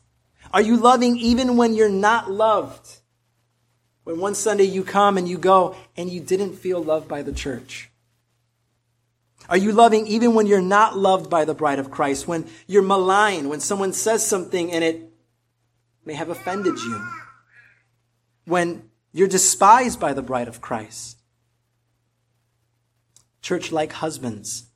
Are 0.53 0.61
you 0.61 0.77
loving 0.77 1.17
even 1.17 1.57
when 1.57 1.73
you're 1.73 1.89
not 1.89 2.31
loved? 2.31 2.96
When 4.07 4.21
one 4.21 4.35
Sunday 4.35 4.63
you 4.63 4.85
come 4.85 5.17
and 5.17 5.27
you 5.27 5.37
go 5.37 5.75
and 5.97 6.09
you 6.09 6.21
didn't 6.21 6.55
feel 6.55 6.81
loved 6.81 7.09
by 7.09 7.23
the 7.23 7.33
church? 7.33 7.89
Are 9.49 9.57
you 9.57 9.73
loving 9.73 10.07
even 10.07 10.33
when 10.33 10.47
you're 10.47 10.61
not 10.61 10.97
loved 10.97 11.29
by 11.29 11.43
the 11.43 11.53
bride 11.53 11.77
of 11.77 11.91
Christ? 11.91 12.25
When 12.25 12.47
you're 12.67 12.83
maligned, 12.83 13.49
when 13.49 13.59
someone 13.59 13.91
says 13.91 14.25
something 14.25 14.71
and 14.71 14.81
it 14.81 15.11
may 16.05 16.13
have 16.13 16.29
offended 16.29 16.77
you? 16.77 17.05
When 18.45 18.89
you're 19.11 19.27
despised 19.27 19.99
by 19.99 20.13
the 20.13 20.21
bride 20.21 20.47
of 20.47 20.61
Christ? 20.61 21.17
Church 23.41 23.73
like 23.73 23.91
husbands, 23.91 24.67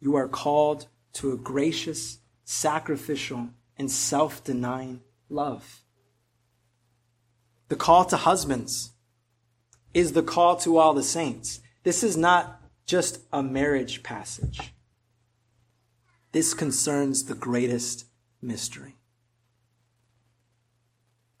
you 0.00 0.16
are 0.16 0.26
called 0.26 0.86
to 1.12 1.32
a 1.32 1.36
gracious, 1.36 2.20
sacrificial, 2.44 3.50
and 3.76 3.90
self 3.90 4.42
denying 4.42 5.02
love. 5.28 5.82
The 7.70 7.76
call 7.76 8.04
to 8.06 8.16
husbands 8.16 8.90
is 9.94 10.12
the 10.12 10.24
call 10.24 10.56
to 10.56 10.76
all 10.76 10.92
the 10.92 11.04
saints. 11.04 11.60
This 11.84 12.02
is 12.02 12.16
not 12.16 12.60
just 12.84 13.20
a 13.32 13.44
marriage 13.44 14.02
passage. 14.02 14.74
This 16.32 16.52
concerns 16.52 17.24
the 17.24 17.36
greatest 17.36 18.06
mystery. 18.42 18.96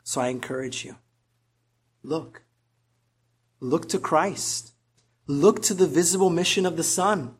So 0.04 0.20
I 0.20 0.28
encourage 0.28 0.84
you 0.84 0.94
look. 2.04 2.42
Look 3.58 3.88
to 3.88 3.98
Christ. 3.98 4.72
Look 5.26 5.60
to 5.62 5.74
the 5.74 5.88
visible 5.88 6.30
mission 6.30 6.64
of 6.64 6.76
the 6.76 6.84
Son. 6.84 7.34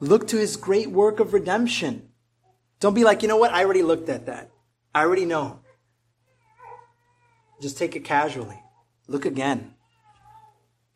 Look 0.00 0.26
to 0.28 0.38
his 0.38 0.56
great 0.56 0.90
work 0.90 1.20
of 1.20 1.34
redemption. 1.34 2.08
Don't 2.80 2.94
be 2.94 3.04
like, 3.04 3.20
you 3.20 3.28
know 3.28 3.36
what? 3.36 3.52
I 3.52 3.64
already 3.64 3.82
looked 3.82 4.08
at 4.08 4.24
that. 4.24 4.50
I 4.94 5.02
already 5.02 5.26
know. 5.26 5.60
Just 7.60 7.78
take 7.78 7.96
it 7.96 8.04
casually. 8.04 8.62
Look 9.06 9.24
again. 9.24 9.74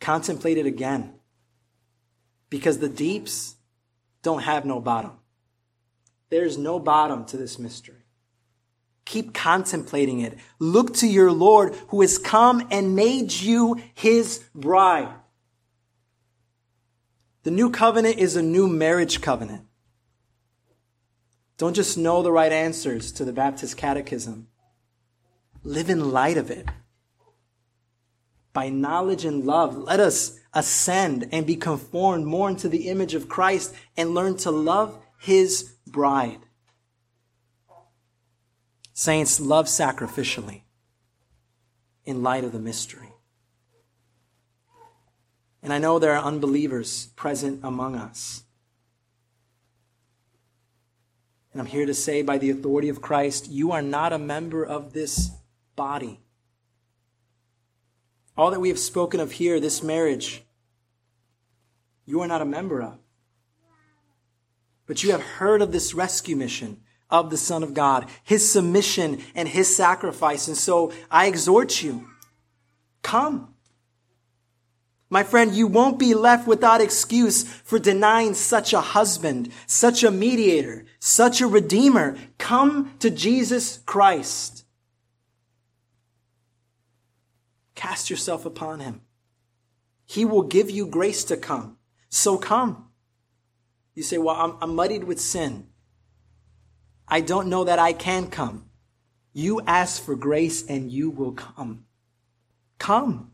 Contemplate 0.01 0.59
it 0.59 0.67
again. 0.67 1.15
Because 2.51 2.79
the 2.79 2.89
deeps 2.89 3.57
don't 4.23 4.43
have 4.43 4.65
no 4.65 4.81
bottom. 4.81 5.13
There's 6.31 6.57
no 6.57 6.79
bottom 6.79 7.25
to 7.27 7.37
this 7.37 7.59
mystery. 7.59 8.07
Keep 9.05 9.35
contemplating 9.35 10.21
it. 10.21 10.39
Look 10.59 10.95
to 10.95 11.07
your 11.07 11.33
Lord 11.33 11.75
who 11.89 12.01
has 12.03 12.19
come 12.19 12.67
and 12.71 12.95
made 12.95 13.33
you 13.33 13.83
his 13.95 14.45
bride. 14.55 15.13
The 17.43 17.51
new 17.51 17.71
covenant 17.71 18.19
is 18.19 18.37
a 18.37 18.43
new 18.43 18.69
marriage 18.69 19.21
covenant. 19.21 19.67
Don't 21.59 21.75
just 21.75 21.99
know 21.99 22.23
the 22.23 22.33
right 22.33 22.53
answers 22.53 23.13
to 23.13 23.25
the 23.25 23.33
Baptist 23.33 23.77
catechism. 23.77 24.49
Live 25.65 25.91
in 25.91 26.11
light 26.11 26.37
of 26.37 26.51
it. 26.51 26.69
By 28.53 28.69
knowledge 28.69 29.25
and 29.25 29.45
love, 29.45 29.77
let 29.77 30.01
us 30.01 30.39
ascend 30.53 31.29
and 31.33 31.47
be 31.47 31.57
conformed 31.57 32.27
more 32.27 32.51
into 32.51 32.69
the 32.69 32.89
image 32.89 33.15
of 33.15 33.29
Christ 33.29 33.75
and 33.97 34.15
learn 34.15 34.37
to 34.39 34.51
love 34.51 34.99
his 35.19 35.75
bride. 35.87 36.41
Saints, 38.93 39.41
love 39.41 39.67
sacrificially 39.67 40.63
in 42.05 42.23
light 42.23 42.45
of 42.45 42.53
the 42.53 42.59
mystery. 42.59 43.09
And 45.63 45.73
I 45.73 45.79
know 45.79 45.99
there 45.99 46.15
are 46.15 46.25
unbelievers 46.25 47.07
present 47.15 47.61
among 47.63 47.95
us. 47.95 48.43
And 51.53 51.61
I'm 51.61 51.67
here 51.67 51.87
to 51.87 51.95
say, 51.95 52.23
by 52.23 52.39
the 52.39 52.51
authority 52.51 52.89
of 52.89 53.01
Christ, 53.01 53.49
you 53.51 53.73
are 53.73 53.83
not 53.83 54.13
a 54.13 54.19
member 54.19 54.65
of 54.65 54.93
this 54.93 55.31
body. 55.77 56.21
All 58.37 58.51
that 58.51 58.61
we 58.61 58.69
have 58.69 58.79
spoken 58.79 59.21
of 59.21 59.33
here, 59.33 59.61
this 59.61 59.83
marriage, 59.83 60.43
you 62.07 62.21
are 62.21 62.29
not 62.29 62.43
a 62.43 62.47
member 62.47 62.83
of. 62.83 62.99
But 64.87 65.03
you 65.03 65.13
have 65.13 65.23
heard 65.23 65.63
of 65.63 65.73
this 65.73 65.95
rescue 65.95 66.37
mission 66.37 66.81
of 67.11 67.31
the 67.31 67.37
Son 67.37 67.63
of 67.63 67.75
God, 67.75 68.07
his 68.25 68.51
submission 68.51 69.23
and 69.35 69.49
his 69.49 69.75
sacrifice. 69.75 70.49
And 70.49 70.57
so 70.57 70.93
I 71.11 71.27
exhort 71.27 71.83
you, 71.83 72.09
come. 73.03 73.55
My 75.11 75.23
friend, 75.23 75.55
you 75.55 75.67
won't 75.67 75.99
be 75.99 76.15
left 76.15 76.49
without 76.49 76.81
excuse 76.81 77.43
for 77.45 77.79
denying 77.79 78.33
such 78.33 78.73
a 78.73 78.81
husband, 78.81 79.53
such 79.67 80.03
a 80.03 80.11
mediator, 80.11 80.87
such 80.99 81.43
a 81.43 81.47
redeemer. 81.47 82.17
Come 82.39 82.95
to 83.01 83.11
Jesus 83.11 83.81
Christ. 83.85 84.62
Cast 87.83 88.11
yourself 88.11 88.47
upon 88.47 88.79
him. 88.79 89.01
He 90.07 90.25
will 90.25 90.45
give 90.45 90.71
you 90.71 90.87
grace 90.87 91.25
to 91.25 91.37
come. 91.37 91.79
So 92.11 92.39
come. 92.39 92.87
You 93.97 94.05
say, 94.05 94.19
well, 94.19 94.37
I'm, 94.37 94.57
I'm 94.61 94.77
muddied 94.77 95.03
with 95.03 95.21
sin. 95.21 95.67
I 97.09 97.23
don't 97.23 97.49
know 97.49 97.65
that 97.65 97.81
I 97.81 97.93
can 97.93 98.29
come. 98.29 98.67
You 99.33 99.63
ask 99.67 100.01
for 100.01 100.15
grace 100.15 100.65
and 100.65 100.93
you 100.93 101.11
will 101.11 101.33
come. 101.33 101.87
Come. 102.79 103.33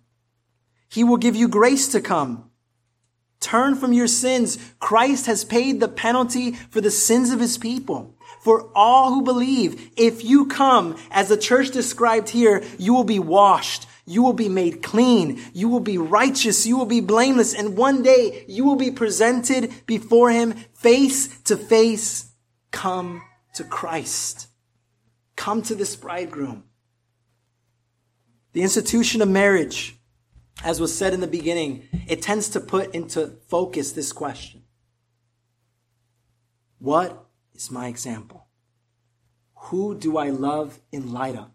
He 0.89 1.05
will 1.05 1.19
give 1.19 1.37
you 1.37 1.47
grace 1.49 1.87
to 1.89 2.01
come. 2.01 2.51
Turn 3.41 3.75
from 3.75 3.93
your 3.93 4.09
sins. 4.09 4.57
Christ 4.79 5.27
has 5.27 5.45
paid 5.45 5.79
the 5.79 5.89
penalty 5.89 6.53
for 6.53 6.81
the 6.81 6.91
sins 6.91 7.33
of 7.33 7.41
his 7.41 7.59
people. 7.59 8.17
For 8.41 8.71
all 8.75 9.13
who 9.13 9.21
believe, 9.21 9.91
if 9.95 10.25
you 10.25 10.47
come, 10.47 10.97
as 11.11 11.29
the 11.29 11.37
church 11.37 11.71
described 11.71 12.31
here, 12.31 12.65
you 12.79 12.95
will 12.95 13.05
be 13.05 13.19
washed. 13.19 13.87
You 14.09 14.23
will 14.23 14.33
be 14.33 14.49
made 14.49 14.83
clean. 14.83 15.41
You 15.53 15.69
will 15.69 15.81
be 15.81 15.99
righteous. 15.99 16.67
You 16.67 16.77
will 16.77 16.87
be 16.87 17.01
blameless. 17.01 17.55
And 17.55 17.77
one 17.77 18.03
day 18.03 18.45
you 18.49 18.65
will 18.65 18.77
be 18.77 18.91
presented 18.91 19.73
before 19.87 20.31
him 20.31 20.55
face 20.75 21.41
to 21.43 21.57
face. 21.57 22.33
Come 22.71 23.23
to 23.55 23.65
Christ. 23.65 24.49
Come 25.37 25.63
to 25.63 25.75
this 25.75 25.95
bridegroom. 25.95 26.65
The 28.53 28.63
institution 28.63 29.23
of 29.23 29.29
marriage 29.29 29.99
as 30.65 30.81
was 30.81 30.97
said 30.97 31.15
in 31.15 31.21
the 31.21 31.27
beginning, 31.27 31.85
it 32.09 32.23
tends 32.23 32.49
to 32.51 32.61
put 32.61 32.95
into 32.95 33.35
focus 33.49 33.93
this 33.93 34.13
question 34.13 34.63
What 36.79 37.27
is 37.55 37.71
my 37.71 37.89
example? 37.89 38.47
Who 39.55 39.97
do 39.97 40.17
I 40.17 40.31
love 40.31 40.81
in 40.93 41.13
light 41.13 41.37
of? 41.37 41.51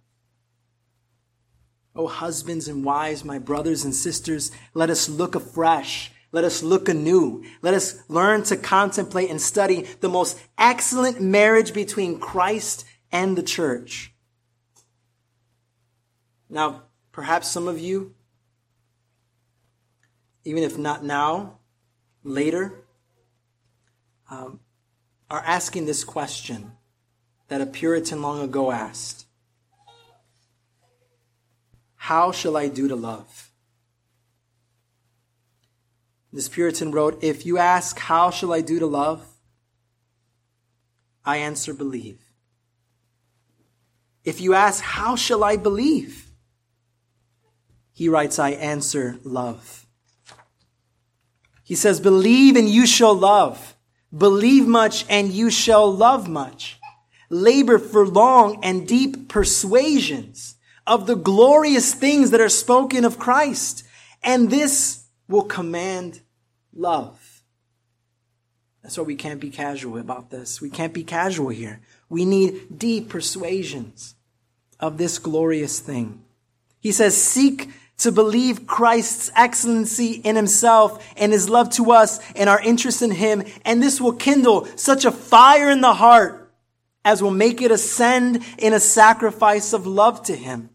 O 1.95 2.07
husbands 2.07 2.67
and 2.67 2.83
wives, 2.83 3.23
my 3.23 3.37
brothers 3.37 3.85
and 3.85 3.93
sisters, 3.93 4.51
let 4.73 4.89
us 4.89 5.07
look 5.07 5.35
afresh. 5.35 6.11
Let 6.31 6.43
us 6.43 6.63
look 6.63 6.89
anew. 6.89 7.43
Let 7.61 7.75
us 7.75 7.99
learn 8.09 8.43
to 8.43 8.57
contemplate 8.57 9.29
and 9.29 9.39
study 9.39 9.83
the 10.01 10.09
most 10.09 10.39
excellent 10.57 11.21
marriage 11.21 11.73
between 11.73 12.19
Christ 12.19 12.85
and 13.11 13.37
the 13.37 13.43
church. 13.43 14.11
Now, 16.49 16.83
perhaps 17.11 17.47
some 17.47 17.67
of 17.67 17.79
you, 17.79 18.15
even 20.43 20.63
if 20.63 20.77
not 20.77 21.03
now, 21.03 21.59
later, 22.23 22.83
um, 24.31 24.59
are 25.29 25.43
asking 25.45 25.85
this 25.85 26.03
question 26.03 26.71
that 27.49 27.61
a 27.61 27.67
Puritan 27.67 28.23
long 28.23 28.41
ago 28.41 28.71
asked 28.71 29.22
how 32.03 32.33
shall 32.33 32.57
I 32.57 32.67
do 32.67 32.89
to 32.89 32.97
love? 32.97 33.49
This 36.33 36.49
Puritan 36.49 36.91
wrote, 36.91 37.23
If 37.23 37.45
you 37.45 37.57
ask, 37.57 37.97
How 37.97 38.29
shall 38.29 38.51
I 38.51 38.59
do 38.59 38.77
to 38.79 38.85
love? 38.85 39.25
I 41.23 41.37
answer, 41.37 41.73
Believe. 41.73 42.19
If 44.25 44.41
you 44.41 44.53
ask, 44.53 44.83
How 44.83 45.15
shall 45.15 45.45
I 45.45 45.55
believe? 45.55 46.27
He 47.93 48.09
writes, 48.09 48.37
I 48.37 48.49
answer, 48.49 49.17
Love. 49.23 49.85
He 51.63 51.73
says, 51.73 52.01
Believe 52.01 52.57
and 52.57 52.67
you 52.67 52.85
shall 52.85 53.15
love. 53.15 53.77
Believe 54.13 54.67
much 54.67 55.05
and 55.07 55.31
you 55.31 55.49
shall 55.49 55.89
love 55.89 56.27
much. 56.27 56.81
Labor 57.29 57.79
for 57.79 58.05
long 58.05 58.61
and 58.61 58.85
deep 58.85 59.29
persuasions 59.29 60.57
of 60.86 61.07
the 61.07 61.15
glorious 61.15 61.93
things 61.93 62.31
that 62.31 62.41
are 62.41 62.49
spoken 62.49 63.05
of 63.05 63.19
Christ. 63.19 63.84
And 64.23 64.49
this 64.49 65.05
will 65.27 65.43
command 65.43 66.21
love. 66.73 67.41
That's 68.81 68.97
why 68.97 69.03
we 69.03 69.15
can't 69.15 69.39
be 69.39 69.49
casual 69.49 69.97
about 69.97 70.29
this. 70.29 70.61
We 70.61 70.69
can't 70.69 70.93
be 70.93 71.03
casual 71.03 71.49
here. 71.49 71.79
We 72.09 72.25
need 72.25 72.77
deep 72.77 73.09
persuasions 73.09 74.15
of 74.79 74.97
this 74.97 75.19
glorious 75.19 75.79
thing. 75.79 76.21
He 76.81 76.91
says, 76.91 77.15
seek 77.15 77.69
to 77.99 78.11
believe 78.11 78.67
Christ's 78.67 79.31
excellency 79.36 80.13
in 80.13 80.36
himself 80.36 81.13
and 81.15 81.31
his 81.31 81.47
love 81.47 81.69
to 81.71 81.91
us 81.91 82.19
and 82.36 82.49
our 82.49 82.59
interest 82.59 83.01
in 83.01 83.11
him. 83.11 83.43
And 83.63 83.81
this 83.81 84.01
will 84.01 84.13
kindle 84.13 84.65
such 84.75 85.05
a 85.05 85.11
fire 85.11 85.69
in 85.69 85.79
the 85.79 85.93
heart 85.93 86.51
as 87.05 87.21
will 87.21 87.31
make 87.31 87.61
it 87.61 87.71
ascend 87.71 88.43
in 88.57 88.73
a 88.73 88.79
sacrifice 88.79 89.71
of 89.71 89.88
love 89.88 90.23
to 90.23 90.36
him. 90.36 90.69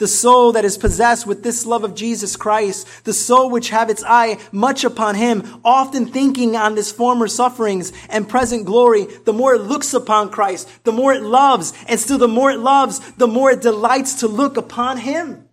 The 0.00 0.08
soul 0.08 0.52
that 0.52 0.64
is 0.64 0.78
possessed 0.78 1.26
with 1.26 1.42
this 1.42 1.66
love 1.66 1.84
of 1.84 1.94
Jesus 1.94 2.34
Christ, 2.34 3.04
the 3.04 3.12
soul 3.12 3.50
which 3.50 3.68
have 3.68 3.90
its 3.90 4.02
eye 4.02 4.38
much 4.50 4.82
upon 4.82 5.14
him, 5.14 5.60
often 5.62 6.06
thinking 6.06 6.56
on 6.56 6.74
his 6.74 6.90
former 6.90 7.28
sufferings 7.28 7.92
and 8.08 8.26
present 8.26 8.64
glory, 8.64 9.04
the 9.26 9.34
more 9.34 9.56
it 9.56 9.60
looks 9.60 9.92
upon 9.92 10.30
Christ, 10.30 10.70
the 10.84 10.90
more 10.92 11.12
it 11.12 11.22
loves, 11.22 11.74
and 11.86 12.00
still 12.00 12.16
the 12.16 12.26
more 12.26 12.50
it 12.50 12.60
loves, 12.60 13.12
the 13.16 13.26
more 13.26 13.50
it 13.50 13.60
delights 13.60 14.20
to 14.20 14.26
look 14.26 14.56
upon 14.56 14.96
him. 14.96 15.46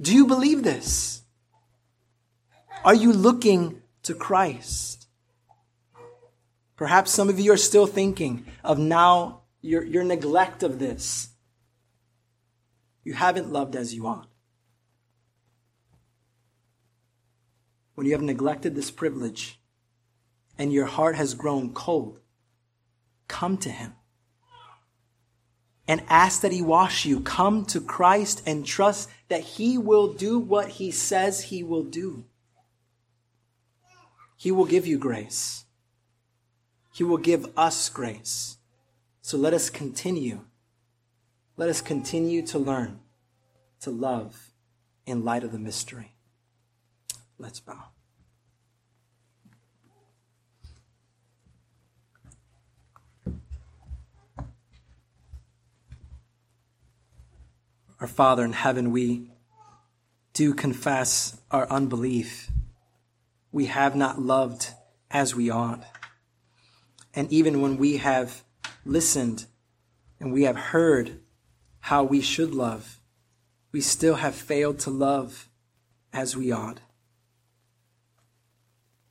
Do 0.00 0.12
you 0.12 0.26
believe 0.26 0.64
this? 0.64 1.22
Are 2.84 2.96
you 2.96 3.12
looking 3.12 3.80
to 4.02 4.14
Christ? 4.16 5.06
Perhaps 6.74 7.12
some 7.12 7.28
of 7.28 7.38
you 7.38 7.52
are 7.52 7.56
still 7.56 7.86
thinking 7.86 8.44
of 8.64 8.76
now 8.76 9.42
your, 9.60 9.84
your 9.84 10.02
neglect 10.02 10.64
of 10.64 10.80
this 10.80 11.28
you 13.08 13.14
haven't 13.14 13.50
loved 13.50 13.74
as 13.74 13.94
you 13.94 14.06
ought. 14.06 14.28
When 17.94 18.06
you 18.06 18.12
have 18.12 18.20
neglected 18.20 18.74
this 18.74 18.90
privilege 18.90 19.58
and 20.58 20.74
your 20.74 20.84
heart 20.84 21.16
has 21.16 21.32
grown 21.32 21.72
cold, 21.72 22.20
come 23.26 23.56
to 23.58 23.70
Him 23.70 23.94
and 25.88 26.02
ask 26.10 26.42
that 26.42 26.52
He 26.52 26.60
wash 26.60 27.06
you. 27.06 27.20
Come 27.20 27.64
to 27.72 27.80
Christ 27.80 28.42
and 28.44 28.66
trust 28.66 29.08
that 29.28 29.40
He 29.56 29.78
will 29.78 30.12
do 30.12 30.38
what 30.38 30.68
He 30.68 30.90
says 30.90 31.44
He 31.44 31.62
will 31.62 31.84
do. 31.84 32.26
He 34.36 34.52
will 34.52 34.66
give 34.66 34.86
you 34.86 34.98
grace. 34.98 35.64
He 36.92 37.04
will 37.04 37.16
give 37.16 37.46
us 37.56 37.88
grace. 37.88 38.58
So 39.22 39.38
let 39.38 39.54
us 39.54 39.70
continue 39.70 40.44
let 41.58 41.68
us 41.68 41.80
continue 41.80 42.40
to 42.46 42.56
learn 42.56 43.00
to 43.80 43.90
love 43.90 44.52
in 45.04 45.24
light 45.24 45.42
of 45.42 45.50
the 45.50 45.58
mystery. 45.58 46.14
Let's 47.36 47.58
bow. 47.58 47.86
Our 58.00 58.06
Father 58.06 58.44
in 58.44 58.52
heaven, 58.52 58.92
we 58.92 59.32
do 60.32 60.54
confess 60.54 61.40
our 61.50 61.68
unbelief. 61.68 62.52
We 63.50 63.66
have 63.66 63.96
not 63.96 64.22
loved 64.22 64.68
as 65.10 65.34
we 65.34 65.50
ought. 65.50 65.82
And 67.12 67.28
even 67.32 67.60
when 67.60 67.78
we 67.78 67.96
have 67.96 68.44
listened 68.84 69.46
and 70.20 70.32
we 70.32 70.44
have 70.44 70.56
heard 70.56 71.18
how 71.80 72.04
we 72.04 72.20
should 72.20 72.54
love, 72.54 73.00
we 73.72 73.80
still 73.80 74.16
have 74.16 74.34
failed 74.34 74.78
to 74.80 74.90
love 74.90 75.48
as 76.12 76.36
we 76.36 76.50
ought. 76.50 76.80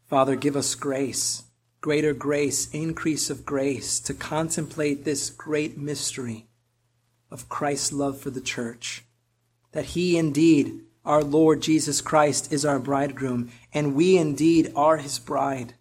Father, 0.07 0.35
give 0.35 0.55
us 0.55 0.73
grace, 0.75 1.43
greater 1.81 2.13
grace, 2.13 2.69
increase 2.71 3.29
of 3.29 3.45
grace 3.45 3.99
to 3.99 4.13
contemplate 4.13 5.03
this 5.03 5.29
great 5.29 5.77
mystery 5.77 6.45
of 7.29 7.49
Christ's 7.49 7.91
love 7.91 8.17
for 8.19 8.29
the 8.29 8.41
church. 8.41 9.03
That 9.73 9.85
He 9.85 10.17
indeed, 10.17 10.81
our 11.03 11.23
Lord 11.23 11.61
Jesus 11.61 12.01
Christ, 12.01 12.53
is 12.53 12.65
our 12.65 12.79
bridegroom, 12.79 13.51
and 13.73 13.95
we 13.95 14.17
indeed 14.17 14.71
are 14.75 14.97
His 14.97 15.19
bride. 15.19 15.73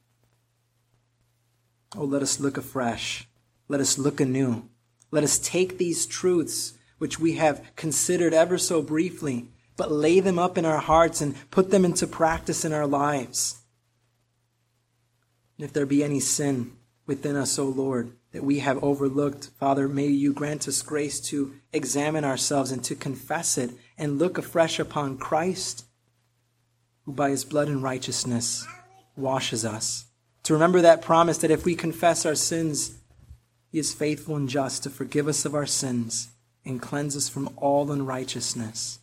Oh, 1.97 2.05
let 2.05 2.23
us 2.23 2.41
look 2.41 2.57
afresh. 2.57 3.29
Let 3.69 3.81
us 3.81 3.97
look 3.97 4.21
anew. 4.21 4.69
Let 5.11 5.25
us 5.25 5.39
take 5.39 5.79
these 5.79 6.05
truths 6.05 6.76
which 6.99 7.19
we 7.19 7.35
have 7.35 7.75
considered 7.77 8.33
ever 8.33 8.59
so 8.59 8.81
briefly, 8.83 9.49
but 9.77 9.93
lay 9.93 10.21
them 10.21 10.39
up 10.39 10.57
in 10.57 10.65
our 10.65 10.79
hearts 10.79 11.21
and 11.21 11.35
put 11.51 11.71
them 11.71 11.85
into 11.85 12.07
practice 12.07 12.65
in 12.65 12.73
our 12.73 12.87
lives. 12.87 13.61
And 15.59 15.65
if 15.65 15.73
there 15.73 15.87
be 15.87 16.03
any 16.03 16.21
sin 16.21 16.73
within 17.07 17.37
us, 17.37 17.59
O 17.59 17.67
Lord, 17.67 18.13
that 18.33 18.45
we 18.45 18.59
have 18.61 18.83
overlooked, 18.83 19.51
Father, 19.59 19.89
may 19.89 20.07
you 20.07 20.33
grant 20.33 20.69
us 20.69 20.83
grace 20.83 21.21
to 21.21 21.55
examine 21.73 22.25
ourselves 22.25 22.71
and 22.71 22.83
to 22.85 22.95
confess 22.95 23.57
it 23.57 23.71
and 23.97 24.19
look 24.19 24.39
afresh 24.39 24.79
upon 24.79 25.19
Christ, 25.19 25.85
who 27.05 27.13
by 27.13 27.31
his 27.31 27.45
blood 27.45 27.69
and 27.69 27.83
righteousness 27.83 28.67
washes 29.17 29.65
us. 29.65 30.07
To 30.45 30.53
remember 30.53 30.81
that 30.83 31.03
promise 31.03 31.39
that 31.39 31.51
if 31.51 31.65
we 31.65 31.75
confess 31.75 32.27
our 32.27 32.35
sins, 32.35 32.99
he 33.71 33.79
is 33.79 33.95
faithful 33.95 34.37
and 34.37 34.49
just 34.49 34.83
to 34.83 34.91
forgive 34.91 35.29
us 35.29 35.45
of 35.45 35.55
our 35.55 35.67
sins 35.67 36.29
and 36.67 36.83
cleanse 36.83 37.17
us 37.17 37.29
from 37.29 37.49
all 37.57 37.91
unrighteousness. 37.91 38.99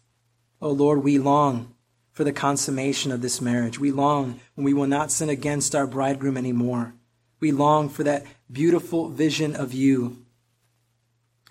O 0.61 0.69
Lord, 0.69 1.03
we 1.03 1.17
long 1.17 1.73
for 2.11 2.23
the 2.23 2.31
consummation 2.31 3.11
of 3.11 3.21
this 3.21 3.41
marriage. 3.41 3.79
We 3.79 3.91
long 3.91 4.39
when 4.55 4.65
we 4.65 4.73
will 4.73 4.87
not 4.87 5.11
sin 5.11 5.29
against 5.29 5.73
our 5.73 5.87
bridegroom 5.87 6.37
anymore. 6.37 6.93
We 7.39 7.51
long 7.51 7.89
for 7.89 8.03
that 8.03 8.25
beautiful 8.51 9.09
vision 9.09 9.55
of 9.55 9.73
you. 9.73 10.23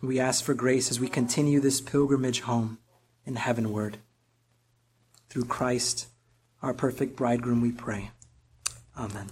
We 0.00 0.20
ask 0.20 0.44
for 0.44 0.54
grace 0.54 0.90
as 0.90 1.00
we 1.00 1.08
continue 1.08 1.60
this 1.60 1.80
pilgrimage 1.80 2.40
home 2.40 2.78
and 3.26 3.38
heavenward. 3.38 3.98
Through 5.28 5.44
Christ, 5.44 6.08
our 6.62 6.74
perfect 6.74 7.16
bridegroom, 7.16 7.60
we 7.60 7.72
pray. 7.72 8.10
Amen. 8.96 9.28